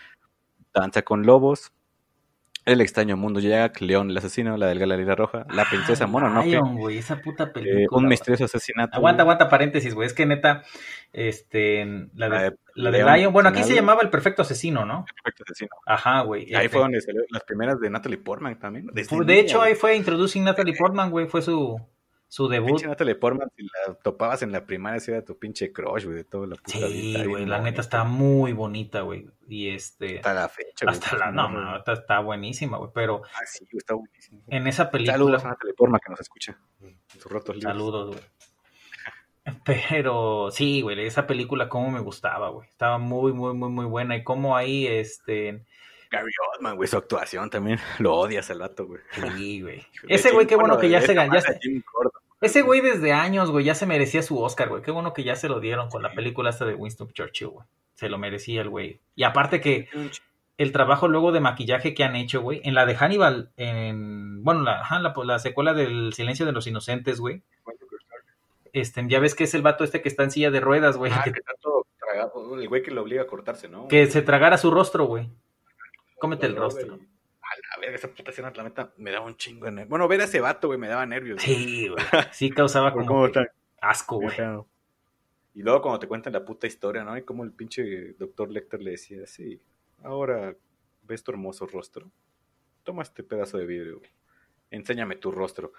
[0.75, 1.73] Danza con lobos.
[2.65, 3.81] El extraño mundo Jack.
[3.81, 4.57] León el asesino.
[4.57, 5.47] La delgada lira roja.
[5.51, 6.59] La princesa Mononoke.
[6.77, 7.81] Güey, esa puta película.
[7.81, 8.07] eh, un güey.
[8.09, 8.97] misterioso asesinato.
[8.97, 10.07] Aguanta, aguanta, paréntesis, güey.
[10.07, 10.63] Es que neta,
[11.13, 11.85] este,
[12.15, 15.05] la La de, la de Lion, bueno, aquí se llamaba El Perfecto Asesino, ¿no?
[15.05, 15.71] Perfecto asesino.
[15.87, 16.43] Ajá, güey.
[16.55, 18.87] Ahí Este, fue donde salió las primeras de Natalie Portman también.
[18.93, 21.79] Desde de hecho, ahí fue Introducing Natalie Portman, güey, fue su,
[22.35, 22.71] su debut.
[22.71, 26.17] Pinche Natalie Portman, si la topabas en la primaria, si era tu pinche crush, güey,
[26.17, 29.29] de toda la puta Sí, güey, la neta está muy bonita, güey.
[29.49, 30.95] Y este, Hasta la fecha, güey.
[30.99, 32.91] hasta la, no, no, está, está buenísima, güey.
[32.93, 34.43] Pero Ah, sí, güey, está buenísimo.
[34.49, 36.59] en esa película, Saludos a Natalie Portman que nos escucha.
[36.81, 37.73] En sus ratos libres.
[37.73, 38.21] Saludos, güey.
[39.65, 42.69] Pero sí, güey, esa película cómo me gustaba, güey.
[42.69, 44.17] Estaba muy, muy, muy, muy buena.
[44.17, 45.65] Y cómo ahí, este...
[46.11, 47.79] Gary Oldman, güey, su actuación también.
[48.01, 49.01] Lo odias al vato, güey.
[49.13, 49.79] Sí, güey.
[50.03, 51.35] De Ese güey, qué bueno que ya de se ganó.
[51.35, 51.59] ya se-.
[52.45, 54.83] Ese güey desde años, güey, ya se merecía su Oscar, güey.
[54.83, 57.67] Qué bueno que ya se lo dieron con la película esta de Winston Churchill, güey.
[57.95, 59.01] Se lo merecía el güey.
[59.17, 59.89] Y aparte que
[60.59, 64.43] el trabajo luego de maquillaje que han hecho, güey, en la de Hannibal, en...
[64.45, 67.43] Bueno, la, la, la secuela del Silencio de los Inocentes, güey.
[68.73, 71.13] Este, ya ves que es el vato este que está en silla de ruedas, güey.
[71.15, 72.59] Ah, que- que está todo tragado.
[72.59, 73.87] El güey que lo obliga a cortarse, ¿no?
[73.89, 75.29] que se tragara su rostro, güey.
[76.19, 76.99] Cómete el rostro.
[77.85, 79.89] Verga, esa puta escena, la neta, me daba un chingo de nervios.
[79.91, 81.45] Bueno, ver a ese vato, güey, me daba nervios.
[81.45, 81.57] güey.
[81.57, 82.05] Sí, güey.
[82.33, 83.07] Sí causaba como.
[83.07, 83.53] cómo que- está.
[83.81, 84.37] Asco, güey.
[85.55, 87.17] Y luego cuando te cuentan la puta historia, ¿no?
[87.17, 89.61] Y como el pinche doctor Lecter le decía, sí,
[90.03, 90.57] ahora
[91.03, 92.11] ves tu hermoso rostro.
[92.83, 94.11] Toma este pedazo de vidrio, güey.
[94.71, 95.73] Enséñame tu rostro.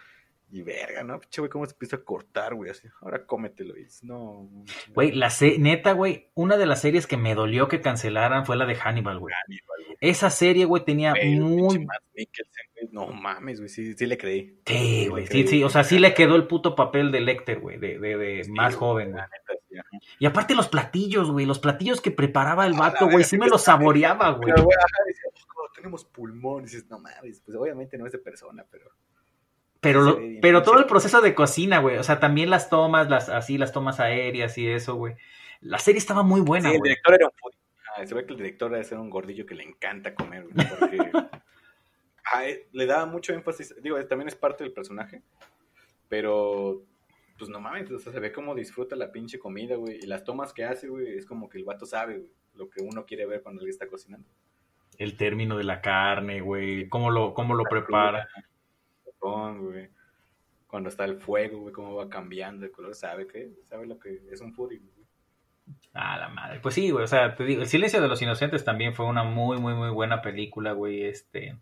[0.52, 1.20] Y verga, ¿no?
[1.20, 2.88] Pinche güey, cómo se empieza a cortar, güey, así.
[3.02, 3.78] Ahora cómetelo.
[3.78, 4.48] Y no.
[4.94, 8.56] Güey, la se- neta, güey, una de las series que me dolió que cancelaran fue
[8.56, 9.34] la de Hannibal, güey.
[9.34, 9.98] Hannibal, güey.
[10.02, 11.86] Esa serie, güey, tenía muy...
[12.92, 14.60] No mames, güey, sí, sí le creí.
[14.66, 15.48] Sí, güey, sí, creí.
[15.48, 18.44] sí, o sea, sí le quedó el puto papel de Lecter, güey, de, de, de
[18.44, 19.24] Sí, más joven, güey.
[19.24, 19.98] neta, sí.
[20.20, 23.64] Y aparte los platillos, güey, los platillos que preparaba el vato, güey, sí me los
[23.64, 24.52] saboreaba, güey.
[24.54, 24.78] Pero, güey,
[25.58, 26.64] "Oh, tenemos pulmón.
[26.64, 28.90] Dices, no mames, pues obviamente no es de persona, pero.
[29.82, 33.30] Pero, lo- pero todo el proceso de cocina, güey, o sea, también las tomas, las
[33.30, 35.16] así, las tomas aéreas y eso, güey.
[35.62, 36.90] La serie estaba muy buena, sí, el güey.
[36.90, 37.52] director era un.
[37.98, 40.68] Ah, se ve que el director debe ser un gordillo que le encanta comer, güey,
[40.68, 40.98] porque
[42.74, 43.76] le daba mucho énfasis.
[43.82, 45.22] Digo, también es parte del personaje,
[46.10, 46.84] pero
[47.38, 49.98] pues no mames, o sea, se ve cómo disfruta la pinche comida, güey.
[50.02, 52.82] Y las tomas que hace, güey, es como que el vato sabe, güey, lo que
[52.82, 54.28] uno quiere ver cuando le está cocinando.
[54.98, 58.28] El término de la carne, güey, cómo lo, cómo lo prepara.
[59.60, 59.90] Güey.
[60.68, 64.22] Cuando está el fuego, güey, cómo va cambiando el color, sabe que, sabe lo que
[64.32, 65.06] es un foodie, güey.
[65.94, 66.60] Ah, la madre.
[66.60, 69.24] Pues sí, güey, o sea, te digo, El silencio de los inocentes también fue una
[69.24, 71.58] muy, muy, muy buena película, güey, este...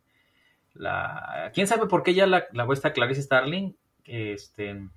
[0.74, 1.52] La...
[1.54, 3.76] ¿Quién sabe por qué ya la, la esta Clarice Starling?
[4.06, 4.90] Este...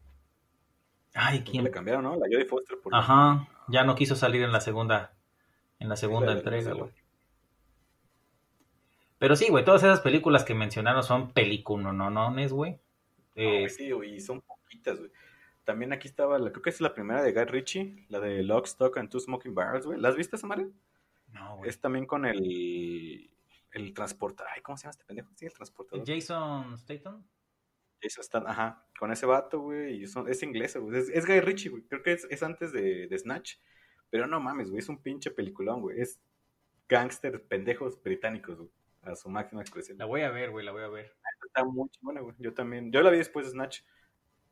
[1.15, 1.65] Ay, ¿quién?
[1.65, 2.13] Le cambiaron, ¿no?
[2.17, 5.13] La Jodie Foster por Ajá, ya no quiso salir en la segunda,
[5.79, 6.91] en la segunda la de- entrega, de- güey.
[9.19, 12.73] Pero sí, güey, todas esas películas que mencionaron son peliculonones, güey.
[12.73, 12.79] No,
[13.43, 15.11] Eh, güey, sí, güey, y son poquitas, güey.
[15.65, 18.67] También aquí estaba, la, creo que es la primera de Guy Ritchie, la de Lock,
[18.67, 19.99] Stock and Two Smoking Barrels, güey.
[20.01, 20.37] ¿La has visto
[21.33, 21.69] no, güey.
[21.69, 23.31] Es también con el,
[23.73, 24.53] el transportador.
[24.55, 25.31] Ay, ¿cómo se llama este pendejo?
[25.35, 26.05] Sí, el transportador.
[26.07, 27.25] Jason Statham.
[28.01, 30.99] Jason Statham, ajá, con ese vato, güey, es inglesa, güey.
[30.99, 31.83] Es, es Guy Ritchie, güey.
[31.85, 33.57] Creo que es, es antes de, de Snatch.
[34.11, 36.01] Pero no mames, güey, es un pinche peliculón, güey.
[36.01, 36.21] Es
[36.89, 38.71] gángster pendejos británicos, güey.
[39.07, 39.99] A su máxima expresión.
[39.99, 41.17] La voy a ver, güey, la voy a ver.
[41.47, 42.35] Está muy chingona, güey.
[42.39, 42.91] Yo también.
[42.93, 43.81] Yo la vi después de Snatch.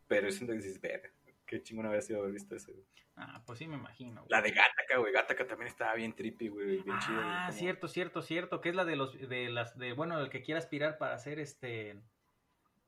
[0.06, 1.10] Pero siento que dices, verga,
[1.46, 2.84] qué chingona había sido haber visto eso, güey.
[3.16, 4.22] Ah, pues sí me imagino.
[4.22, 4.30] güey.
[4.30, 5.12] La de Gataca, güey.
[5.12, 6.82] Gataca también estaba bien trippy, güey.
[6.82, 7.16] Bien chido.
[7.16, 10.30] güey, Ah, cierto, cierto, cierto, que es la de los de las de bueno, el
[10.30, 12.02] que quiera aspirar para hacer este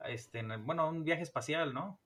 [0.04, 2.00] este, bueno, un viaje espacial, ¿no?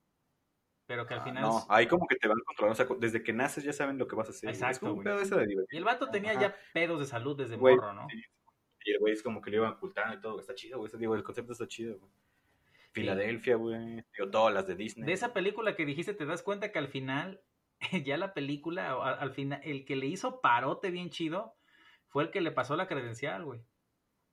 [0.87, 2.83] Pero que al Ah, final no, ahí como que te van controlando.
[2.83, 4.49] O sea, desde que naces ya saben lo que vas a hacer.
[4.51, 5.05] Exacto, güey.
[5.07, 5.65] divertido.
[5.71, 6.41] y el vato tenía Ajá.
[6.41, 8.07] ya pedos de salud desde morro, ¿no?
[8.11, 8.23] sí.
[8.85, 10.41] Y el güey es como que le iban ocultando y todo.
[10.41, 10.91] Está chido, güey.
[10.99, 12.11] Digo, el concepto está chido, güey.
[12.93, 14.05] Filadelfia, güey.
[14.17, 15.07] Digo, todas las de Disney.
[15.07, 17.43] De esa película que dijiste, te das cuenta que al final,
[18.05, 21.55] ya la película, al final, el que le hizo parote bien chido
[22.09, 23.61] fue el que le pasó la credencial, güey.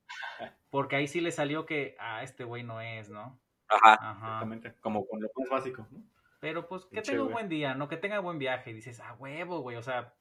[0.69, 3.39] Porque ahí sí le salió que, ah, este güey no es, ¿no?
[3.67, 4.25] Ajá, Ajá.
[4.25, 4.73] exactamente.
[4.79, 6.01] Como con lo más básico, ¿no?
[6.39, 7.87] Pero pues que Pinche tenga un buen día, ¿no?
[7.87, 8.69] Que tenga buen viaje.
[8.71, 9.75] Y dices, ah, huevo, güey.
[9.75, 10.13] O sea,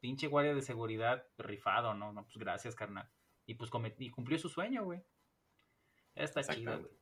[0.00, 2.12] pinche guardia de seguridad rifado, ¿no?
[2.12, 3.08] No, pues gracias, carnal.
[3.48, 5.02] Y pues y cumplió su sueño, güey.
[6.14, 6.92] Está chido, güey.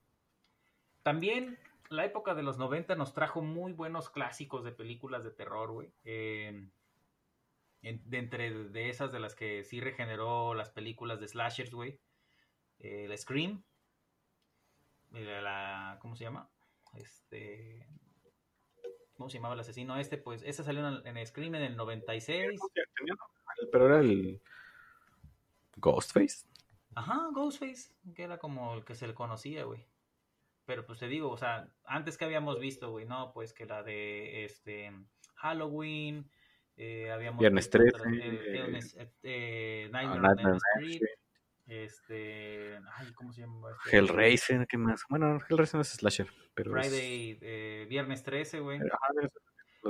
[1.03, 1.59] También
[1.91, 5.91] la época de los 90 nos trajo muy buenos clásicos de películas de terror, güey.
[6.05, 6.69] Eh,
[7.83, 11.99] en- de entre de esas de las que sí regeneró las películas de slashers, güey.
[12.79, 13.65] Eh, el Scream.
[15.11, 16.49] La, ¿Cómo se llama?
[16.95, 17.89] Este...
[19.17, 20.17] ¿Cómo se llamaba el asesino este?
[20.17, 22.61] Pues esa salió en, en Scream en el 96.
[22.95, 24.41] Tenía nombre, Pero era el.
[25.77, 26.47] Ghostface.
[26.95, 29.87] Ajá, Ghostface, que era como el que se le conocía, güey.
[30.65, 33.83] Pero pues te digo, o sea, antes que habíamos visto, güey, no, pues que la
[33.83, 34.91] de este
[35.37, 36.29] Halloween,
[36.77, 38.79] eh, habíamos Viernes visto 13, otras, eh,
[41.67, 43.69] este, ay, ¿cómo se llama?
[43.85, 43.97] Este?
[43.97, 45.03] Hellraiser, ¿qué más?
[45.09, 48.81] Bueno, Hellraiser no es slasher, pero es- Friday, eh, viernes 13, güey.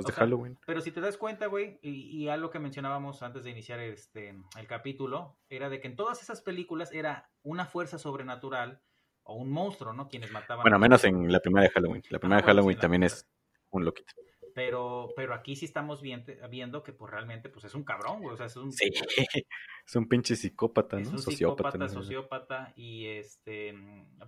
[0.05, 0.57] De sea, Halloween.
[0.65, 1.91] Pero si te das cuenta, güey, y,
[2.23, 6.21] y algo que mencionábamos antes de iniciar este el capítulo, era de que en todas
[6.21, 8.81] esas películas era una fuerza sobrenatural
[9.23, 10.07] o un monstruo, ¿no?
[10.09, 10.63] Quienes mataban.
[10.63, 12.01] Bueno, a- menos en la primera de Halloween.
[12.09, 13.27] La primera Ah, de bueno, Halloween también es
[13.71, 14.13] un loquito.
[14.55, 18.33] Pero, pero aquí sí estamos viendo que pues realmente pues es un cabrón, güey.
[18.33, 18.89] O sea, es un, Sí.
[19.87, 21.13] Es un pinche psicópata, es ¿no?
[21.13, 21.69] un Sociópata.
[21.71, 21.89] psicópata, ¿no?
[22.03, 22.73] sociópata.
[22.75, 23.73] Y este,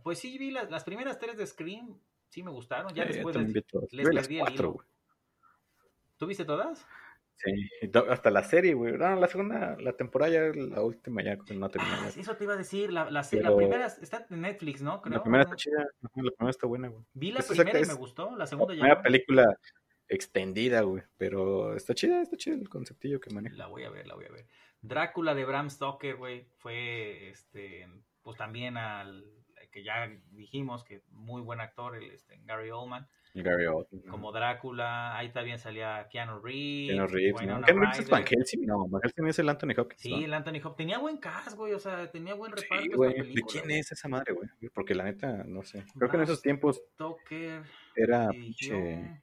[0.04, 2.94] pues sí vi las, las primeras tres de Scream, sí me gustaron.
[2.94, 3.54] Ya Eh, después les,
[3.92, 4.86] les las perdí el cuatro, hilo.
[6.20, 6.28] Güey.
[6.28, 6.86] ¿Tú viste todas?
[7.36, 7.52] Sí,
[8.10, 8.98] hasta la serie, güey.
[8.98, 11.96] No, la segunda, la temporada ya, la última ya no terminó.
[12.02, 12.92] Ah, eso te iba a decir.
[12.92, 15.02] La, la, se- la Pero- primera está en Netflix, ¿no?
[15.02, 15.16] Creo.
[15.18, 15.50] La primera ¿no?
[15.50, 17.06] está chida, la primera está buena, güey.
[17.14, 19.02] Vi la Es primera y me gustó, la segunda ya no.
[19.02, 19.58] película
[20.10, 21.04] extendida, güey.
[21.18, 23.56] Pero está chida, está chida el conceptillo que maneja.
[23.56, 24.46] La voy a ver, la voy a ver.
[24.82, 27.88] Drácula de Bram Stoker, güey, fue este
[28.22, 29.24] pues también al
[29.72, 33.08] que ya dijimos que muy buen actor, el este, Gary Oldman.
[33.36, 34.02] Gary Oldman.
[34.10, 36.92] Como Drácula, ahí también salía Keanu Reeves.
[36.96, 37.62] Keanu Reeves, ¿no?
[37.62, 38.10] Keanu Reeves es.
[38.10, 40.02] Van Helsing, no, Van Helsing es el Anthony Hopkins.
[40.02, 40.76] Sí, el Anthony Hopkins.
[40.78, 43.14] Tenía buen cast, güey, o sea, tenía buen reparto Sí, esta güey.
[43.36, 43.80] ¿De quién güey.
[43.80, 44.50] es esa madre, güey?
[44.74, 45.86] Porque la neta, no sé.
[45.98, 47.64] Creo que en esos tiempos Stoker,
[47.96, 49.22] era pinche.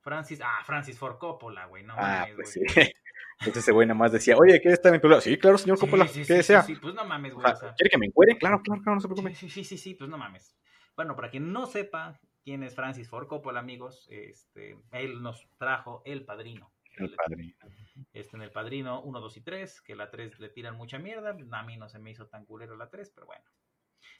[0.00, 2.68] Francis, ah, Francis Ford Coppola, güey, no Ah, mames, pues güey.
[2.86, 2.92] sí.
[3.42, 5.20] Entonces ese güey nada más decía, oye, ¿quieres estar en mi?
[5.20, 6.62] Sí, claro, señor Sí, Coppola, sí, ¿qué sí, desea?
[6.62, 8.38] sí, sí, pues no mames, güey, sea, o sea, ¿Quiere que me encuere?
[8.38, 9.34] Claro, claro, claro, no se preocupe.
[9.34, 10.56] Sí, sí, sí, sí, pues no mames.
[10.94, 16.02] Bueno, para quien no sepa quién es Francis Ford Coppola, amigos, este, él nos trajo
[16.04, 16.72] El Padrino.
[16.96, 17.56] El padre.
[18.12, 21.30] Este, en El Padrino 1, 2 y 3, que la 3 le tiran mucha mierda.
[21.52, 23.44] A mí no se me hizo tan culero la 3, pero bueno.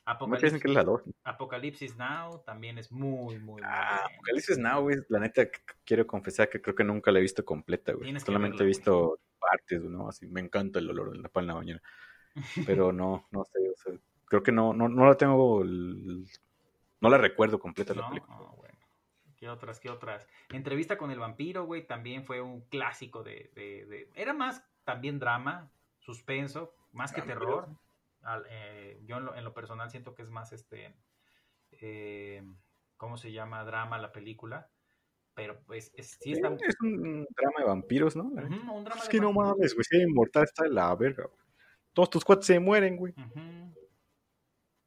[0.06, 1.02] ¿No dicen que es la 2?
[1.24, 4.04] Apocalipsis Now también es muy, muy, Ah.
[4.12, 5.42] Apocalipsis Now, güey, la neta,
[5.84, 8.04] quiero confesar que creo que nunca la he visto completa, güey.
[8.04, 8.78] Tienes Solamente verla, he güey.
[8.78, 10.08] visto partes, ¿no?
[10.08, 11.82] Así, me encanta el olor de la pan en la mañana.
[12.66, 13.92] Pero no, no sé, o sea,
[14.26, 16.26] creo que no, no, no la tengo, el-
[17.00, 18.08] no la recuerdo completa la ¿No?
[18.10, 18.36] película.
[18.40, 18.78] Ah, bueno.
[19.36, 19.80] ¿Qué otras?
[19.80, 20.28] ¿Qué otras?
[20.50, 25.18] Entrevista con el vampiro, güey, también fue un clásico de, de- de- Era más también
[25.18, 27.40] drama, suspenso, más que Vampiros.
[27.42, 27.68] terror.
[28.22, 30.94] Al- eh, yo en lo, en lo personal siento que es más este...
[31.72, 32.42] eh,
[32.96, 33.64] ¿Cómo se llama?
[33.64, 34.70] Drama la película.
[35.34, 36.48] Pero pues es, sí está...
[36.66, 38.24] Es un drama de vampiros, ¿no?
[38.24, 41.24] Un drama Es de que no mames, güey, si eres inmortal está de la verga,
[41.24, 41.38] güey.
[41.94, 43.14] Todos tus cuates se mueren, güey.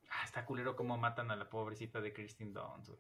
[0.10, 2.99] Ah, está culero cómo matan a la pobrecita de Kristen Dunst, güey.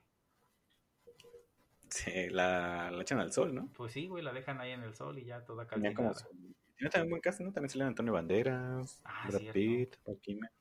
[1.89, 3.69] Sí, la, la echan al sol, ¿no?
[3.73, 5.95] Pues sí, güey, la dejan ahí en el sol y ya toda calcinada.
[5.95, 6.27] como su-
[6.77, 7.51] Tiene también buen cast, ¿no?
[7.53, 9.53] También salían Antonio Banderas, Ah, Brad.
[9.53, 10.51] Pitt, Kilmer.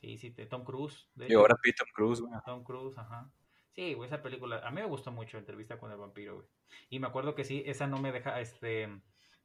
[0.00, 1.08] Sí, sí, Tom Cruise.
[1.14, 1.42] de hecho.
[1.42, 2.32] Brad Pitt, Tom Cruise, güey.
[2.44, 3.30] Tom Cruise, ajá.
[3.72, 6.46] Sí, güey, esa película, a mí me gustó mucho Entrevista con el vampiro, güey.
[6.88, 8.86] Y me acuerdo que sí, esa no me deja, este,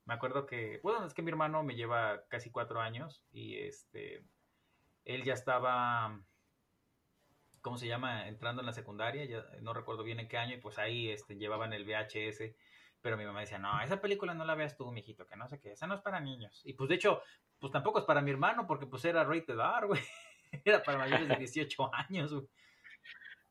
[0.05, 4.23] me acuerdo que, bueno, es que mi hermano me lleva casi cuatro años y este,
[5.03, 6.21] él ya estaba,
[7.61, 8.27] ¿cómo se llama?
[8.29, 11.35] Entrando en la secundaria, ya no recuerdo bien en qué año, y pues ahí, este,
[11.35, 12.55] llevaban el VHS,
[13.01, 15.59] pero mi mamá decía, no, esa película no la veas tú, mijito, que no sé
[15.59, 16.61] qué, esa no es para niños.
[16.65, 17.21] Y pues de hecho,
[17.59, 20.01] pues tampoco es para mi hermano, porque pues era rated R, güey.
[20.65, 22.45] Era para mayores de 18 años, güey.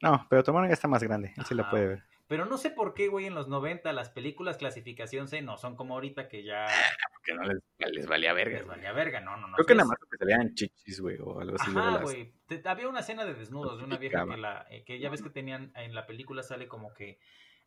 [0.03, 2.05] No, pero tu hermano ya está más grande, él sí la puede ver.
[2.27, 5.75] Pero no sé por qué, güey, en los 90 las películas clasificación C no son
[5.77, 6.67] como ahorita que ya
[7.13, 7.59] Porque no les,
[7.93, 8.59] les valía verga.
[8.59, 9.21] les valía verga.
[9.21, 9.55] No, no, no.
[9.57, 11.71] Creo que nada más que salían chichis, güey, o algo así.
[11.71, 12.33] Ajá, las- güey.
[12.47, 15.23] Te- Había una escena de desnudos de una vieja que, la, eh, que ya ves
[15.23, 17.19] que tenían en la película sale como que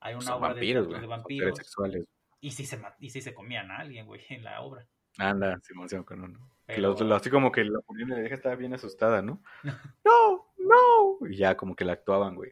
[0.03, 2.03] hay una Son obra vampiros, de, de vampiros sexuales.
[2.41, 4.85] y sí, se, y sí se comían a alguien, güey, en la obra.
[5.17, 6.39] Anda, Simón, Simón, con uno.
[6.67, 9.41] Que Pero- lo- lo- así como que la ponían la vieja estaba bien asustada, ¿no?
[10.03, 10.53] ¡No!
[10.57, 11.27] ¡No!
[11.27, 12.51] Y ya como que la actuaban, güey.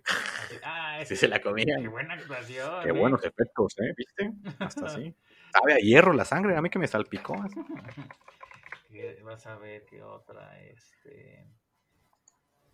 [0.64, 1.82] Ah, Sí se la comían.
[1.82, 2.84] Qué buena actuación.
[2.84, 2.92] Qué ¿eh?
[2.92, 3.94] buenos efectos, ¿eh?
[3.98, 4.32] ¿Viste?
[4.60, 5.16] Hasta así.
[5.54, 7.36] Sabe a hierro la sangre, a mí que me salpicó.
[7.42, 7.56] así.
[8.92, 11.48] ¿Qué- Vas a ver qué otra, este...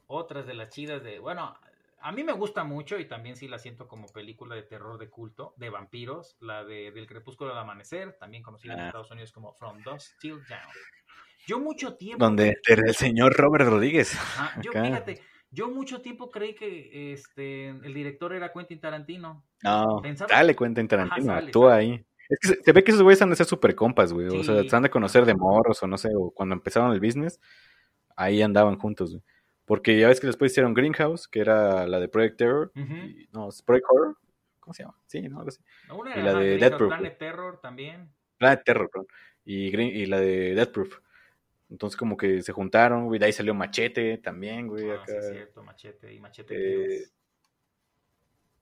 [0.08, 1.20] Otras de las chidas de...
[1.20, 1.56] Bueno,
[2.00, 5.10] a mí me gusta mucho y también sí la siento como película de terror de
[5.10, 8.86] culto, de vampiros, la de Del Crepúsculo al Amanecer, también conocida en Ah.
[8.88, 10.62] Estados Unidos como From Dusk Till Dawn.
[11.48, 12.24] Yo mucho tiempo...
[12.24, 14.14] Donde el señor Robert Rodríguez.
[14.16, 14.84] Ajá, yo, acá.
[14.86, 19.46] fíjate, yo mucho tiempo creí que este el director era Quentin Tarantino.
[19.64, 21.84] No, Pensaba- dale cuenta en Tarantino, Ajá, sale, actúa sale.
[21.84, 22.06] ahí.
[22.30, 24.28] Es que se, se ve que esos güeyes han de ser super compas, güey.
[24.28, 24.70] O sea, Sí.
[24.70, 27.40] se han de conocer de morros o no sé, o cuando empezaron el business,
[28.18, 29.24] ahí andaban juntos, güey.
[29.68, 32.72] Porque ya ves que después hicieron Greenhouse, que era la de Project Terror.
[32.74, 34.18] Y- no, Project Horror.
[34.62, 34.96] ¿Cómo se llama?
[35.06, 35.40] Sí, ¿no?
[35.40, 35.62] Algo así.
[35.94, 38.10] Una Y la de Planet Terror también.
[38.38, 39.08] Planet Terror, perdón.
[39.44, 41.00] Y, Green, y la de Death Proof.
[41.70, 43.20] Entonces como que se juntaron, güey.
[43.20, 44.90] De ahí salió Machete también, güey.
[44.90, 45.20] Ah, sí, acá.
[45.20, 46.56] es cierto, Machete y Machete.
[47.04, 47.08] Eh.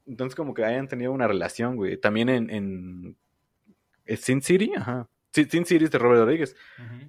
[0.07, 1.97] Entonces como que hayan tenido una relación, güey.
[1.97, 3.15] También en, en
[4.05, 5.07] ¿es Sin City, ajá.
[5.43, 6.55] Sin City es de Robert Rodríguez,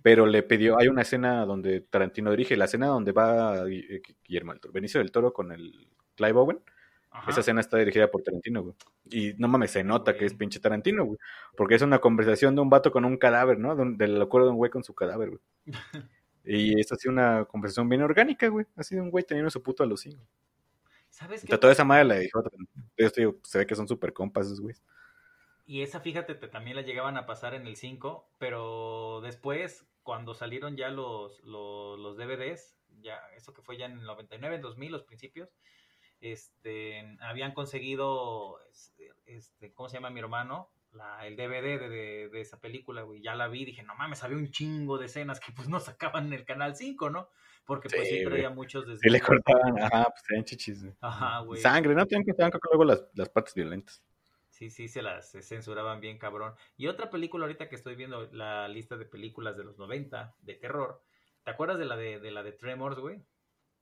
[0.03, 4.53] pero le pidió, hay una escena donde Tarantino dirige, la escena donde va Gui- Guillermo
[4.53, 6.61] del Toro, Benicio del Toro con el Clive Owen,
[7.11, 7.31] Ajá.
[7.31, 8.75] esa escena está dirigida por Tarantino, güey.
[9.11, 11.19] Y no mames, se nota que es pinche Tarantino, güey.
[11.57, 13.75] Porque es una conversación de un vato con un cadáver, ¿no?
[13.77, 15.41] De un- Del acuerdo de un güey con su cadáver, güey.
[16.49, 18.67] Y es así una conversación bien orgánica, güey.
[18.77, 20.17] Así de un güey teniendo su puto alucín.
[21.11, 21.59] ¿Sabes qué?
[21.59, 22.43] toda esa madre la dijo.
[22.97, 24.81] Yo digo, se ve que son súper compas esos güeyes.
[25.67, 30.33] Y esa, fíjate, te- también la llegaban a pasar en el 5, pero después, cuando
[30.35, 34.63] salieron ya los, los, los DVDs, ya, eso que fue ya en el 99, en
[34.63, 35.51] 2000, los principios,
[36.21, 38.59] este, habían conseguido,
[39.27, 40.71] este, ¿cómo se llama mi hermano?
[40.93, 44.23] La, el DVD de, de- de esa película, güey, ya la vi, dije, no mames,
[44.23, 47.29] había un chingo de escenas que pues no sacaban en el Canal 5, ¿no?
[47.67, 49.01] Porque pues Sí, sí traía muchos desde...
[49.01, 50.95] Sí le cortaban, ajá, pues traían chichis, güey.
[51.01, 51.61] Ajá, güey.
[51.61, 52.07] Sangre, ¿no?
[52.07, 54.03] Creo que luego las, las partes violentas.
[54.57, 56.55] Sí, sí, se las se censuraban bien, cabrón.
[56.79, 60.55] Y otra película ahorita que estoy viendo la lista de películas de los 90 de
[60.55, 61.03] terror,
[61.45, 63.23] ¿Te acuerdas de la de, de la de Tremors, güey?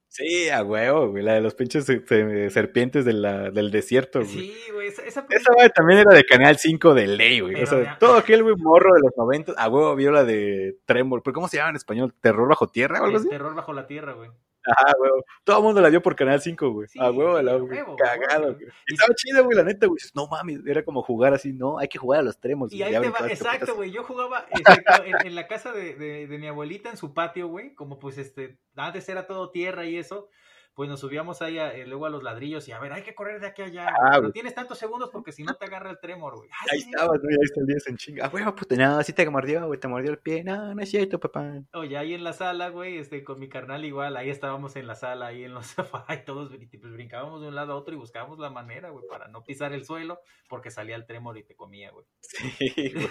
[0.08, 1.22] Sí, a huevo, güey.
[1.24, 4.30] La de los pinches eh, eh, serpientes de la, del desierto, güey.
[4.30, 4.88] Sí, güey.
[4.88, 7.62] Esa, esa Esa película- güey también era de Canal 5 de ley, güey.
[7.62, 10.76] O sea, ya- todo aquel güey morro de los 90, a huevo vio la de
[10.84, 11.22] Tremor.
[11.22, 12.12] ¿Pero cómo se llama en español?
[12.20, 13.30] ¿Terror bajo tierra o algo es así?
[13.30, 14.30] Terror bajo la tierra, güey.
[14.66, 15.24] Ajá, huevo.
[15.44, 16.88] Todo el mundo la vio por Canal 5, güey.
[16.88, 17.80] Sí, a huevo, la güey.
[17.98, 18.66] Cagado, güey.
[18.86, 19.98] Y estaba chido, güey, la neta, güey.
[20.14, 22.72] No mames, era como jugar así, no, hay que jugar a los tremos.
[22.72, 23.90] Y güey, ahí te va, exacto, güey.
[23.90, 27.48] Yo jugaba exacto, en, en la casa de, de- de mi abuelita, en su patio,
[27.48, 27.74] güey.
[27.74, 30.28] Como pues este, antes era todo tierra y eso.
[30.74, 33.14] Pues nos subíamos ahí a- eh, luego a los ladrillos y a ver, hay que
[33.14, 33.84] correr de aquí a allá.
[33.84, 34.32] güey, Ah, güey.
[34.32, 36.50] tienes tantos segundos porque si no te agarra el tremor, güey.
[36.72, 36.90] Ahí sí.
[36.90, 38.24] estabas, güey, ahí salías en chinga.
[38.26, 40.42] Ah, güey, puta, no, sí te mordió, güey, te mordió el pie.
[40.42, 41.62] No, no es cierto, papá.
[41.74, 44.96] Oye, ahí en la sala, güey, este, con mi carnal igual, ahí estábamos en la
[44.96, 45.66] sala, ahí en los
[46.08, 49.06] sofás, y todos pues, brincábamos de un lado a otro y buscábamos la manera, güey,
[49.08, 50.18] para no pisar el suelo,
[50.48, 52.04] porque salía el tremor y te comía, güey.
[52.20, 53.06] Sí, güey.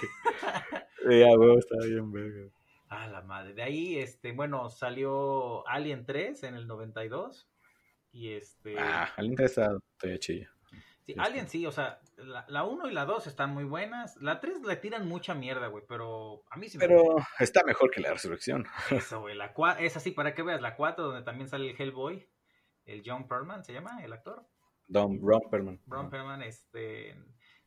[1.10, 2.50] Sí, a huevo, estaba bien, verga.
[2.90, 3.54] Ah, la madre.
[3.54, 7.50] De ahí, este, bueno, salió Alien 3 en el 92.
[8.14, 8.80] Y este.
[8.80, 10.50] Ah, al interesado, estoy chido.
[11.02, 11.16] sí, este.
[11.18, 14.16] Alien sí, o sea, la, la 1 y la 2 están muy buenas.
[14.22, 17.64] La 3 le tiran mucha mierda, güey, pero a mí sí me Pero gusta está
[17.66, 18.66] mejor que la resurrección.
[18.92, 19.36] eso, güey.
[19.36, 22.30] La 4, es así, para que veas, la 4, donde también sale el Hellboy,
[22.86, 24.48] el John Perlman, ¿se llama el actor?
[24.88, 25.82] Don Romperman.
[25.88, 27.16] Ron Perlman, este.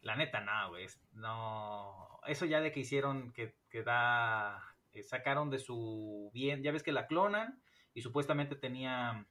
[0.03, 0.87] La neta, no, güey.
[1.13, 2.21] No.
[2.27, 4.63] Eso ya de que hicieron que, que da.
[4.93, 6.63] eh, sacaron de su bien.
[6.63, 7.61] Ya ves que la clonan
[7.95, 9.27] y supuestamente tenía.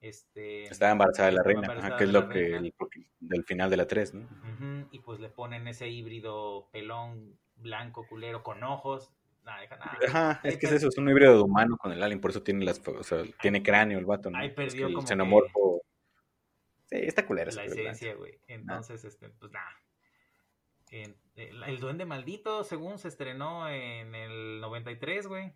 [0.00, 0.64] Este.
[0.64, 2.74] Estaba embarazada de la reina, ajá, que es lo que el-
[3.20, 4.28] del final de la 3, ¿no?
[4.90, 9.10] Y pues le ponen ese híbrido pelón, blanco, culero, con ojos.
[9.60, 9.98] Deja nada.
[10.08, 12.42] Ajá, es que es eso, es un híbrido de humano con el alien, por eso
[12.42, 14.38] tiene las, o sea, tiene cráneo el vato, ¿no?
[14.38, 15.82] Ahí Es perdió el que- xenomorfo.
[16.88, 18.38] Sí, está culera la esencia, güey.
[18.48, 19.70] Entonces, este, pues nada.
[20.90, 25.52] El Duende Maldito, según se estrenó en el 93, güey.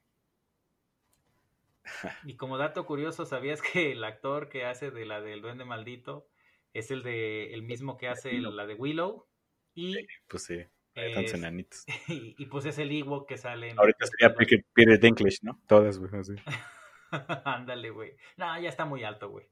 [2.24, 6.28] Y como dato curioso, ¿sabías que el actor que hace de la del Duende Maldito
[6.72, 9.26] es el de el mismo que hace la de Willow?
[9.74, 10.58] Y, Pues sí,
[10.94, 11.84] es- enanitos.
[12.08, 15.60] y, y, pues es el Ewok que sale en Ahorita sería Peter, Peter Dinklage, ¿no?
[15.66, 16.34] Todas, güey, así.
[17.44, 18.16] Ándale, güey.
[18.36, 19.46] No, ya está muy alto, güey.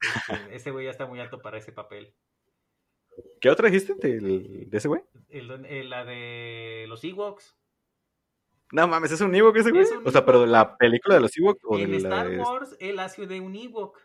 [0.00, 2.14] Este, ese güey ya está muy alto para ese papel.
[3.40, 5.02] ¿Qué otra dijiste del- de ese güey?
[5.28, 7.56] El la de los Ewoks.
[8.72, 9.82] No mames, ¿es un Ewok ese güey?
[9.82, 12.28] Es O sea, pero de la película de los Ewok o de En la Star
[12.28, 12.38] de...
[12.38, 13.98] Wars, él hace de un Ewok.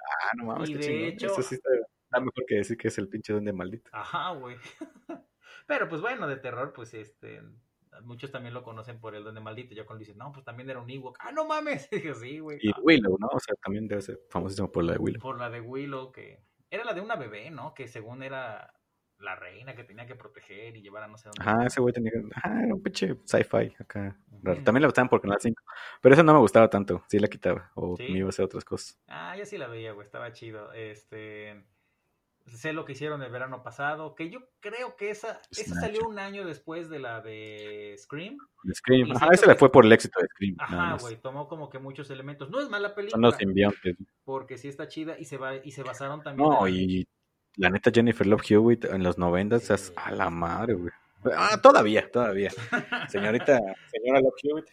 [0.00, 1.08] Ah, no mames, y qué de chingón.
[1.10, 3.90] hecho- Eso sí está, está mejor que decir que es el pinche duende maldito.
[3.92, 4.56] Ajá, güey.
[5.66, 7.42] Pero pues bueno, de terror, pues este.
[8.02, 9.72] Muchos también lo conocen por el Duende Maldito.
[9.72, 11.16] Yo cuando dicen, no, pues también era un Ewok.
[11.20, 11.88] Ah, no mames.
[11.90, 12.58] Dije, sí, güey.
[12.60, 13.28] Y Ah, Willow, ¿no?
[13.28, 15.20] O sea, también debe ser famosísimo por la de Willow.
[15.22, 16.40] Por la de Willow, que
[16.70, 17.72] era la de una bebé, ¿no?
[17.72, 18.74] Que según era
[19.24, 21.40] la reina que tenía que proteger y llevar a no sé dónde.
[21.40, 22.22] Ajá, ese güey tenía que...
[22.34, 24.16] Ajá, era un pinche sci-fi acá.
[24.64, 25.62] También la estaban por Canal 5.
[26.02, 27.02] Pero esa no me gustaba tanto.
[27.08, 27.70] Sí la quitaba.
[27.74, 28.04] O ¿Sí?
[28.10, 28.98] me iba a hacer otras cosas.
[29.08, 30.70] Ah, yo sí la veía, güey, estaba chido.
[30.74, 31.64] Este,
[32.46, 36.18] sé lo que hicieron el verano pasado, que yo creo que esa, esa salió un
[36.18, 38.36] año después de la de Scream.
[38.64, 39.12] De Scream.
[39.16, 40.56] Ajá, ese le fue por el éxito de Scream.
[40.58, 42.50] Ajá, güey, tomó como que muchos elementos.
[42.50, 43.96] No es mala Son película, los simbiontes.
[44.24, 46.46] porque sí está chida y se va y se basaron también.
[46.48, 47.08] No, en- y
[47.56, 50.92] la neta Jennifer Love Hewitt en los 90 es a la madre, güey.
[51.36, 52.50] Ah, todavía, todavía.
[53.08, 53.58] Señorita,
[53.90, 54.66] señora Love Hewitt.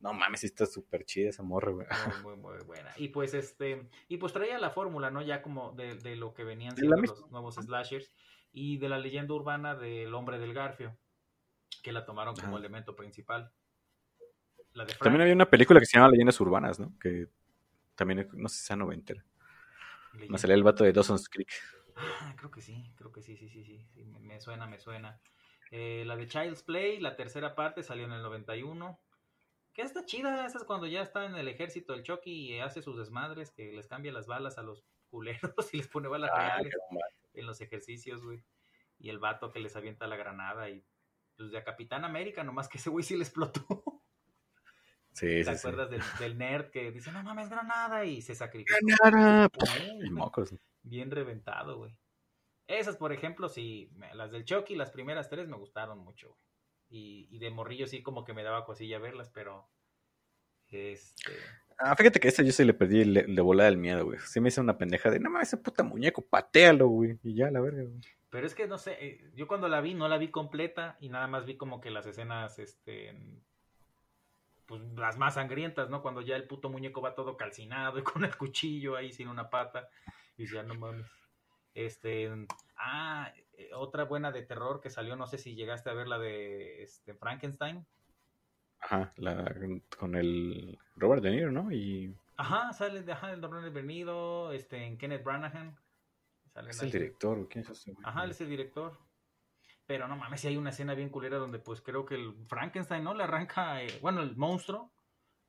[0.00, 1.86] No mames, está súper chida esa morra, güey.
[2.22, 2.90] Muy, muy, muy buena.
[2.96, 5.22] Y pues este, y pues traía la fórmula, ¿no?
[5.22, 8.12] Ya como de, de lo que venían siendo los nuevos slashers
[8.52, 10.96] y de la leyenda urbana del hombre del Garfio,
[11.82, 13.52] que la tomaron como elemento principal.
[14.74, 15.02] La de Frank.
[15.02, 16.96] También había una película que se llama Leyendas Urbanas, ¿no?
[16.98, 17.28] Que
[17.94, 19.24] también, no sé si sea noventera.
[20.28, 21.50] Me salía el vato de Dawson's Creek.
[21.96, 24.78] Ah, creo que sí, creo que sí, sí, sí, sí, sí, me, me suena, me
[24.78, 25.20] suena.
[25.70, 29.00] Eh, la de Child's Play, la tercera parte salió en el 91.
[29.72, 32.82] Que está chida, esa es cuando ya está en el ejército el Chucky y hace
[32.82, 36.56] sus desmadres, que les cambia las balas a los culeros y les pone balas Ah,
[36.58, 36.74] reales
[37.34, 38.42] en los ejercicios, güey.
[38.98, 40.84] Y el vato que les avienta la granada y
[41.36, 43.62] pues de a Capitán América, nomás que ese güey sí le explotó.
[45.16, 45.68] Sí, ¿Te sí, sí.
[45.68, 48.04] acuerdas del, del nerd que dice, no mames, granada?
[48.04, 48.76] Y se sacrifica.
[49.02, 49.48] Granada.
[50.04, 50.54] Y mocos.
[50.82, 51.96] bien reventado, güey.
[52.66, 56.40] Esas, por ejemplo, sí, las del Chucky, las primeras tres me gustaron mucho, güey.
[56.88, 59.68] Y, y de morrillo sí como que me daba cosilla verlas, pero
[60.68, 61.32] este
[61.78, 64.18] Ah, fíjate que esta yo sí le perdí el, el de volada el miedo, güey.
[64.20, 67.18] Sí me hizo una pendeja de, no mames, ese puta muñeco, patealo, güey.
[67.22, 68.00] Y ya, la verga, güey.
[68.30, 71.08] pero es que no sé, eh, yo cuando la vi no la vi completa y
[71.08, 73.14] nada más vi como que las escenas este
[74.66, 76.02] pues las más sangrientas, ¿no?
[76.02, 79.50] Cuando ya el puto muñeco va todo calcinado y con el cuchillo ahí sin una
[79.50, 79.88] pata
[80.36, 81.06] y ya no mames.
[81.74, 82.30] Este,
[82.78, 86.18] ah, eh, otra buena de terror que salió, no sé si llegaste a ver la
[86.18, 87.86] de este, Frankenstein.
[88.80, 89.54] Ajá, la,
[89.98, 91.72] con el Robert De Niro, ¿no?
[91.72, 95.74] Y Ajá, sale de ajá, el Don Bernido, este, en Kenneth Branagh.
[96.52, 96.92] Salen es el ahí.
[96.92, 97.94] director, ¿quién es ese?
[98.02, 98.98] Ajá, él es el director.
[99.86, 103.04] Pero no mames, si hay una escena bien culera donde pues creo que el Frankenstein,
[103.04, 103.14] ¿no?
[103.14, 104.92] Le arranca, eh, bueno, el monstruo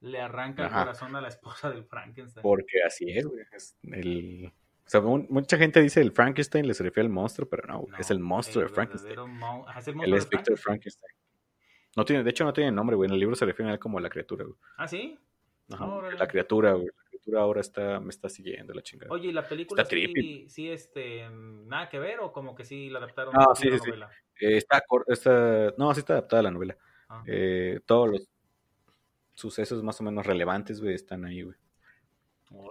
[0.01, 2.43] le arranca el corazón a la esposa del Frankenstein.
[2.43, 3.43] Porque así es, güey.
[3.84, 4.53] El...
[4.85, 7.97] O sea, un- mucha gente dice el Frankenstein, les refiere al monstruo, pero no, No,
[7.97, 9.19] es el monstruo de Frankenstein.
[9.31, 10.57] mon- es el Él monstruo es de Frankenstein.
[10.57, 11.14] Frankenstein.
[11.95, 13.07] No tiene, de hecho, no tiene nombre, güey.
[13.07, 14.55] En el libro se refiere a él como la criatura, güey.
[14.77, 15.18] Ah, ¿sí?
[15.72, 16.18] Ajá, Órale.
[16.18, 16.85] la criatura, güey.
[16.85, 19.11] La ahora está, me está siguiendo la chingada.
[19.11, 20.49] Oye, ¿y la película Está sí, trippy.
[20.49, 23.79] sí, este, nada que ver o como que sí la adaptaron No, a sí, una
[23.79, 24.11] sí, novela?
[24.39, 26.77] Eh, está, está, no, sí está adaptada a la novela.
[27.09, 27.23] Ah.
[27.25, 28.29] Eh, todos los
[29.33, 31.57] sucesos más o menos relevantes, güey, están ahí, güey.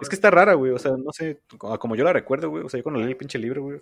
[0.00, 0.72] Es que está rara, güey.
[0.72, 2.64] O sea, no sé, como como yo la recuerdo, güey.
[2.64, 3.80] O sea, yo cuando leí el pinche libro, güey.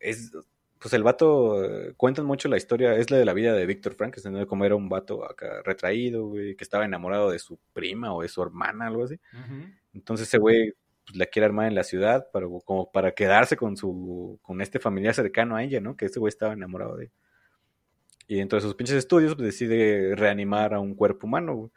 [0.00, 0.32] Es,
[0.80, 3.94] pues el vato, eh, cuentan mucho la historia, es la de la vida de Víctor
[3.94, 4.46] Frankenstein, ¿no?
[4.46, 8.28] Como era un vato acá retraído, güey, que estaba enamorado de su prima o de
[8.28, 9.18] su hermana, algo así.
[9.92, 10.74] Entonces ese güey
[11.04, 14.78] pues, la quiere armar en la ciudad para, como para quedarse con su, con este
[14.78, 15.96] familiar cercano a ella, ¿no?
[15.96, 17.14] Que ese güey estaba enamorado de ella.
[18.28, 21.70] Y dentro de sus pinches estudios, pues decide reanimar a un cuerpo humano, güey.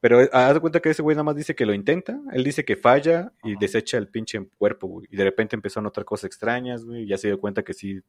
[0.00, 2.44] Pero eh, haz de cuenta que ese güey nada más dice que lo intenta, él
[2.44, 5.08] dice que falla y desecha el pinche cuerpo, güey.
[5.10, 7.02] Y de repente empezó a notar cosas extrañas, güey.
[7.02, 8.00] y Ya se dio cuenta que sí,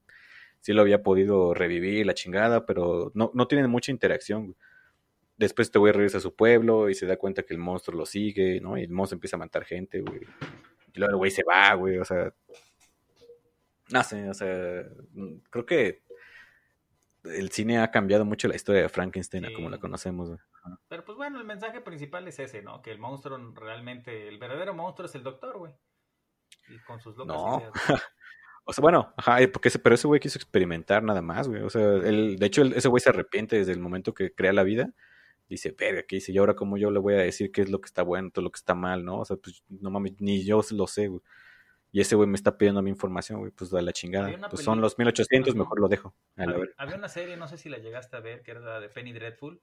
[0.62, 4.58] sí lo había podido revivir, la chingada, pero no, no tienen mucha interacción, güey.
[5.38, 8.06] Después este güey regresa a su pueblo y se da cuenta que el monstruo lo
[8.06, 8.78] sigue, ¿no?
[8.78, 10.20] Y el monstruo empieza a matar gente, güey.
[10.94, 12.34] Y luego el güey se va, güey, o sea...
[13.92, 14.84] No sé, o sea,
[15.50, 16.04] creo que
[17.24, 19.54] el cine ha cambiado mucho la historia de Frankenstein Sí.
[19.54, 20.40] como la conocemos, güey.
[20.90, 22.82] Pero pues bueno, el mensaje principal es ese, ¿no?
[22.82, 25.74] Que el monstruo realmente, el verdadero monstruo es el doctor, güey.
[26.70, 27.58] Y con sus locas No.
[27.60, 27.74] ideas.
[28.70, 31.64] O sea, bueno, ajá, porque ese, pero ese güey quiso experimentar nada más, güey.
[31.64, 34.54] O sea, él, de hecho, él- ese güey se arrepiente desde el momento que crea
[34.54, 34.94] la vida.
[35.50, 36.32] Dice, verga, ¿qué dice?
[36.32, 38.44] Y ahora, ¿cómo yo le voy a decir qué es lo que está bueno, todo
[38.44, 39.22] lo que está mal, no?
[39.22, 41.22] O sea, pues, no mames, ni yo lo sé, güey.
[41.92, 44.32] Y ese güey me está pidiendo mi información, güey, pues da la chingada.
[44.52, 45.60] Pues son los 1800, Ajá.
[45.60, 46.14] mejor lo dejo.
[46.38, 46.44] A
[46.78, 49.14] había una serie, no sé si la llegaste a ver, que era la de Penny
[49.14, 49.60] Dreadful.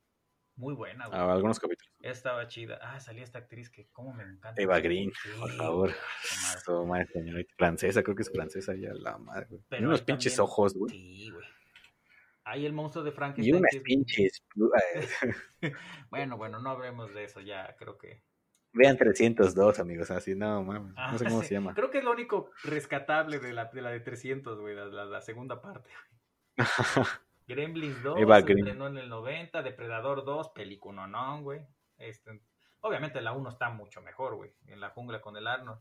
[0.57, 1.19] Muy buena, güey.
[1.21, 1.93] A algunos capítulos.
[2.01, 2.79] Estaba chida.
[2.83, 4.61] Ah, salía esta actriz que cómo me encanta.
[4.61, 5.91] Eva Green, Sí, por favor.
[6.43, 6.87] madre.
[6.87, 7.55] Madre, señorita.
[7.59, 9.63] Francesa, creo que es francesa ya, la madre, güey.
[9.69, 10.91] Pero y unos pinches también- ojos, güey.
[10.95, 11.47] Sí, güey.
[12.45, 13.57] Ahí el monstruo de Y Frankenstein.
[13.57, 14.45] unas que es- pinches.
[16.11, 18.23] Bueno, bueno, no hablemos de eso ya, creo que.
[18.73, 20.95] Vean 302, amigos, así, no mames.
[20.95, 21.49] No sé Ah, cómo sí.
[21.49, 21.75] se llama.
[21.75, 25.05] Creo que es lo único rescatable de la de, la de 300, güey, la, la-
[25.07, 25.91] la segunda parte.
[27.47, 28.59] Gremlins 2 Eva se Green.
[28.59, 31.61] estrenó en el 90, Depredador 2, película no, güey.
[31.99, 32.41] Este,
[32.81, 35.81] obviamente la 1 está mucho mejor, güey, en la jungla con el Arnold.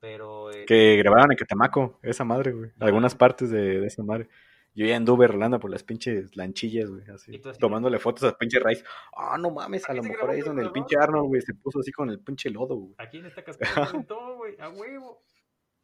[0.00, 2.70] Pero eh, Que grabaron en Catemaco, esa madre, güey.
[2.80, 4.28] Algunas partes de, de esa madre.
[4.74, 7.40] Yo ya anduve rolando por las pinches lanchillas, güey, así.
[7.58, 8.84] Tomándole fotos a pinche raíz.
[9.16, 11.80] Ah, no mames, a lo mejor ahí es donde el pinche Arnold, güey, se puso
[11.80, 12.94] así con el pinche lodo, güey.
[12.98, 13.90] aquí en esta cascada
[14.36, 15.22] güey, a huevo.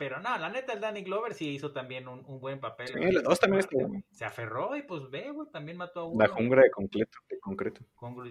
[0.03, 2.89] Pero no, la neta, el Danny Glover sí hizo también un, un buen papel.
[2.89, 4.03] Sí, esa dos también estuvo.
[4.11, 6.21] Se aferró y pues ve, güey, también mató a uno.
[6.21, 7.83] La jungla de concreto, de concreto.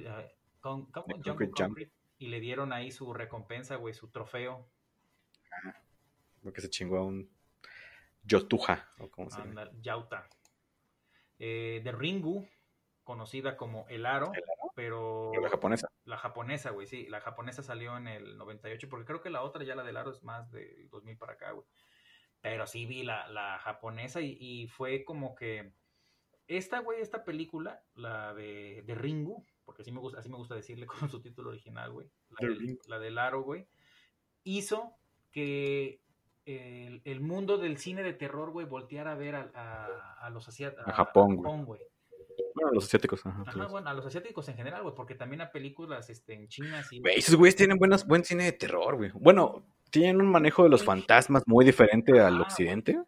[0.09, 0.27] Ah,
[0.61, 1.63] Jungle Concrete.
[1.63, 1.91] Concrete.
[2.17, 4.67] Y le dieron ahí su recompensa, güey, su trofeo.
[6.43, 7.29] Lo que se chingó a un
[8.23, 9.71] Yotuja, o como se llama.
[9.79, 10.27] Yauta.
[11.39, 12.45] Eh, de Ringu,
[13.11, 14.31] conocida como El Aro,
[14.73, 15.87] pero Pero la japonesa.
[16.05, 19.63] la japonesa, güey, sí, la japonesa salió en el 98, porque creo que la otra
[19.65, 21.65] ya la del Aro es más del 2000 para acá, güey.
[22.39, 25.73] Pero sí vi la, la japonesa y, y fue como que
[26.47, 30.55] esta, güey, esta película, la de, de Ringu, porque así me gusta, así me gusta
[30.55, 32.79] decirle con su título original, güey, la, De del- Ringu.
[32.87, 33.67] la del Aro, güey,
[34.45, 34.95] hizo
[35.31, 36.01] que
[36.45, 40.47] el, el mundo del cine de terror, güey, volteara a ver a, a- a los
[40.47, 40.87] asiáticos.
[40.87, 41.35] A Japón,
[41.65, 41.81] güey.
[42.55, 43.41] Bueno, los asiáticos, ajá.
[43.41, 43.71] Ajá, todos.
[43.71, 46.99] bueno, a los asiáticos en general, güey, porque también a películas este, en China sí.
[46.99, 49.11] Güey, esos güeyes tienen buenas, buen cine de terror, güey.
[49.13, 52.99] Bueno, tienen un manejo de los fantasmas muy diferente al occidente.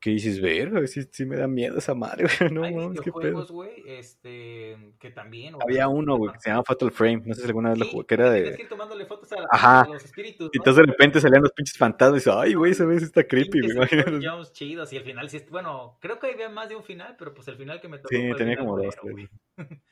[0.00, 2.52] Que dices, verga, sí, sí me da miedo esa madre, güey.
[2.52, 3.44] No Hay mames, qué pedo.
[3.48, 5.54] güey, este, que también.
[5.54, 7.22] güey, Había uno, güey, que se llama Fatal Frame.
[7.24, 8.62] No sé si alguna vez lo Sí, jugué, que era Tienes que de.
[8.62, 9.80] ir tomándole fotos a, Ajá.
[9.80, 10.50] a los espíritus.
[10.52, 10.62] Y ¿no?
[10.62, 13.60] entonces de repente salían los pinches fantasmas y dices, ay, güey, ese vez está creepy,
[13.60, 13.72] güey.
[13.72, 14.20] Imagínate.
[14.22, 17.34] Jones chidos y el final sí bueno, creo que había más de un final, pero
[17.34, 19.28] pues el final que me tocó Sí, tenía final como dos, güey.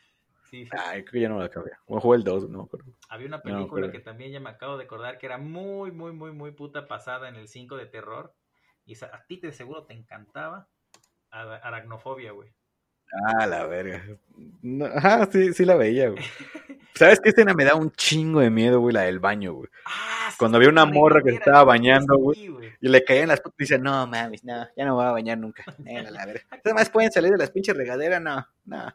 [0.48, 0.70] Sí, sí.
[0.78, 1.72] Ay, creo que ya no lo acabé.
[1.86, 2.92] O jugué el 2, no me acuerdo.
[3.08, 5.90] Había una No, película pero- que también ya me acabo de acordar que era muy,
[5.90, 8.32] muy, muy, muy puta pasada en el 5 de terror.
[8.86, 10.68] Y esa, a ti te seguro te encantaba.
[11.30, 12.50] Ara- Aracnofobia, güey.
[13.28, 14.02] Ah, la verga.
[14.62, 16.22] No, ajá, sí, sí la veía, güey.
[16.94, 18.94] ¿Sabes qué escena me da un chingo de miedo, güey?
[18.94, 19.68] La del baño, güey.
[19.84, 22.72] Ah, sí, Cuando había una morra que se estaba bañando, sí, güey.
[22.80, 25.10] Y le caían las putas y dice, no mames, no, ya no me voy a
[25.12, 25.62] bañar nunca.
[26.06, 26.42] A la verga.
[26.64, 28.94] Además pueden salir de las pinches regaderas, no, no.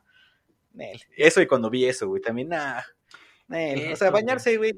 [0.74, 1.02] Nel.
[1.16, 2.82] Eso y cuando vi eso, güey, también, nah.
[3.48, 3.80] Nel.
[3.80, 4.24] O Eso, sea, güey.
[4.24, 4.74] bañarse, güey.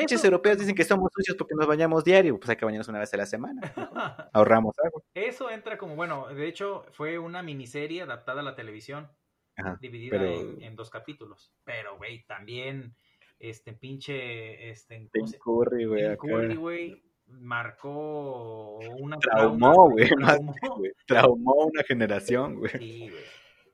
[0.00, 2.38] Muchos europeos dicen que somos sucios porque nos bañamos diario.
[2.38, 3.60] Pues hay que bañarnos una vez a la semana.
[4.32, 5.02] Ahorramos agua.
[5.14, 9.10] Eso entra como, bueno, de hecho fue una miniserie adaptada a la televisión,
[9.56, 9.78] Ajá.
[9.80, 11.52] dividida pero- en, en dos capítulos.
[11.64, 12.94] Pero, güey, también,
[13.38, 16.16] este pinche, este, ¿cómo Tim se- Curry, güey.
[16.16, 20.08] Curry, güey, marcó una Traumó, güey.
[20.08, 20.54] traumó.
[21.06, 22.70] Traumó una generación, güey.
[22.78, 23.22] Sí, güey.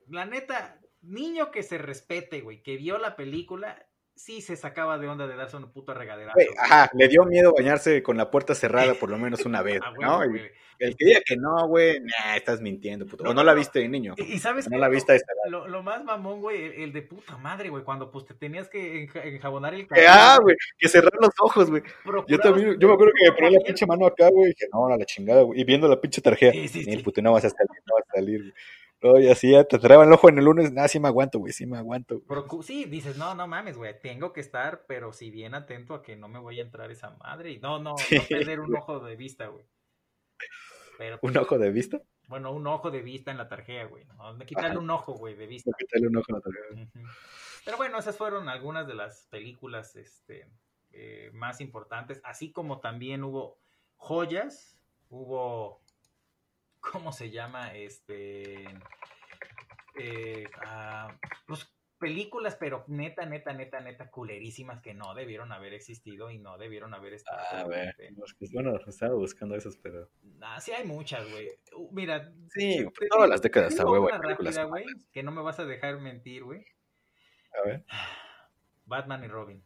[0.07, 5.07] La neta, niño que se respete, güey, que vio la película, sí se sacaba de
[5.07, 6.33] onda de darse una puta regadera.
[6.57, 9.93] Ajá, le dio miedo bañarse con la puerta cerrada por lo menos una vez, Ah,
[9.99, 10.17] ¿no?
[10.29, 13.23] güey, el que diga que no, güey, nah, estás mintiendo, puto.
[13.23, 14.13] O no la viste de niño.
[14.17, 15.23] Y, sabes No la viste a edad.
[15.49, 18.67] Lo, lo más mamón, güey, el, el de puta madre, güey, cuando pues te tenías
[18.67, 21.81] que enja- enjabonar el Que, ah, güey, que cerrar los ojos, güey.
[22.27, 24.65] Yo también, yo me acuerdo que me ponía la pinche mano acá, güey, y dije,
[24.73, 25.61] no, a la chingada, güey.
[25.61, 26.97] Y viendo la pinche tarjeta, Sí, sí, sí.
[26.97, 28.53] puto, no vas a salir, no vas a salir, güey.
[29.01, 31.39] No, y así ya te traban el ojo en el lunes, nada, sí me aguanto,
[31.39, 32.21] güey, sí me aguanto.
[32.21, 36.01] Procu- sí, dices, no, no mames, güey, tengo que estar, pero si bien atento a
[36.01, 38.75] que no me voy a entrar esa madre y no, no, Sí, no perder un
[38.75, 39.65] ojo de vista, güey.
[40.97, 44.05] Pero, Un ojo de vista, bueno, un ojo de vista en la tarjeta, güey.
[44.05, 44.37] ¿no?
[44.39, 45.71] Quitarle un ojo, güey, de vista.
[45.77, 46.89] quitarle un ojo a la tarjeta.
[47.63, 50.47] Pero bueno, esas fueron algunas de las películas este,
[50.91, 53.57] eh, más importantes, así como también hubo
[53.97, 54.77] joyas,
[55.09, 55.81] hubo,
[56.91, 57.73] ¿cómo se llama?
[57.73, 58.65] Este,
[59.97, 61.17] eh, ah,
[61.47, 66.57] pues películas, pero neta, neta, neta, neta, culerísimas que no debieron haber existido y no
[66.57, 67.39] debieron haber estado.
[67.51, 70.09] A ver, este, pues, pues, bueno, estaba buscando esos, pero...
[70.41, 71.49] ah, sí hay muchas, güey.
[71.75, 72.31] Uh, mira.
[72.49, 75.65] Sí, te- pues, te todas las décadas películas rápida, güey, que no me vas a
[75.65, 76.65] dejar mentir, güey.
[77.63, 77.85] A ver.
[78.85, 79.63] Batman y Robin.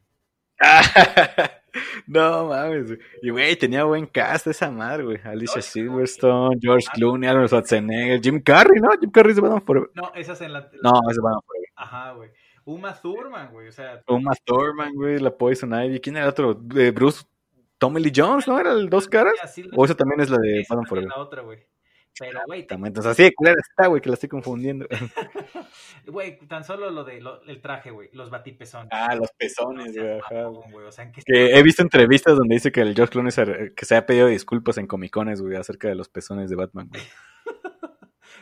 [2.07, 2.99] no mames, güey.
[3.21, 5.17] Y güey, tenía buen cast esa madre, güey.
[5.23, 6.93] Alicia Silverstone, George Ah.
[6.95, 8.89] Clooney, Arnold Schwarzenegger, Jim Carrey, ¿no?
[8.99, 9.89] Jim Carrey se Batman Forever.
[9.93, 10.61] No, esas en la.
[10.81, 11.69] No, ese Batman Forever.
[11.75, 12.29] Ajá, güey.
[12.65, 13.67] Uma Thurman, güey.
[13.67, 15.99] O sea, Uma Thurman, güey, la Poison Ivy.
[15.99, 16.59] ¿Quién era el otro?
[16.75, 17.23] Eh, Bruce
[17.77, 18.59] Tommy Lee Jones, ¿no?
[18.59, 19.33] ¿Era el dos caras?
[19.75, 21.09] O esa también es la de también Forever.
[21.09, 21.59] la otra, güey.
[22.17, 24.87] Pero, güey, te- También, entonces así de culera está, güey, que la estoy confundiendo.
[26.07, 28.09] güey, tan solo lo de lo- el traje, güey.
[28.13, 28.89] Los batipezones.
[28.91, 30.49] ah, los pezones, güey, ajá.
[30.49, 33.73] O sea, ¿en qué Que he visto entrevistas donde dice que el George Clooney se,
[33.75, 37.01] que se ha pedido disculpas en comicones, güey, acerca de los pezones de Batman, güey.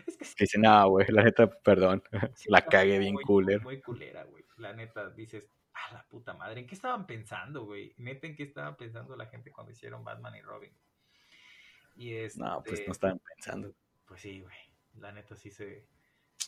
[0.07, 2.01] Es que sí, dice, no, güey, la neta, perdón.
[2.35, 3.61] sí, la cagué bien muy- cooler.
[3.61, 4.45] Muy culera, güey.
[4.57, 6.61] La neta, dices, a la puta madre.
[6.61, 7.93] ¿En qué estaban pensando, güey?
[7.97, 10.71] Neta, ¿en qué estaban pensando la gente cuando hicieron Batman y Robin?
[11.97, 13.73] Y este, No, pues no estaban pensando.
[14.07, 14.55] Pues sí, güey.
[14.99, 15.85] La neta sí se,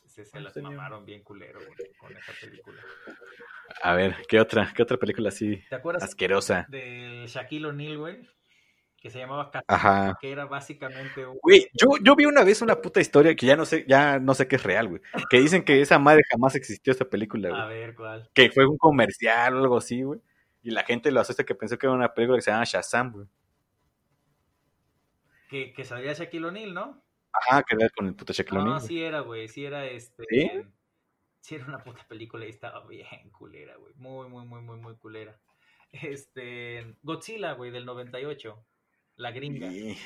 [0.07, 2.81] se, se las mamaron bien culero, güey, con esa película.
[3.83, 6.65] A ver, ¿qué otra, qué otra película así ¿Te acuerdas asquerosa?
[6.69, 8.27] del Shaquille O'Neal, güey?
[8.97, 10.17] Que se llamaba Casino, Ajá.
[10.19, 11.37] que era básicamente un...
[11.41, 14.33] Güey, yo, yo vi una vez una puta historia que ya no sé, ya no
[14.33, 15.01] sé qué es real, güey.
[15.29, 17.79] Que dicen que esa madre jamás existió esa película, A güey.
[17.79, 18.29] ver, ¿cuál?
[18.33, 20.19] Que fue un comercial o algo así, güey.
[20.63, 23.11] Y la gente lo asusta que pensó que era una película que se llama Shazam,
[23.13, 23.27] güey.
[25.49, 27.03] Que, que salía Shaquille O'Neal, ¿no?
[27.33, 28.87] Ajá, que era con el puto Shaquille O'Neal, güey.
[28.87, 29.47] sí era, güey.
[29.47, 30.23] Sí era este...
[30.29, 30.49] ¿Sí?
[31.41, 33.93] sí era una puta película y estaba bien culera, güey.
[33.95, 35.37] Muy, muy, muy, muy, muy culera.
[35.91, 36.95] Este...
[37.01, 38.63] Godzilla, güey, del 98.
[39.15, 39.69] La gringa.
[39.69, 39.97] Sí.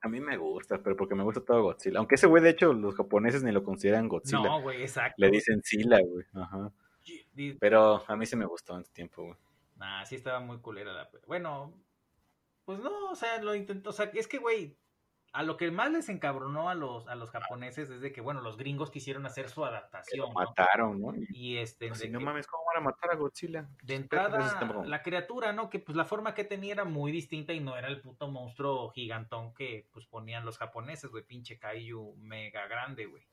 [0.00, 1.98] A mí me gusta, pero porque me gusta todo Godzilla.
[1.98, 4.42] Aunque ese güey, de hecho, los japoneses ni lo consideran Godzilla.
[4.42, 5.14] No, güey, exacto.
[5.16, 6.26] Le dicen Sila, güey.
[6.34, 6.72] Ajá.
[7.60, 9.36] Pero a mí sí me gustó en su tiempo, güey.
[9.76, 11.08] Nah, sí estaba muy culera la...
[11.26, 11.72] Bueno,
[12.64, 14.76] pues no, o sea, lo intentó, o sea, es que, güey,
[15.34, 18.42] a lo que más les encabronó a los, a los japoneses es de que, bueno,
[18.42, 20.32] los gringos quisieron hacer su adaptación, lo ¿no?
[20.34, 21.14] mataron, ¿no?
[21.16, 23.66] Y, Y este, así, de no que- mames, ¿cómo van a matar a Godzilla?
[23.82, 25.70] de entrada, la criatura, ¿no?
[25.70, 28.90] Que pues la forma que tenía era muy distinta y no era el puto monstruo
[28.90, 33.24] gigantón que pues ponían los japoneses, güey, pinche kaiju mega grande, güey.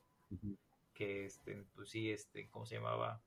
[0.94, 3.20] Que este, pues sí, este, ¿cómo se llamaba?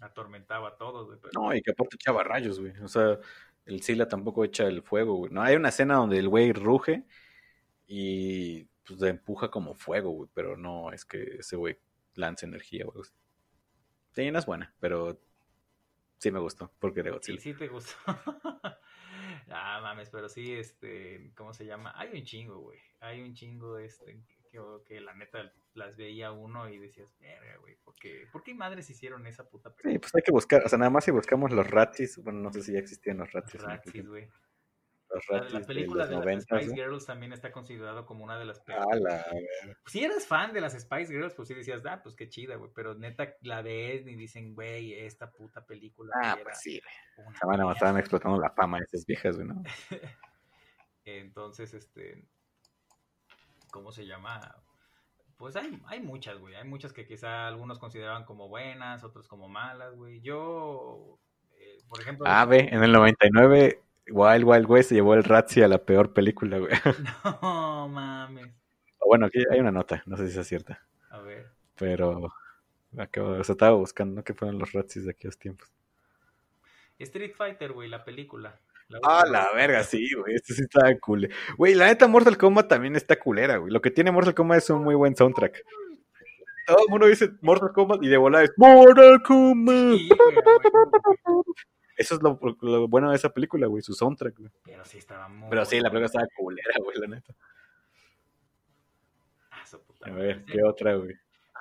[0.00, 1.18] Atormentaba a todos, güey.
[1.20, 2.72] pero- No, y que aparte echaba rayos, güey.
[2.82, 3.18] O sea,
[3.66, 5.32] el Sila tampoco echa el fuego, güey.
[5.32, 7.04] No, hay una escena donde el güey ruge
[7.86, 10.30] y pues le empuja como fuego, güey.
[10.34, 11.78] Pero no es que ese güey
[12.14, 13.04] lance energía, güey.
[14.12, 15.18] Sí, no es buena, pero
[16.18, 17.40] sí me gustó, porque de Sí, Godzilla.
[17.40, 17.94] sí te gustó.
[19.50, 21.92] ah, mames, pero sí, este, ¿cómo se llama?
[21.96, 22.78] Hay un chingo, güey.
[23.00, 27.76] Hay un chingo, este, que, que la neta las veía uno y decías, verga, güey,
[27.76, 30.00] ¿por qué, ¿por qué madres hicieron esa puta Sí, película?
[30.00, 32.62] pues hay que buscar, o sea, nada más si buscamos los ratis, bueno, no sé
[32.62, 33.54] si ya existían los ratis.
[33.56, 34.28] aquel Ratis, güey.
[35.14, 36.74] Los La, ratis la de película los de, las 90, Spice.
[36.74, 39.00] Girls también está considerado como una de las Ah, películas.
[39.02, 42.56] la- Si eras fan de las Spice Girls, pues sí decías, ah, pues qué chida,
[42.56, 42.70] güey.
[42.74, 46.14] Pero neta, la ves y dicen, güey, esta puta película.
[46.22, 46.80] Ah, pues sí,
[47.16, 47.36] güey.
[47.36, 48.00] Se van a matar mierda".
[48.00, 49.62] explotando la fama de esas viejas, güey, ¿no?
[51.04, 52.24] Entonces, este,
[53.70, 54.40] ¿cómo se llama?
[55.42, 56.54] Pues hay, hay muchas, güey.
[56.54, 60.20] Hay muchas que quizá algunos consideraban como buenas, otros como malas, güey.
[60.20, 61.18] Yo,
[61.58, 62.26] eh, por ejemplo...
[62.28, 66.12] Ah, ve, en el 99 Wild Wild West se llevó el Razzie a la peor
[66.12, 66.70] película, güey.
[67.42, 68.54] No mames.
[69.04, 70.80] Bueno, aquí hay una nota, no sé si es cierta.
[71.10, 71.50] A ver.
[71.74, 72.32] Pero
[72.96, 74.22] acabo, o sea, estaba buscando, ¿no?
[74.22, 75.68] ¿Qué fueron los Razzies de aquellos tiempos?
[77.00, 78.60] Street Fighter, güey, la película.
[79.02, 80.34] Ah, la verga, sí, güey.
[80.34, 81.28] Este sí está cool.
[81.56, 83.72] Güey, la neta Mortal Kombat también está culera, güey.
[83.72, 85.64] Lo que tiene Mortal Kombat es un muy buen soundtrack.
[86.66, 89.96] Todo el mundo dice Mortal Kombat y de volada es Mortal Kombat.
[89.96, 90.08] Sí.
[91.96, 94.50] Eso es lo, lo bueno de esa película, güey, su soundtrack, güey.
[94.64, 95.48] Pero sí estaba muy...
[95.50, 97.34] Pero sí, la película estaba culera, güey, la neta.
[99.50, 100.44] Ah, su puta A ver.
[100.44, 101.14] ¿qué otra, güey?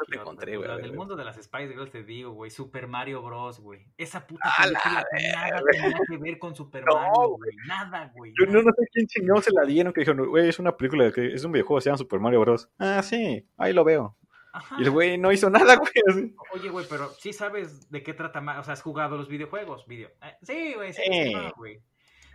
[0.06, 0.22] ¿Qué te otra?
[0.22, 0.82] encontré, güey.
[0.82, 2.52] del mundo de las Spice Girls te digo, güey.
[2.52, 3.86] Super Mario Bros, güey.
[3.98, 7.56] Esa puta ¡A la película nada tenía que ver con Super No, Mario, güey.
[7.68, 8.34] Nada, güey.
[8.40, 11.12] Yo no, no sé quién chingado se la dieron, que dijeron, güey, es una película,
[11.12, 12.70] que es un videojuego, se llama Super Mario Bros.
[12.80, 14.18] Ah, sí, ahí lo veo.
[14.54, 14.76] Ajá.
[14.80, 16.36] Y el güey no hizo nada, güey.
[16.54, 18.60] Oye, güey, pero sí sabes de qué trata más.
[18.60, 20.10] O sea, has jugado los videojuegos, video.
[20.22, 21.24] Eh, sí, güey, sí, Sí.
[21.30, 21.80] sí, no, güey.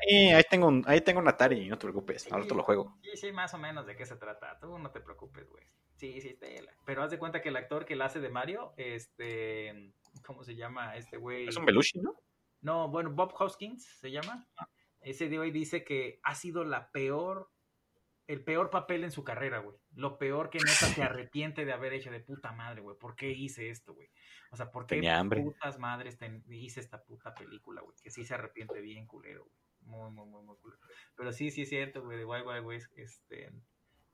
[0.09, 2.99] Sí, ahí tengo un, ahí tengo un Atari, no te preocupes, ahora te lo juego.
[3.03, 4.59] Sí, sí, más o menos de qué se trata.
[4.61, 5.65] Tú no te preocupes, güey.
[5.97, 6.73] Sí, sí, tela.
[6.85, 9.93] Pero haz de cuenta que el actor que la hace de Mario, este.
[10.25, 11.49] ¿Cómo se llama este güey?
[11.49, 12.15] Es un Belushi, ¿no?
[12.63, 14.47] No, bueno, Bob Hoskins se llama.
[15.01, 17.51] Ese de hoy dice que ha sido la peor,
[18.27, 19.77] el peor papel en su carrera, güey.
[19.95, 22.97] Lo peor que neta se arrepiente de haber hecho de puta madre, güey.
[22.99, 24.09] ¿Por qué hice esto, güey?
[24.51, 25.43] O sea, ¿por qué Tenía hambre.
[25.43, 27.97] putas madres ten- hice esta puta película, güey?
[28.03, 29.57] Que sí se arrepiente bien culero, güey.
[29.83, 30.81] Muy, muy, muy, muy culero.
[31.15, 32.19] Pero sí, sí es cierto, güey.
[32.19, 33.53] De Wild Wild West, este,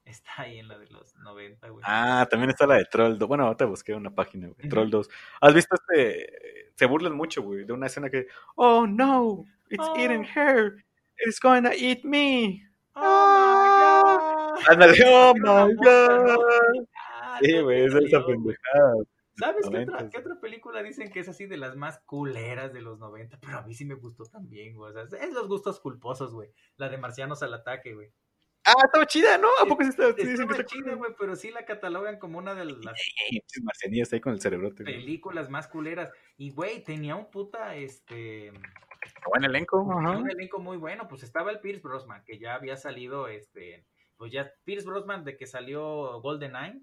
[0.04, 1.84] está ahí en la de los 90, güey.
[1.86, 3.28] Ah, también está la de Troll 2.
[3.28, 4.68] Bueno, ahorita busqué una página, güey.
[4.68, 5.08] Troll 2.
[5.40, 6.70] ¿Has visto este?
[6.74, 8.26] Se burlan mucho, güey, de una escena que.
[8.56, 9.96] Oh no, it's Oh.
[9.98, 10.84] eating her.
[11.24, 12.68] It's gonna eat me.
[12.94, 14.68] ¡Oh, my God!
[14.68, 16.86] Ándale, oh my god.
[16.96, 18.94] Ah, Sí, güey, te esa es esa pendejada.
[19.38, 22.82] ¿Sabes qué otra, qué otra película dicen que es así de las más culeras de
[22.82, 23.38] los 90?
[23.40, 24.90] Pero a mí sí me gustó también, güey.
[24.94, 26.50] O sea, es los gustos culposos, güey.
[26.76, 28.12] La de Marcianos al ataque, güey.
[28.64, 29.48] Ah, estaba chida, ¿no?
[29.60, 30.12] ¿A poco sí está?
[30.14, 32.94] sí Estaba está chida, güey, pero sí la catalogan como una de las
[33.62, 34.84] marcianillas ahí con el cerebrote.
[34.84, 36.10] películas más culeras.
[36.36, 38.52] Y, güey, tenía un puta, este...
[39.26, 40.16] Buen elenco, ajá.
[40.16, 41.08] Un elenco muy bueno.
[41.08, 43.84] Pues estaba el Pierce Brosnan, que ya había salido, este...
[44.16, 46.80] Pues ya, Pierce Brosnan, de que salió GoldenEye,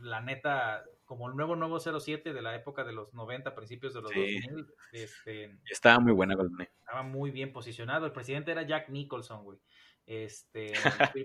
[0.00, 4.02] la neta, como el nuevo nuevo 07 de la época de los 90, principios de
[4.02, 4.40] los Sí.
[4.42, 5.58] 2000, este...
[5.70, 6.68] Estaba muy buena, Golden.
[6.80, 8.06] estaba muy bien posicionado.
[8.06, 9.60] El presidente era Jack Nicholson, güey.
[10.06, 10.72] Este,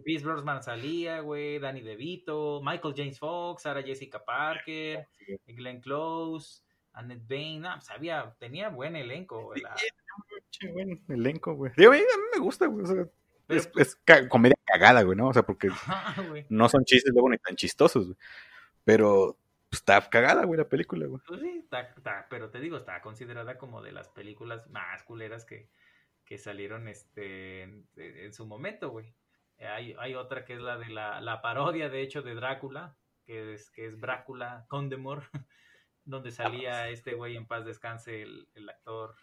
[0.06, 5.06] Pierce Brosnan salía, güey, Danny DeVito, Michael James Fox, Sarah Jessica Parker,
[5.48, 6.62] Glenn Close,
[6.94, 9.62] Annette Bain, no, pues había, tenía buen elenco, güey.
[9.62, 9.76] la-
[10.50, 11.72] Che, buen elenco, güey.
[11.78, 12.84] Digo, a mí, a mí me gusta, güey.
[12.84, 13.06] o sea,
[13.48, 15.28] Pero- es, es ca- comedia cagada, güey, ¿no?
[15.30, 16.16] O sea, porque Ajá,
[16.50, 18.18] no son chistes luego ni tan chistosos, güey.
[18.86, 19.38] Pero
[19.70, 21.22] pues, está cagada, güey, la película, güey.
[21.28, 25.46] Pues sí, está, está- pero te digo, está considerada como de las películas más culeras
[25.46, 25.68] que,
[26.30, 29.16] que salieron este, en, en su momento, güey.
[29.58, 32.96] Hay, hay otra que es la de la, la parodia, de hecho, de Drácula,
[33.26, 35.24] que es, que es Drácula Condemor,
[36.06, 39.16] donde salía este güey en paz descanse, el, el actor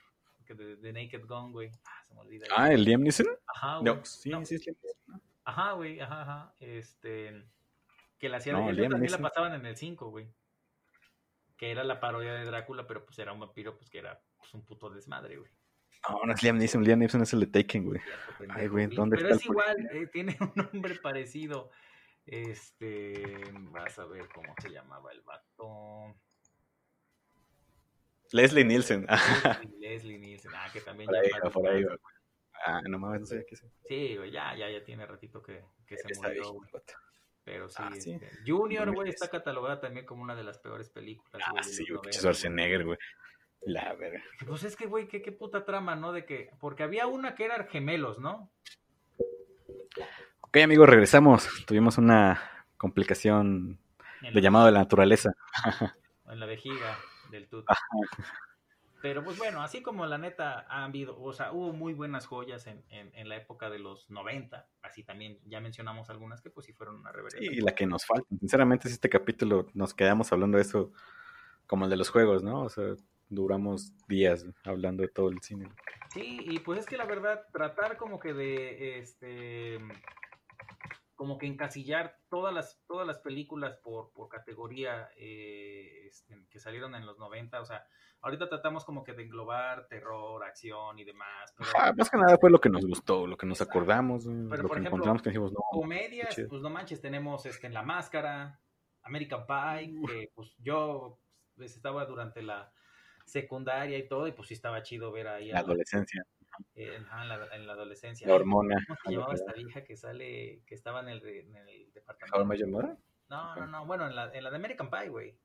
[0.45, 1.71] que de, de Naked Gun, güey.
[1.85, 2.47] Ah, se me olvida.
[2.57, 3.27] Ah, ¿el Liam Neeson?
[3.47, 3.95] Ajá, güey.
[3.95, 4.77] No, sí, No, sí, sí.
[5.45, 6.55] Ajá, güey, ajá, ajá.
[6.59, 7.45] Este.
[8.19, 8.53] Que la hacía.
[8.53, 10.29] No, Liam también la pasaban en el 5, güey.
[11.57, 14.53] Que era la parodia de Drácula, pero pues era un vampiro, pues que era pues,
[14.55, 15.51] un puto desmadre, güey.
[16.09, 16.85] No, no es Liam Neeson.
[16.85, 18.01] Liam Neeson es el de Taken, güey.
[18.51, 18.87] Ay, güey.
[18.87, 21.71] ¿dónde Pero está es el igual, eh, tiene un nombre parecido.
[22.25, 23.23] Este.
[23.71, 26.15] Vas a ver cómo se llamaba el vato.
[28.33, 29.07] Leslie Nielsen.
[29.79, 30.51] Leslie, Leslie Nielsen.
[30.55, 31.85] Ah, que también por ya ahí, por ahí.
[32.65, 33.65] Ah, no mames, no sé qué es.
[33.87, 36.69] Sí, güey, ya, ya, ya tiene ratito que, que se murió, güey.
[37.45, 38.13] Pero sí, Ah, sí.
[38.13, 39.15] este, Junior, güey, 2010.
[39.15, 41.41] está catalogada también como una de las peores películas.
[41.47, 42.99] Ah, güey, de sí, güey, pinche 90, Schwarzenegger, güey.
[43.67, 44.23] La verga.
[44.47, 46.13] Pues es que, güey, qué, qué puta trama, ¿no?
[46.13, 48.49] De que, porque había una que eran gemelos, ¿no?
[50.41, 51.49] Ok, amigos, regresamos.
[51.67, 52.41] Tuvimos una
[52.77, 53.81] complicación
[54.23, 55.33] de la, llamado de la naturaleza.
[56.31, 56.97] en la vejiga
[57.33, 57.67] del tuto.
[59.03, 62.69] Pero pues bueno, así como la neta ha habido, o sea, hubo muy buenas joyas
[62.69, 66.67] en, en, en la época de los 90, así también ya mencionamos algunas que pues
[66.67, 67.51] sí fueron una reverencia.
[67.51, 68.29] Sí, la que nos falta.
[68.39, 70.93] Sinceramente, si este capítulo nos quedamos hablando de eso
[71.67, 72.63] como el de los juegos, ¿no?
[72.63, 72.95] O sea,
[73.29, 75.69] duramos días hablando de todo el cine.
[76.13, 79.79] Sí, y pues es que la verdad, tratar como que de, este,
[81.15, 86.95] como que encasillar todas las, todas las películas por, por categoría eh, este, que salieron
[86.95, 87.87] en los 90, o sea,
[88.21, 92.37] ahorita tratamos como que de englobar terror, acción y demás, pero Ah, más que nada
[92.39, 95.23] fue lo que nos gustó, lo que nos acordamos, Pero, lo por que ejemplo, encontramos
[95.23, 95.61] que dijimos, no.
[95.71, 98.61] comedias, pues no manches, tenemos este, en La Máscara,
[99.03, 101.19] American Pie, que pues yo
[101.55, 102.73] pues, estaba durante la
[103.27, 105.49] secundaria y todo, y pues sí estaba chido ver ahí.
[105.51, 106.25] La a- adolescencia.
[106.75, 108.27] eh, ajá, en, la, en la adolescencia.
[108.27, 108.77] La hormona.
[108.87, 112.67] ¿Cómo se llamaba esta vieja que sale, que estaba en el, en departamento?
[112.69, 112.97] Mother?
[113.29, 115.37] No, no, no, bueno, en la, en la de American Pie, güey.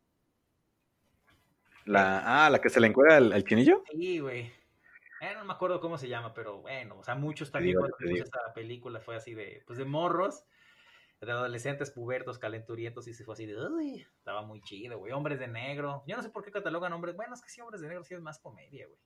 [1.85, 3.83] La, ah, la que se le encuentra al, al chinillo.
[3.91, 4.41] Sí, güey.
[5.21, 7.97] Eh, no me acuerdo cómo se llama, pero bueno, o sea, muchos también digo, cuando
[7.99, 10.43] vimos esa película fue así de, pues de morros,
[11.21, 15.11] de adolescentes pubertos, calenturientos, y se fue así de, uy, estaba muy chido, güey.
[15.11, 16.03] Hombres de negro.
[16.07, 18.13] Yo no sé por qué catalogan hombres, bueno, es que sí, hombres de negro sí
[18.15, 18.99] es más comedia, güey.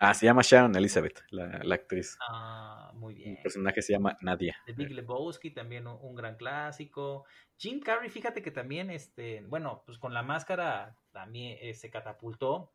[0.00, 2.16] Ah, se llama Sharon Elizabeth, la, la actriz.
[2.28, 3.36] Ah, muy bien.
[3.36, 4.56] El personaje se llama Nadia.
[4.66, 7.24] The Big Lebowski, también un, un gran clásico.
[7.56, 12.72] Jim Carrey, fíjate que también, este, bueno, pues con la máscara también eh, se catapultó.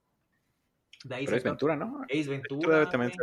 [1.03, 2.01] De ahí Pero es se- Ventura, ¿no?
[2.03, 2.89] Ace Ventura Ventura.
[2.89, 3.17] también se,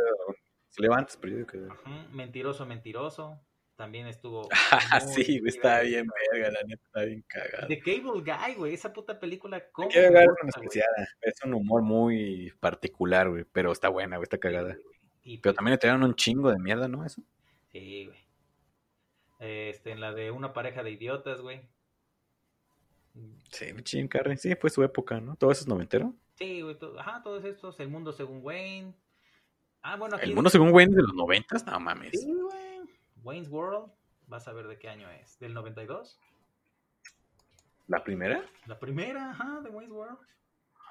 [0.69, 1.67] se levanta, pero yo digo que...
[2.13, 3.39] Mentiroso, mentiroso.
[3.75, 4.47] También estuvo.
[4.91, 7.67] Ah, sí, güey, está bien verga, la neta, está bien cagada.
[7.67, 9.63] The Cable Guy, güey, esa puta película.
[9.71, 10.87] ¿cómo especial.
[11.21, 14.75] Es un humor muy particular, güey, pero está buena, güey, está cagada.
[15.23, 17.05] Y Pero pues, también le trajeron un chingo de mierda, ¿no?
[17.05, 17.21] Eso.
[17.71, 18.19] Sí, güey.
[19.39, 21.61] Este, en la de una pareja de idiotas, güey.
[23.51, 25.35] Sí, Jim Carrey, sí, fue su época, ¿no?
[25.35, 26.13] Todo eso es noventero.
[26.35, 28.93] Sí, güey, to- ajá, todos estos, El Mundo Según Wayne.
[29.81, 32.11] Ah, bueno, aquí El mundo según Wayne de los noventas, no mames.
[32.11, 32.33] Sí.
[33.23, 33.91] Wayne's World,
[34.27, 35.39] vas a ver de qué año es.
[35.39, 36.19] ¿Del 92?
[37.87, 38.45] ¿La primera?
[38.65, 40.17] La primera, ajá, de Wayne's World.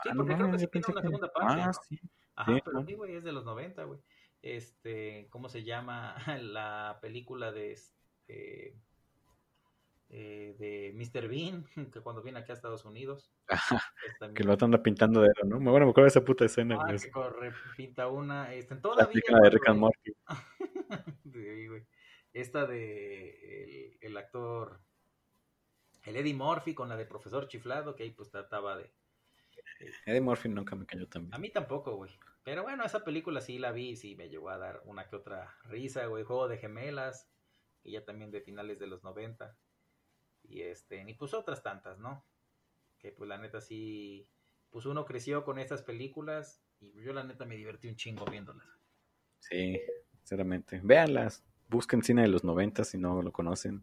[0.02, 1.62] Sí, Ah, no porque creo que sí tiene una que- segunda parte.
[1.62, 1.72] Ah, ¿no?
[1.74, 2.00] sí.
[2.34, 4.00] Ajá, sí, pero sí, güey, es de los 90, güey.
[4.42, 8.76] Este, ¿cómo se llama la película de este
[10.14, 11.26] eh, de Mr.
[11.28, 13.80] Bean, que cuando viene aquí a Estados Unidos, Ajá,
[14.18, 15.70] también- que lo anda pintando de oro, ¿no?
[15.70, 19.06] Bueno, me acuerdo de esa puta escena, Ah, que corre, pinta una, este, La todavía
[19.08, 20.12] película de Rick and Morty.
[21.32, 21.86] Sí, güey.
[22.32, 24.80] Esta de el, el actor,
[26.04, 28.90] el Eddie Murphy con la de Profesor Chiflado, que ahí pues trataba de...
[30.06, 32.10] Eddie Murphy nunca me cayó tan A mí tampoco, güey.
[32.44, 35.16] Pero bueno, esa película sí la vi y sí me llegó a dar una que
[35.16, 36.24] otra risa, güey.
[36.24, 37.28] Juego de gemelas,
[37.82, 39.56] que ya también de finales de los 90.
[40.44, 42.24] Y este, y pues otras tantas, ¿no?
[42.98, 44.28] Que pues la neta sí,
[44.70, 48.66] pues uno creció con estas películas y yo la neta me divertí un chingo viéndolas.
[49.38, 49.80] Sí,
[50.18, 50.80] sinceramente.
[50.82, 51.44] Véanlas.
[51.72, 53.82] Busquen cine de los noventas si no lo conocen.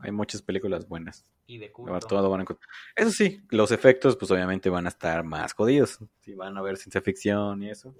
[0.00, 1.24] Hay muchas películas buenas.
[1.46, 1.92] Y de culto.
[1.92, 2.68] verdad, todo van a encontrar.
[2.94, 6.00] Eso sí, los efectos, pues obviamente van a estar más jodidos.
[6.20, 7.94] Si van a ver ciencia ficción y eso.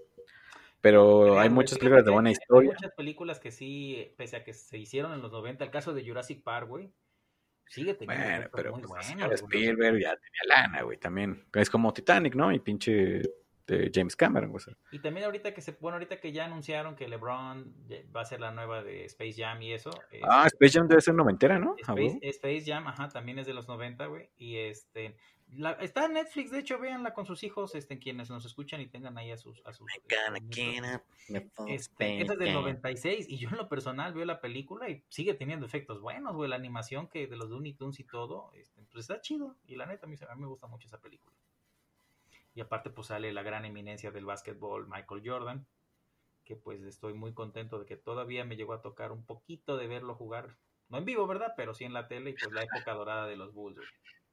[0.80, 2.72] Pero Creo, hay muchas películas de buena hay historia.
[2.72, 6.06] muchas películas que sí, pese a que se hicieron en los 90, el caso de
[6.06, 6.92] Jurassic Park, güey,
[7.66, 9.40] sigue teniendo Bueno, pero pues.
[9.40, 11.44] Spielberg ya tenía lana, güey, también.
[11.54, 12.52] Es como Titanic, ¿no?
[12.52, 13.22] Y pinche
[13.68, 14.64] de James Cameron, güey.
[14.90, 17.74] Y también ahorita que se, bueno, ahorita que ya anunciaron que LeBron
[18.14, 19.90] va a ser la nueva de Space Jam y eso.
[20.10, 21.76] es- Ah, Space Jam debe ser noventera, ¿no?
[21.78, 22.28] Ah, Space.
[22.30, 24.30] Space Jam, ajá, también es de los 90, güey.
[24.38, 25.16] Y este,
[25.52, 28.86] la- está en Netflix, de hecho, véanla con sus hijos, este, quienes nos escuchan y
[28.86, 30.02] tengan ahí a sus, a sus full
[31.68, 32.62] Este, esa es del Space Jam.
[32.62, 36.48] 96 y yo en lo personal veo la película y sigue teniendo efectos buenos, güey,
[36.50, 39.86] la animación que de los Looney Tunes y todo, este, pues está chido y la
[39.86, 41.34] neta a mí, se- a mí me gusta mucho esa película.
[42.58, 45.64] Y aparte pues sale la gran eminencia del básquetbol Michael Jordan,
[46.42, 49.86] que pues estoy muy contento de que todavía me llegó a tocar un poquito de
[49.86, 50.56] verlo jugar,
[50.88, 51.54] no en vivo, ¿verdad?
[51.56, 53.88] Pero sí en la tele y pues la época dorada de los Bulls, güey.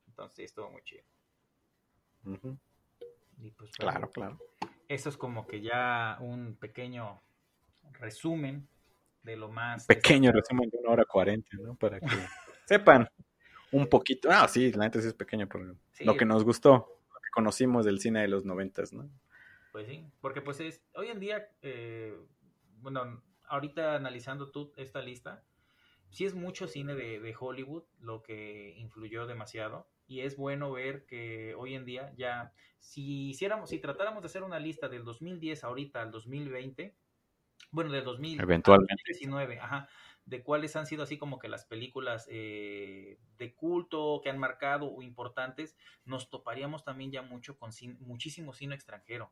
[0.07, 1.03] Entonces sí, estuvo muy chido.
[3.37, 4.39] Y, pues, Claro, claro.
[4.87, 7.21] eso es como que ya un pequeño
[7.91, 8.67] resumen
[9.21, 11.75] de lo más Pequeño resumen de una hora cuarenta, ¿no?
[11.75, 12.07] Para que
[12.65, 13.07] sepan
[13.71, 14.29] un poquito.
[14.31, 15.47] Ah, sí, la neta sí es pequeño
[15.91, 16.05] Sí.
[16.05, 16.94] lo que nos gustó,
[17.35, 19.09] conocimos del cine de los noventas, ¿no?
[19.71, 22.17] Pues sí, porque pues es, hoy en día, eh,
[22.77, 25.43] bueno, ahorita analizando tú esta lista,
[26.09, 31.05] sí es mucho cine de, de Hollywood lo que influyó demasiado y es bueno ver
[31.05, 35.63] que hoy en día ya, si hiciéramos, si tratáramos de hacer una lista del 2010
[35.65, 36.95] ahorita al 2020,
[37.71, 38.93] bueno, del 2000 Eventualmente.
[38.93, 39.89] al 2019, ajá,
[40.25, 44.87] de cuáles han sido así como que las películas eh, de culto que han marcado
[44.91, 49.31] o importantes, nos toparíamos también ya mucho con cin- muchísimo cine extranjero.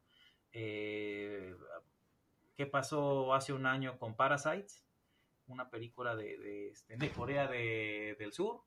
[0.51, 1.55] Eh,
[2.55, 4.85] ¿Qué pasó hace un año con Parasites?
[5.47, 8.61] Una película de, de, este, de Corea de- del Sur,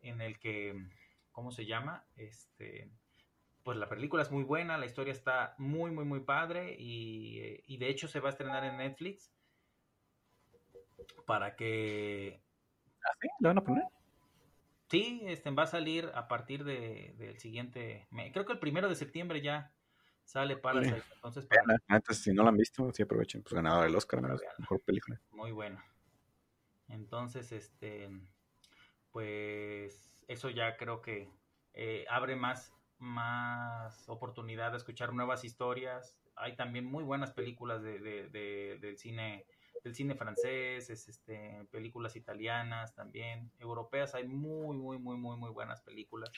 [0.00, 0.74] en el que,
[1.32, 2.06] ¿cómo se llama?
[2.14, 2.88] Este,
[3.64, 7.64] pues la película es muy buena, la historia está muy, muy, muy padre y, eh,
[7.66, 9.32] y de hecho se va a estrenar en Netflix
[11.26, 12.40] para que
[13.04, 13.28] ¿Ah, sí?
[13.40, 13.84] ¿Lo van a poner?
[14.88, 18.32] Sí, este, va a salir a partir de, del siguiente mes.
[18.32, 19.72] Creo que el primero de septiembre ya
[20.24, 21.02] sale Parasite.
[21.14, 21.82] Entonces, para- Veanla.
[21.88, 23.42] Antes, si no la han visto, sí aprovechen.
[23.42, 24.22] Pues ganador del Oscar,
[24.58, 25.20] mejor película.
[25.32, 25.82] muy bueno.
[26.88, 28.08] Entonces, este,
[29.10, 31.28] pues, eso ya creo que
[31.74, 36.16] eh, abre más, más oportunidad de escuchar nuevas historias.
[36.36, 39.46] Hay también muy buenas películas de, de- de- del cine
[39.86, 45.50] del cine francés, es, este, películas italianas también, europeas, hay muy, muy, muy, muy, muy
[45.50, 46.28] buenas películas.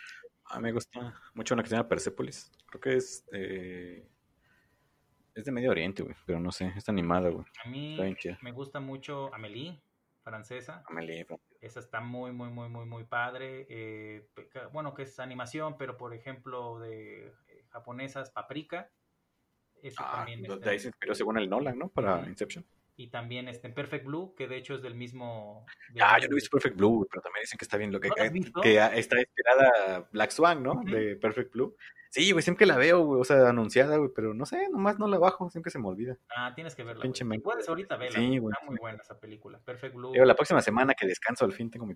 [0.45, 2.53] A mí me gusta mucho una que se llama Persepolis.
[2.67, 3.25] Creo que es.
[3.33, 4.07] eh,
[5.35, 6.15] es de Medio Oriente, güey.
[6.27, 7.47] Pero no sé, está animada, güey.
[7.65, 7.99] A mí
[8.43, 9.81] me gusta mucho Amélie,
[10.23, 10.83] francesa.
[10.87, 11.41] Amelie, güey.
[11.63, 13.67] Esa está muy, muy, muy, muy, muy padre.
[13.71, 14.29] Eh,
[14.75, 18.91] bueno, que es animación, pero por ejemplo de eh, japonesas, Paprika.
[19.83, 21.89] Ese Ah, también de está- ahí se inspiró según el Nolan, ¿no?
[21.89, 22.27] Para.
[22.29, 22.65] Inception.
[23.01, 25.65] Y también este, en Perfect Blue, que de hecho es del mismo...
[25.95, 27.93] del Ah, mismo- yo no he visto Perfect Blue, pero también dicen que está bien
[27.93, 28.15] lo que, ¿No
[28.61, 30.83] que está inspirada Black Swan, ¿no?
[30.85, 31.77] De Perfect Blue.
[32.11, 35.07] Sí, güey, siempre la veo, güey, o sea, anunciada, güey, pero no sé, nomás no
[35.07, 36.17] la bajo, siempre se me olvida.
[36.37, 37.03] Ah, tienes que verla.
[37.03, 38.19] Pinche Puedes ahorita verla.
[38.19, 38.53] Sí, güey.
[38.53, 39.61] Está muy buena esa película.
[39.61, 40.13] Perfect Blue.
[40.15, 41.95] La próxima semana que descanso, al fin tengo mi-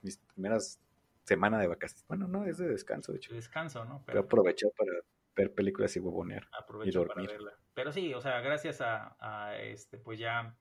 [0.00, 0.80] mis primeras
[1.24, 2.06] semanas de vacaciones.
[2.08, 3.34] Bueno, no, es de descanso, de hecho.
[3.34, 3.94] Descanso, ¿no?
[3.96, 4.92] Voy a Pero aprovechar para
[5.36, 6.48] ver películas y huevonear.
[6.58, 7.28] aprovecho y para dormir.
[7.30, 7.52] verla.
[7.78, 10.58] Pero sí, o sea, gracias a, este, pues ya,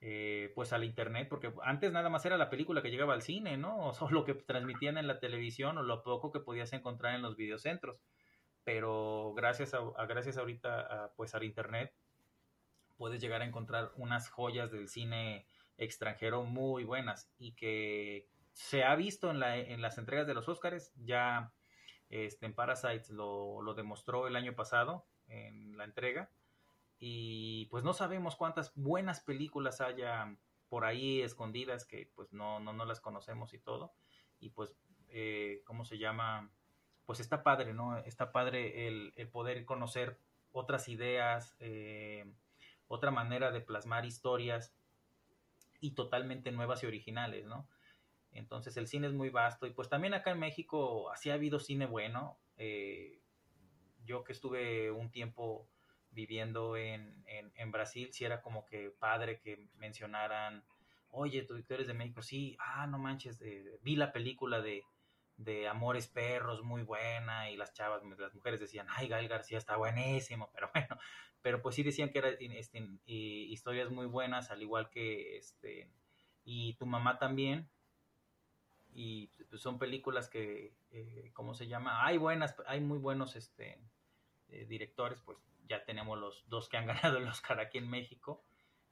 [0.00, 3.56] eh, pues al internet, porque antes nada más era la película que llegaba al cine,
[3.56, 3.90] ¿no?
[4.00, 7.34] O lo que transmitían en la televisión o lo poco que podías encontrar en los
[7.36, 8.00] videocentros.
[8.62, 11.92] Pero gracias a, a- gracias ahorita, a, pues al internet,
[12.96, 15.46] puedes llegar a encontrar unas joyas del cine
[15.78, 20.48] extranjero muy buenas y que se ha visto en, la, en las entregas de los
[20.48, 21.52] Oscars, ya
[22.08, 26.30] este, en Parasites lo, lo demostró el año pasado en la entrega
[27.04, 30.36] y pues no sabemos cuántas buenas películas haya
[30.68, 33.92] por ahí escondidas que pues no, no, no las conocemos y todo
[34.38, 34.76] y pues
[35.08, 36.52] eh, ¿cómo se llama?
[37.04, 37.98] Pues está padre, ¿no?
[37.98, 40.16] Está padre el, el poder conocer
[40.52, 42.24] otras ideas, eh,
[42.86, 44.72] otra manera de plasmar historias
[45.80, 47.68] y totalmente nuevas y originales, ¿no?
[48.30, 51.58] Entonces el cine es muy vasto y pues también acá en México así ha habido
[51.58, 52.38] cine bueno.
[52.58, 53.18] Eh,
[54.04, 55.68] yo que estuve un tiempo
[56.12, 60.64] viviendo en, en, Brasil, sí era como que padre que mencionaran,
[61.08, 64.84] oye, tú, tú eres de México, sí, ah, no manches, eh, vi la película de,
[65.36, 69.76] de Amores Perros, muy buena, y las chavas, las mujeres decían, ay, Gael García está
[69.76, 70.98] buenísimo, pero bueno,
[71.40, 75.90] pero pues sí decían que eran este, historias muy buenas, al igual que, este,
[76.44, 77.70] y tu mamá también,
[78.94, 82.04] y pues, son películas que, eh, ¿cómo se llama?
[82.04, 83.78] Hay buenas, hay muy buenos, este,
[84.48, 85.38] eh, directores, pues
[85.72, 88.44] ya tenemos los dos que han ganado el Oscar aquí en México,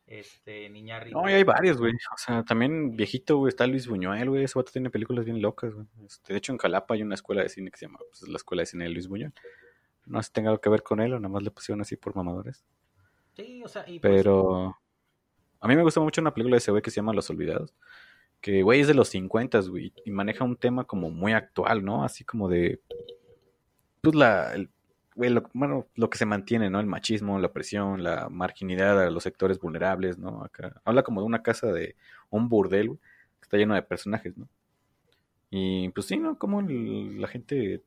[0.07, 1.13] este, Niñarri.
[1.13, 1.93] No, y hay varios, güey.
[1.93, 4.45] O sea, también viejito, güey, está Luis Buñuel, güey.
[4.45, 5.87] Ese vato tiene películas bien locas, güey.
[6.05, 8.37] Este, de hecho, en Jalapa hay una escuela de cine que se llama pues, la
[8.37, 9.33] Escuela de Cine de Luis Buñuel.
[10.07, 11.97] No sé si tenga algo que ver con él o nada más le pusieron así
[11.97, 12.65] por mamadores.
[13.35, 14.77] Sí, o sea, y pues, Pero
[15.61, 17.75] a mí me gusta mucho una película de ese güey que se llama Los Olvidados.
[18.41, 19.93] Que, güey, es de los 50, güey.
[20.05, 22.03] Y maneja un tema como muy actual, ¿no?
[22.03, 22.81] Así como de.
[24.01, 24.55] Pues la.
[24.55, 24.71] el-
[25.15, 26.81] bueno, lo que se mantiene, ¿no?
[26.81, 30.43] El machismo, la opresión, la marginidad a los sectores vulnerables, ¿no?
[30.43, 30.81] Acá.
[30.85, 31.97] Habla como de una casa de.
[32.31, 32.99] Un burdel,
[33.41, 34.49] que está lleno de personajes, ¿no?
[35.51, 36.39] Y pues sí, ¿no?
[36.39, 37.83] Como la gente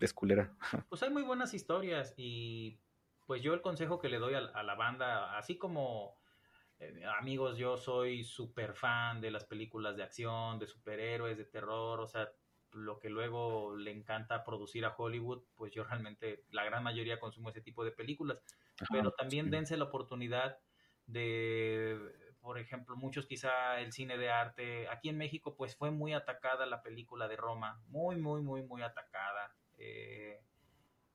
[0.00, 0.50] es culera.
[0.88, 2.78] pues hay muy buenas historias y
[3.26, 6.16] pues yo el consejo que le doy a, a la banda, así como
[6.82, 12.00] eh, amigos, yo soy súper fan de las películas de acción, de superhéroes, de terror,
[12.00, 12.32] o sea,
[12.72, 17.50] lo que luego le encanta producir a Hollywood, pues yo realmente la gran mayoría consumo
[17.50, 18.42] ese tipo de películas,
[18.90, 19.50] pero Ajá, también sí.
[19.50, 20.58] dense la oportunidad
[21.06, 21.98] de,
[22.40, 26.66] por ejemplo, muchos quizá el cine de arte, aquí en México pues fue muy atacada
[26.66, 29.56] la película de Roma, muy, muy, muy, muy atacada.
[29.78, 30.40] eh,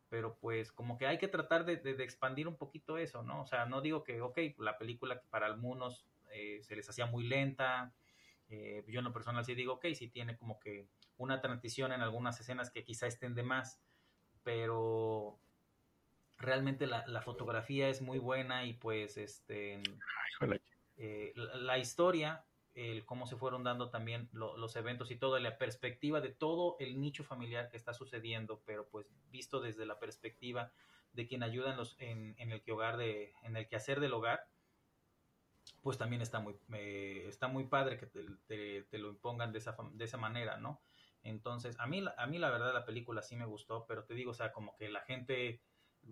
[0.10, 3.42] pero pues como que hay que tratar de, de- de expandir un poquito eso, ¿no?
[3.42, 7.06] O sea, no digo que, ok, la película que para algunos eh, se les hacía
[7.08, 7.94] muy lenta,
[8.48, 12.02] eh, yo en lo personal sí digo, ok, sí tiene como que una transición en
[12.02, 13.82] algunas escenas que quizá estén de más,
[14.44, 15.40] pero
[16.38, 19.82] realmente la, la fotografía es muy buena y pues este
[20.98, 25.38] eh, la, la historia, el cómo se fueron dando también lo- los eventos y todo,
[25.40, 30.00] la perspectiva de todo el nicho familiar que está sucediendo, pero pues visto desde la
[30.00, 30.72] perspectiva
[31.14, 34.14] de quien ayuda en, los, en, en el que hogar de, en el quehacer del
[34.14, 34.48] hogar,
[35.82, 39.60] pues también está muy, eh, está muy padre que te, te- te lo impongan de
[39.60, 40.82] esa, de esa manera, ¿no?
[41.24, 44.14] Entonces, a mí, la- a mí la verdad la película sí me gustó, pero te
[44.14, 45.62] digo, o sea, como que la gente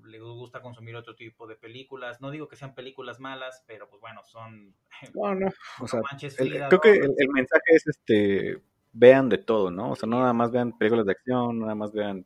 [0.04, 2.20] le gusta consumir otro tipo de películas.
[2.22, 4.76] No digo que sean películas malas, pero pues bueno, son...
[5.16, 5.48] No, no.
[5.80, 6.02] O sea,
[6.38, 8.62] el- creo que el, el mensaje es este.
[8.98, 9.92] Vean de todo, ¿no?
[9.92, 12.26] O sea, no nada más vean películas de acción, nada más vean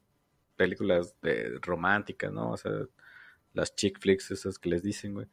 [0.56, 2.52] películas de románticas, ¿no?
[2.52, 2.72] O sea,
[3.54, 5.28] las chick flicks esas que les dicen, güey.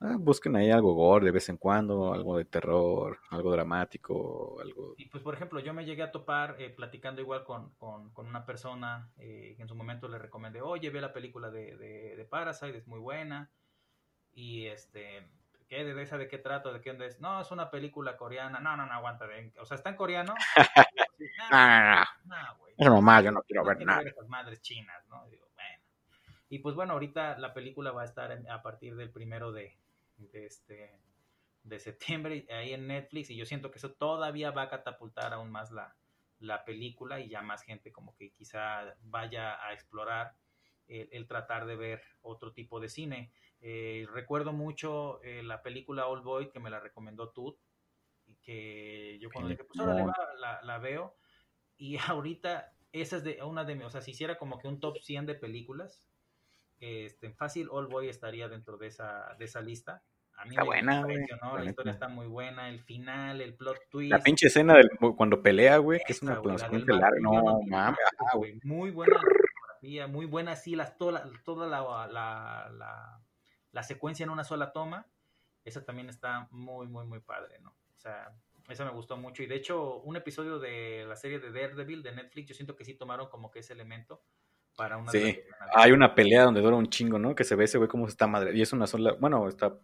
[0.00, 4.94] Ah, busquen ahí algo gore de vez en cuando, algo de terror, algo dramático, algo...
[4.96, 8.26] Y pues, por ejemplo, yo me llegué a topar eh, platicando igual con, con, con
[8.26, 12.16] una persona eh, que en su momento le recomendé, oye, ve la película de, de,
[12.16, 13.50] de Parasite, es muy buena.
[14.32, 15.28] Y este,
[15.68, 15.84] ¿qué?
[15.84, 16.72] ¿De esa de qué trato?
[16.72, 17.20] ¿De qué onda es?
[17.20, 18.60] No, es una película coreana.
[18.60, 19.26] No, no, no, aguanta.
[19.26, 20.34] de- O sea, ¿está en coreano?
[21.18, 22.74] Sí, Ah, no, güey.
[22.76, 23.98] es normal, yo no quiero No ver nada.
[24.00, 25.26] ver esas madres chinas, ¿no?
[25.28, 25.82] Digo, bueno.
[26.50, 29.78] Y pues bueno, ahorita la película va a estar en- a partir del primero de,
[30.16, 31.00] de este
[31.62, 35.50] de septiembre ahí en Netflix y yo siento que eso todavía va a catapultar aún
[35.50, 35.96] más la,
[36.38, 40.36] la película y ya más gente como que quizá vaya a explorar
[40.86, 43.32] el, el tratar de ver otro tipo de cine.
[43.60, 47.58] Eh, recuerdo mucho eh, la película Old Boy que me la recomendó Tut
[48.26, 51.16] y que yo cuando dije, pues órale, va, la, la veo
[51.76, 54.80] y ahorita esa es de una de mis, o sea, si hiciera como que un
[54.80, 56.08] top 100 de películas,
[56.78, 60.02] este, fácil All Boy estaría dentro de esa, de esa lista.
[60.38, 61.26] A mí Está me buena, güey,
[61.56, 64.12] la historia está muy buena, el final, el plot twist.
[64.12, 67.18] La pinche escena del, cuando pelea, güey, que es una del larga.
[67.20, 67.98] No, mames,
[68.34, 68.52] güey.
[68.52, 68.60] güey.
[68.64, 73.22] Muy buena fotografía, muy buena así, las, toda, toda la, la, la,
[73.72, 75.06] la secuencia en una sola toma.
[75.64, 77.70] Esa también está muy, muy, muy padre, ¿no?
[77.70, 78.32] O sea,
[78.68, 79.42] esa me gustó mucho.
[79.42, 82.84] Y de hecho, un episodio de la serie de Daredevil de Netflix, yo siento que
[82.84, 84.22] sí tomaron como que ese elemento
[84.76, 85.40] para una Sí,
[85.74, 87.34] hay una pelea donde dura un chingo, ¿no?
[87.34, 88.56] Que se ve ese güey como se está madre.
[88.56, 89.78] Y es una sola, bueno, está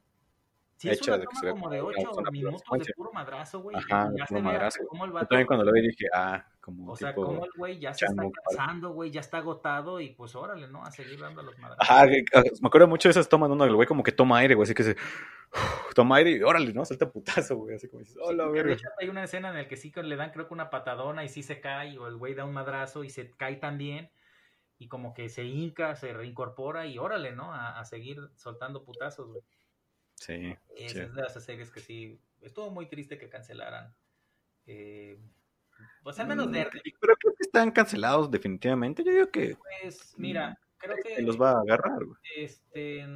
[0.82, 2.92] Sí, es hecha una de que se como como de una 8 sola minutos de
[2.94, 3.76] puro madrazo, güey.
[3.76, 4.80] Ajá, ya puro madrazo.
[4.88, 7.24] cómo el Yo vato también cuando lo vi dije, ah, como O sea, tipo...
[7.24, 10.66] como el güey ya se está chango, cansando, güey, ya está agotado y pues órale,
[10.66, 10.82] ¿no?
[10.82, 11.88] A seguir dando los madrazos.
[11.88, 14.64] Ajá, me acuerdo mucho de esas tomas donde el güey como que toma aire, güey,
[14.64, 14.96] así que se...
[15.94, 16.84] Toma aire y órale, ¿no?
[16.84, 18.72] Salta putazo, güey, así como dices, hola, de verga.
[18.72, 21.28] hecho hay una escena en la que sí le dan creo que una patadona y
[21.28, 24.10] sí se cae o el güey da un madrazo y se cae también
[24.82, 27.54] y como que se hinca, se reincorpora y órale, ¿no?
[27.54, 29.42] A, a seguir soltando putazos, güey.
[30.16, 30.98] Sí, Esa sí.
[30.98, 33.94] es de esas series que sí, estuvo muy triste que cancelaran.
[34.66, 35.20] Eh,
[36.02, 36.68] pues al menos Mm, de
[37.00, 39.04] Pero creo que están cancelados definitivamente.
[39.04, 42.18] Yo digo que pues mira, creo que los va a agarrar, güey.
[42.36, 43.06] este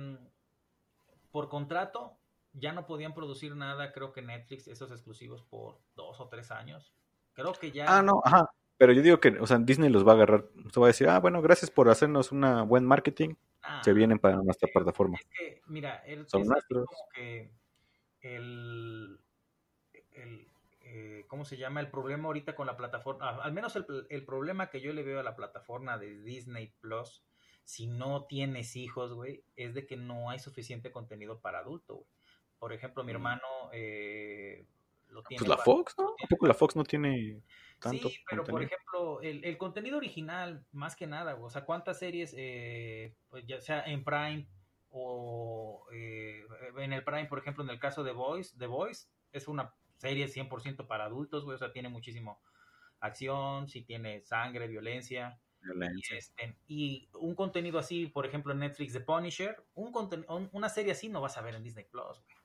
[1.33, 2.17] por contrato
[2.53, 6.95] ya no podían producir nada, creo que Netflix, esos exclusivos por dos o tres años.
[7.35, 8.49] Creo que ya Ah, no, ajá.
[8.79, 10.45] Pero yo digo que, o sea, Disney los va a agarrar.
[10.65, 13.35] Usted va a decir, ah, bueno, gracias por hacernos una buen marketing.
[13.63, 15.19] Ah, Se vienen para nuestra plataforma.
[15.19, 16.87] Es que, mira, el, Son es nuestros.
[16.87, 17.51] como que
[18.21, 19.19] el,
[20.13, 20.47] el,
[20.83, 21.81] eh, ¿cómo se llama?
[21.81, 25.21] El problema ahorita con la plataforma, al menos el, el problema que yo le veo
[25.21, 27.25] a la plataforma de Disney Plus,
[27.65, 32.07] si no tienes hijos, güey, es de que no hay suficiente contenido para adulto, güey.
[32.59, 33.17] Por ejemplo, mi Mm.
[33.17, 33.43] hermano
[33.73, 34.67] eh,
[35.09, 36.15] lo tiene Pues la para- Fox, ¿no?
[36.23, 37.43] ¿A poco la Fox no tiene
[37.79, 41.99] tanto Sí, pero por ejemplo, el, el contenido original, más que nada, o sea, ¿cuántas
[41.99, 44.49] series, eh, pues ya sea en Prime
[44.91, 46.43] o eh,
[46.79, 50.29] en el Prime, por ejemplo, en el caso de Voice, The Voice es una serie
[50.29, 52.41] 100% para adultos, güey, o sea, tiene muchísimo
[53.01, 58.93] acción, sí tiene sangre, violencia, y, este, y un contenido así, por ejemplo, en Netflix
[58.93, 62.21] de Punisher, un conten- un- una serie así no vas a ver en Disney Plus,
[62.23, 62.36] güey.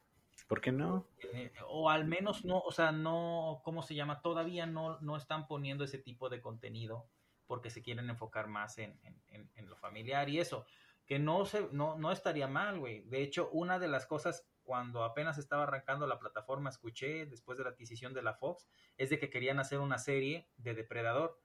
[0.51, 1.07] ¿Por qué no?
[1.31, 4.21] Eh, o al menos no, o sea, no, ¿cómo se llama?
[4.21, 7.07] Todavía no, no están poniendo ese tipo de contenido
[7.47, 10.65] porque se quieren enfocar más en, en- en- en lo familiar y eso,
[11.05, 13.03] que no, se, no, no estaría mal, güey.
[13.03, 17.63] De hecho, una de las cosas cuando apenas estaba arrancando la plataforma, escuché después de
[17.63, 18.67] la adquisición de la Fox,
[18.97, 21.41] es de que querían hacer una serie de Depredador.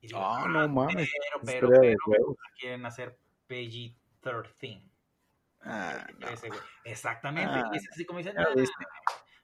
[0.00, 1.10] Y digo, Ah, "Ah, no mames.
[1.44, 4.82] pero, pero, pero, quieren hacer PG-13.
[5.62, 6.28] Ah, no.
[6.28, 6.60] Ese, güey.
[6.84, 7.52] Exactamente.
[7.54, 8.46] Ah, es así como dicen, "Ah".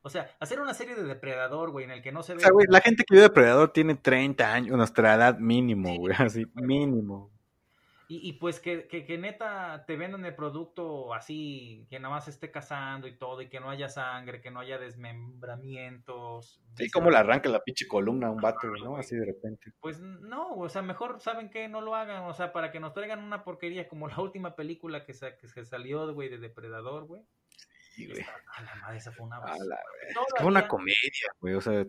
[0.02, 2.42] O sea, hacer una serie de Depredador, güey, en el que no se O ve.
[2.42, 6.44] sea, güey, la gente que vio Depredador tiene 30 años, nuestra edad mínimo, güey, así,
[6.54, 7.30] mínimo.
[8.06, 12.28] Y, y pues que, que, que neta te vendan el producto así, que nada más
[12.28, 16.60] esté cazando y todo, y que no haya sangre, que no haya desmembramientos.
[16.76, 18.96] Sí, como le arranca la pinche columna a un vato, ¿no?
[18.96, 19.72] Así de repente.
[19.80, 22.92] Pues no, o sea, mejor saben que no lo hagan, o sea, para que nos
[22.92, 27.04] traigan una porquería como la última película que, sa- que se salió, güey, de Depredador,
[27.06, 27.22] güey.
[27.92, 28.20] Sí, güey.
[28.56, 29.78] A la madre, esa fue una A la
[30.12, 31.84] Todavía- una comedia, güey, o sea,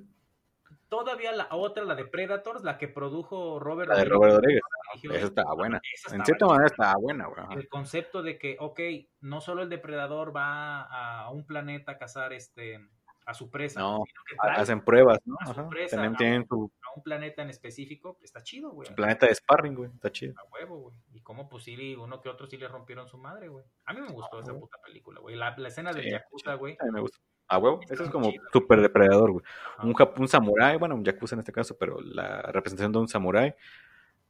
[0.87, 4.61] Todavía la otra, la de Predators, la que produjo Robert la de Robert Rodríguez.
[4.95, 5.81] Dirigió, Esa estaba buena.
[5.93, 7.53] esa En cierta manera estaba buena, ajá.
[7.53, 8.79] el concepto de que, ok,
[9.21, 12.79] no solo el depredador va a un planeta a cazar este
[13.25, 15.35] a su presa, No, sino que trae Hacen pruebas, ¿no?
[15.39, 15.67] a su Ajá.
[15.69, 16.55] presa, a tienen a
[16.95, 18.93] un planeta en específico, está chido, güey.
[18.93, 19.89] planeta de sparring, güey.
[19.95, 20.35] Está chido.
[20.37, 20.95] A huevo, güey.
[21.13, 23.65] Y cómo, pues sí, uno que otro sí le rompieron su madre, güey.
[23.85, 25.35] A mí me gustó esa puta película, güey.
[25.35, 26.77] La, la escena del Yakuza, güey.
[26.79, 27.17] A mí me gusta.
[27.47, 27.79] A huevo.
[27.89, 28.43] Eso es como chido.
[28.51, 29.43] súper depredador, güey.
[29.83, 33.53] Un, un samurái, bueno, un yakuza en este caso, pero la representación de un samurái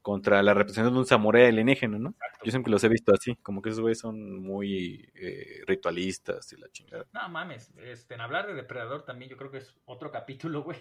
[0.06, 2.10] contra la representación de un samurái alienígena, ¿no?
[2.10, 2.46] Exacto.
[2.46, 6.58] Yo siempre los he visto así, como que esos güeyes son muy eh, ritualistas y
[6.58, 7.08] la chingada.
[7.12, 10.78] No mames, este, en hablar de Depredador también yo creo que es otro capítulo, güey,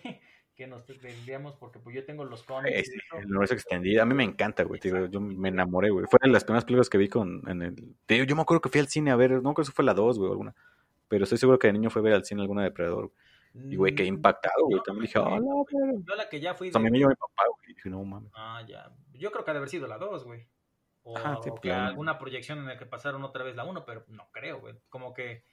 [0.55, 2.76] que nos tendríamos porque pues yo tengo los cómics.
[2.90, 3.16] Eso.
[3.18, 4.02] el universo extendido.
[4.02, 4.78] A mí me encanta, güey.
[5.10, 6.05] yo me enamoré, güey.
[6.10, 7.74] Fue de las primeras películas que vi con en el.
[8.06, 9.94] digo, yo me acuerdo que fui al cine a ver, no creo que fue la
[9.94, 10.55] 2, güey, alguna.
[11.09, 13.10] Pero estoy seguro que de niño fue a ver al cine alguna Depredador.
[13.55, 14.80] Y, güey, quedé Mm, impactado, güey.
[14.84, 15.64] También dije, hola, güey.
[15.70, 16.05] güey.
[16.06, 17.74] Yo la que ya fui sea, de- me vio mi papá, güey.
[17.74, 18.32] Dije, no mames.
[18.34, 18.90] Ah, ya.
[19.15, 20.47] Yo creo que ha de haber sido la 2, güey.
[21.03, 23.85] O, Ajá, sí, o que alguna proyección en la que pasaron otra vez la 1,
[23.85, 24.74] pero no creo, güey.
[24.89, 25.45] Como que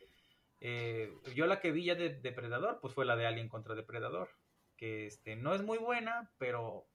[0.59, 4.29] eh, yo la que vi ya de Depredador, pues fue la de Alien contra Depredador.
[4.77, 6.87] Que este, no es muy buena, pero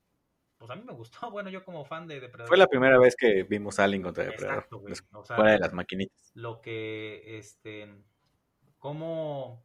[0.57, 1.19] pues a mí me gustó.
[1.31, 2.49] Bueno, yo como fan de Depredador.
[2.49, 4.55] Fue la primera vez que vimos Alien contra Depredador.
[4.57, 4.95] Exacto, güey.
[5.13, 6.31] O sea, Fuera de las maquinitas.
[6.35, 7.95] lo que, este,
[8.79, 9.65] como,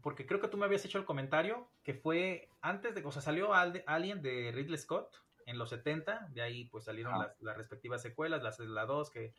[0.00, 3.22] porque creo que tú me habías hecho el comentario que fue antes de, o sea,
[3.22, 5.16] salió Al- Alien de Ridley Scott
[5.48, 9.32] en los 70, de ahí pues salieron las, las respectivas secuelas, las, la 2 que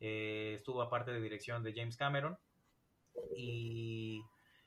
[0.00, 2.36] eh, estuvo aparte de dirección de James Cameron,
[3.36, 4.22] y,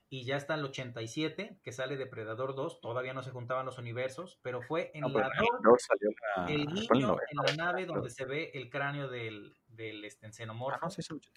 [0.10, 4.40] y ya está el 87 que sale Depredador 2, todavía no se juntaban los universos,
[4.42, 7.18] pero fue en No, la en el 2 dos salió la- el fue el niño
[7.30, 10.78] en la nave donde se ve el cráneo del, del este, xenomorfo.
[10.82, 11.30] Ah, no, sí, sí, sí.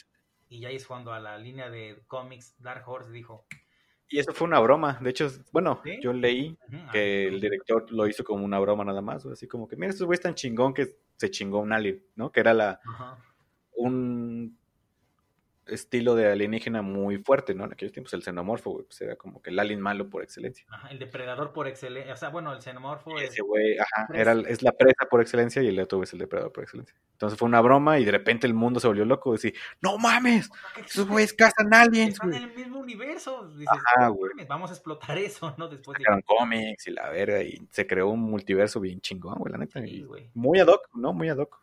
[0.51, 3.47] Y ya es cuando a la línea de cómics Dark Horse dijo,
[4.11, 4.99] Y eso fue una broma.
[5.03, 5.99] De hecho, bueno, ¿Sí?
[6.03, 9.27] yo leí "Ujú, ah, que el director lo hizo como una broma nada más.
[9.27, 12.33] Así como que, mira, estos güeyes tan chingón que se chingó un alien, ¿no?
[12.33, 13.19] Que era la ajá,
[13.77, 14.58] un
[15.69, 17.65] estilo de alienígena muy fuerte, ¿no?
[17.65, 20.67] En aquellos tiempos el xenomorfo, güey, pues era como que el alien malo por excelencia.
[20.69, 23.31] ajá, el depredador por excelencia, o sea, bueno, el xenomorfo es...
[23.31, 26.53] Ese güey, ajá, era, es la presa por excelencia y el otro es el depredador
[26.53, 26.97] por excelencia.
[27.13, 29.33] Entonces fue una broma y de repente el mundo se volvió loco.
[29.33, 32.43] Decir, no mames, ¿qué esos güeyes cazan aliens, Están güey.
[32.43, 33.49] en el mismo universo.
[33.49, 34.33] Dices, Ajá, "No güey.
[34.49, 35.69] vamos a explotar eso, ¿no?
[35.69, 36.05] Después de...
[36.25, 39.81] Cómics y la verga y se creó un multiverso bien chingón, güey, la neta.
[39.83, 40.31] Sí, y güey.
[40.35, 41.13] muy ad hoc, ¿no?
[41.13, 41.61] Muy ad hoc.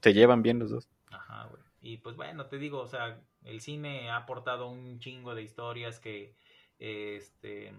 [0.00, 0.88] Se llevan bien los dos.
[1.10, 1.62] Ajá, güey.
[1.88, 5.98] Y pues bueno, te digo, o sea, el cine ha aportado un chingo de historias
[5.98, 6.36] que,
[6.78, 7.72] este,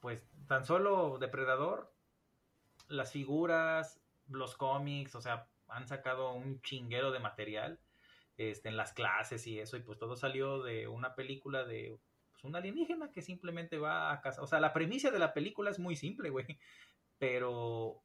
[0.00, 1.92] pues tan solo Depredador,
[2.88, 4.00] las figuras,
[4.30, 7.78] los cómics, o sea, han sacado un chinguero de material
[8.38, 11.98] este, en las clases y eso, y pues todo salió de una película de
[12.32, 14.40] pues, un alienígena que simplemente va a casa.
[14.40, 16.46] O sea, la premisa de la película es muy simple, güey.
[17.18, 18.02] Pero,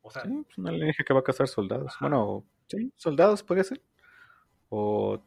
[0.00, 1.96] o sea, Sí, pues una alienígena que va a cazar soldados.
[2.00, 3.82] Bueno, sí, soldados podría ser.
[4.70, 5.22] O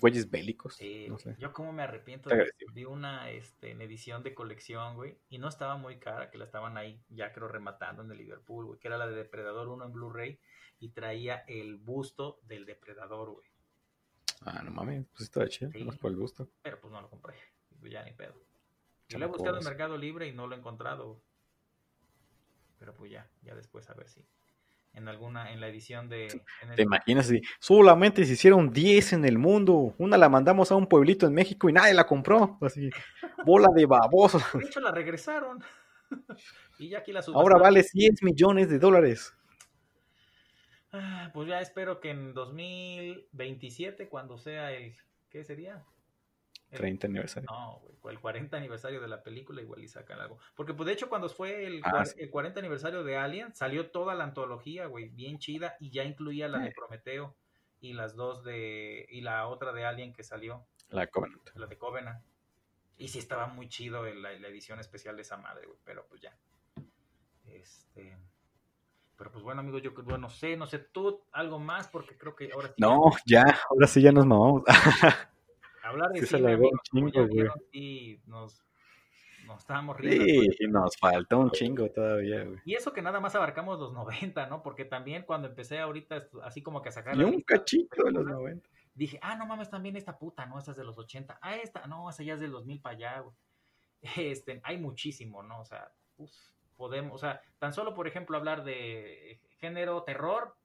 [0.00, 0.74] güeyes bélicos.
[0.76, 1.22] Sí, no güey.
[1.24, 1.36] sé.
[1.38, 2.30] yo como me arrepiento
[2.72, 6.44] vi una este, en edición de colección, güey, y no estaba muy cara, que la
[6.44, 9.84] estaban ahí, ya creo, rematando en el Liverpool, güey, que era la de Depredador 1
[9.84, 10.38] en Blu-ray,
[10.78, 13.46] y traía el busto del Depredador, güey,
[14.46, 15.84] Ah, no mames, pues está chido, Sí.
[15.84, 16.48] más por el gusto.
[16.62, 17.34] pero pues no lo compré,
[17.82, 18.34] ya ni pedo.
[19.08, 19.64] Y Ya lo he buscado en.
[19.64, 21.20] Mercado Libre y no lo he encontrado,
[22.78, 24.24] pero pues ya, ya después a ver si
[24.92, 26.26] en alguna, en la edición de...
[26.62, 29.94] en el- ¿Te imaginas si solamente se hicieron 10 en el mundo?
[29.98, 32.58] Una la mandamos a un pueblito en México y nadie la compró.
[32.60, 32.90] Así,
[33.44, 34.42] bola de babosos.
[34.54, 35.62] De hecho, la regresaron.
[36.78, 39.32] y ya aquí la Ahora vale 10 millones de dólares.
[40.92, 44.94] Ah, Pues ya espero que en 2027, cuando sea el.
[45.30, 45.84] ¿Qué sería?
[46.70, 47.48] El- 30 aniversario.
[47.50, 50.38] No, güey, el 40 aniversario de la película, igual y sacan algo.
[50.54, 52.20] Porque, pues de hecho, cuando fue el, Ah, cuar- sí.
[52.20, 56.48] el 40 aniversario de Alien, salió toda la antología, güey, bien chida, y ya incluía
[56.48, 56.74] la de Sí.
[56.76, 57.36] Prometeo
[57.80, 59.06] y las dos de.
[59.10, 61.48] y la otra de Alien que salió, La Covenant.
[61.54, 62.24] la de Covenant.
[62.98, 66.06] Y sí estaba muy chido el- la, la edición especial de esa madre, güey, pero
[66.06, 66.36] pues ya.
[67.46, 68.16] Este.
[69.16, 72.34] Pero pues bueno, amigos, yo bueno, no sé, no sé, tú algo más, porque creo
[72.34, 72.74] que ahora sí.
[72.78, 74.62] No, ya, ahora sí ya nos mamamos.
[75.90, 77.48] Hablar de sí cine, amigos, chingo, güey.
[77.72, 78.62] sí, nos,
[79.46, 80.24] nos estábamos riendo.
[80.24, 82.60] Sí, y nos falta un chingo todavía, güey.
[82.64, 84.62] Y eso que nada más abarcamos los 90, ¿no?
[84.62, 88.04] Porque también cuando empecé ahorita, así como que a sacar Y un lista de cachito
[88.04, 88.68] de los películas, 90.
[88.94, 90.58] dije, ah, no mames, también esta puta, ¿no?
[90.58, 91.38] Esta es de los 80.
[91.42, 93.34] Ah, esta, no, esa ya es del 2000 para allá, güey.
[94.16, 95.60] Este, hay muchísimo, ¿no?
[95.60, 96.30] O sea, uf,
[96.76, 100.56] podemos, o sea, tan solo, por ejemplo, hablar de género terror,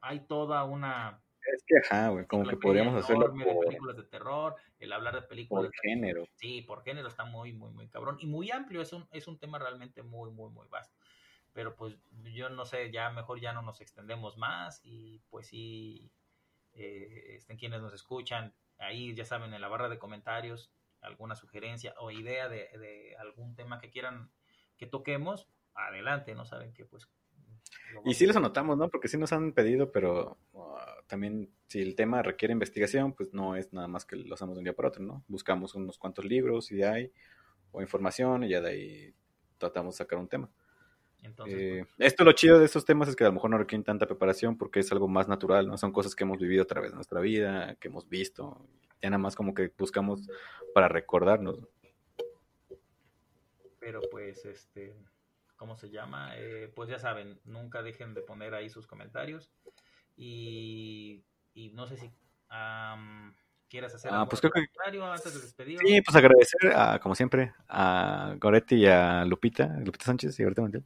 [0.00, 1.20] hay toda una
[1.52, 4.92] Es que, ajá, güey, como que podríamos hacerlo enorme de por, películas de terror, el
[4.92, 6.24] hablar de películas por de género.
[6.34, 8.82] Sí, por género está muy, muy, muy cabrón y muy amplio.
[8.82, 10.96] Es un, es un tema realmente muy, muy, muy vasto.
[11.52, 11.96] Pero pues
[12.32, 16.12] yo no sé, ya mejor ya no nos extendemos más y pues sí,
[16.74, 20.70] eh, estén quienes nos escuchan, ahí ya saben, en la barra de comentarios,
[21.00, 24.30] alguna sugerencia o idea de, de algún tema que quieran
[24.76, 26.44] que toquemos, adelante, ¿no?
[26.44, 27.08] Saben que pues...
[28.04, 28.88] Y sí los anotamos, ¿no?
[28.88, 33.56] Porque sí nos han pedido, pero uh, también si el tema requiere investigación, pues no
[33.56, 35.24] es nada más que lo hacemos de un día para otro, ¿no?
[35.28, 37.12] Buscamos unos cuantos libros si hay,
[37.72, 39.14] o información, y ya de ahí
[39.58, 40.50] tratamos de sacar un tema.
[41.22, 43.58] Entonces, Eh, pues, esto lo chido de estos temas es que a lo mejor no
[43.58, 45.76] requieren tanta preparación porque es algo más natural, ¿no?
[45.76, 48.64] Son cosas que hemos vivido a través de nuestra vida, que hemos visto.
[49.02, 50.28] Ya nada más como que buscamos
[50.74, 51.66] para recordarnos.
[53.80, 54.94] pero pues, este,
[55.58, 56.30] ¿cómo se llama?
[56.36, 59.52] Eh, pues ya saben, nunca dejen de poner ahí sus comentarios.
[60.16, 61.22] Y,
[61.54, 62.10] y no sé si
[62.48, 63.34] am,
[63.68, 65.88] quieras hacer Ah, algún pues creo que- comentario antes de despedirnos.
[65.90, 70.60] Sí, pues agradecer, a, como siempre, a Goretti y a Lupita, Lupita Sánchez y Goretti
[70.62, 70.84] Montiel,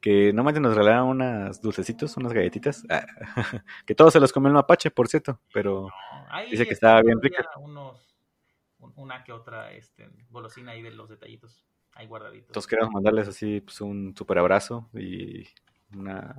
[0.00, 2.84] que no nos regalaron unas dulcecitos, unas galletitas,
[3.86, 5.88] que todos se los comió el mapache, por cierto, pero
[6.30, 7.44] No, Dice que estaba bien rica.
[7.56, 8.16] Unos,
[8.96, 11.64] una que otra este, golosina ahí de los detallitos,
[11.94, 12.48] ahí guardaditos.
[12.48, 15.46] entonces queremos mandarles así pues, un super abrazo y
[15.96, 16.36] una-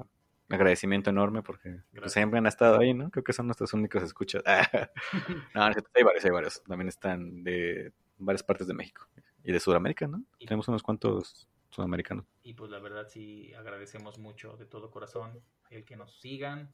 [0.49, 3.09] un agradecimiento enorme porque pues, siempre han estado ahí, ¿no?
[3.09, 4.43] Creo que son nuestros únicos escuchas.
[5.55, 9.07] no, hay varios, hay varios, también están de varias partes de México
[9.43, 10.23] y de Sudamérica, ¿no?
[10.39, 12.25] Y- Tenemos unos cuantos sudamericanos.
[12.43, 16.69] Y pues la verdad sí agradecemos mucho de todo corazón el que nos sigan,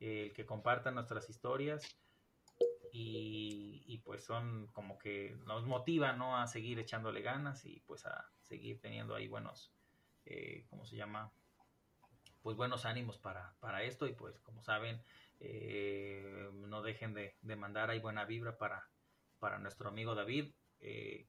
[0.00, 1.82] el que compartan nuestras historias
[2.92, 6.36] y, y, pues son como que nos motivan ¿no?
[6.36, 9.72] a seguir echándole ganas y pues a seguir teniendo ahí buenos,
[10.24, 11.32] eh, ¿cómo se llama?
[12.42, 15.02] Pues buenos ánimos para, para esto y pues como saben,
[15.40, 18.88] eh, no dejen de, de mandar ahí buena vibra para,
[19.38, 20.54] para nuestro amigo David.
[20.80, 21.28] eh,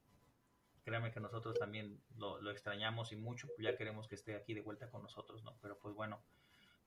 [0.84, 4.54] créanme que nosotros también lo, lo extrañamos y mucho, pues ya queremos que esté aquí
[4.54, 5.56] de vuelta con nosotros, ¿no?
[5.60, 6.24] Pero pues bueno,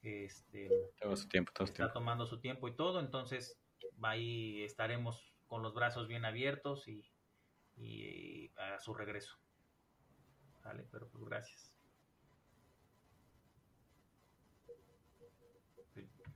[0.02, 1.94] este Todo su tiempo, todo su está tiempo.
[1.94, 3.60] tomando su tiempo y todo, entonces
[4.04, 7.06] ahí estaremos con los brazos bien abiertos y,
[7.78, 9.38] y a su regreso.
[10.64, 11.72] Vale, pero pues gracias.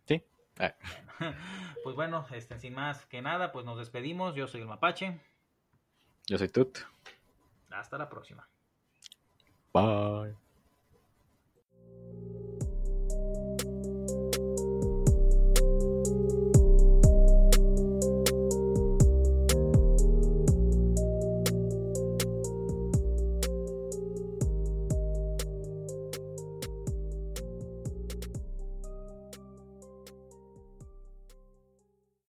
[0.06, 0.24] Sí.
[0.60, 0.74] Ah,
[1.20, 1.36] Bueno,
[1.84, 4.36] pues bueno, este, sin más que nada, pues nos despedimos.
[4.36, 5.20] Yo soy el Mapache.
[6.28, 6.80] yo soy Tut.
[7.72, 8.48] Hasta la próxima.
[9.74, 10.49] Bye.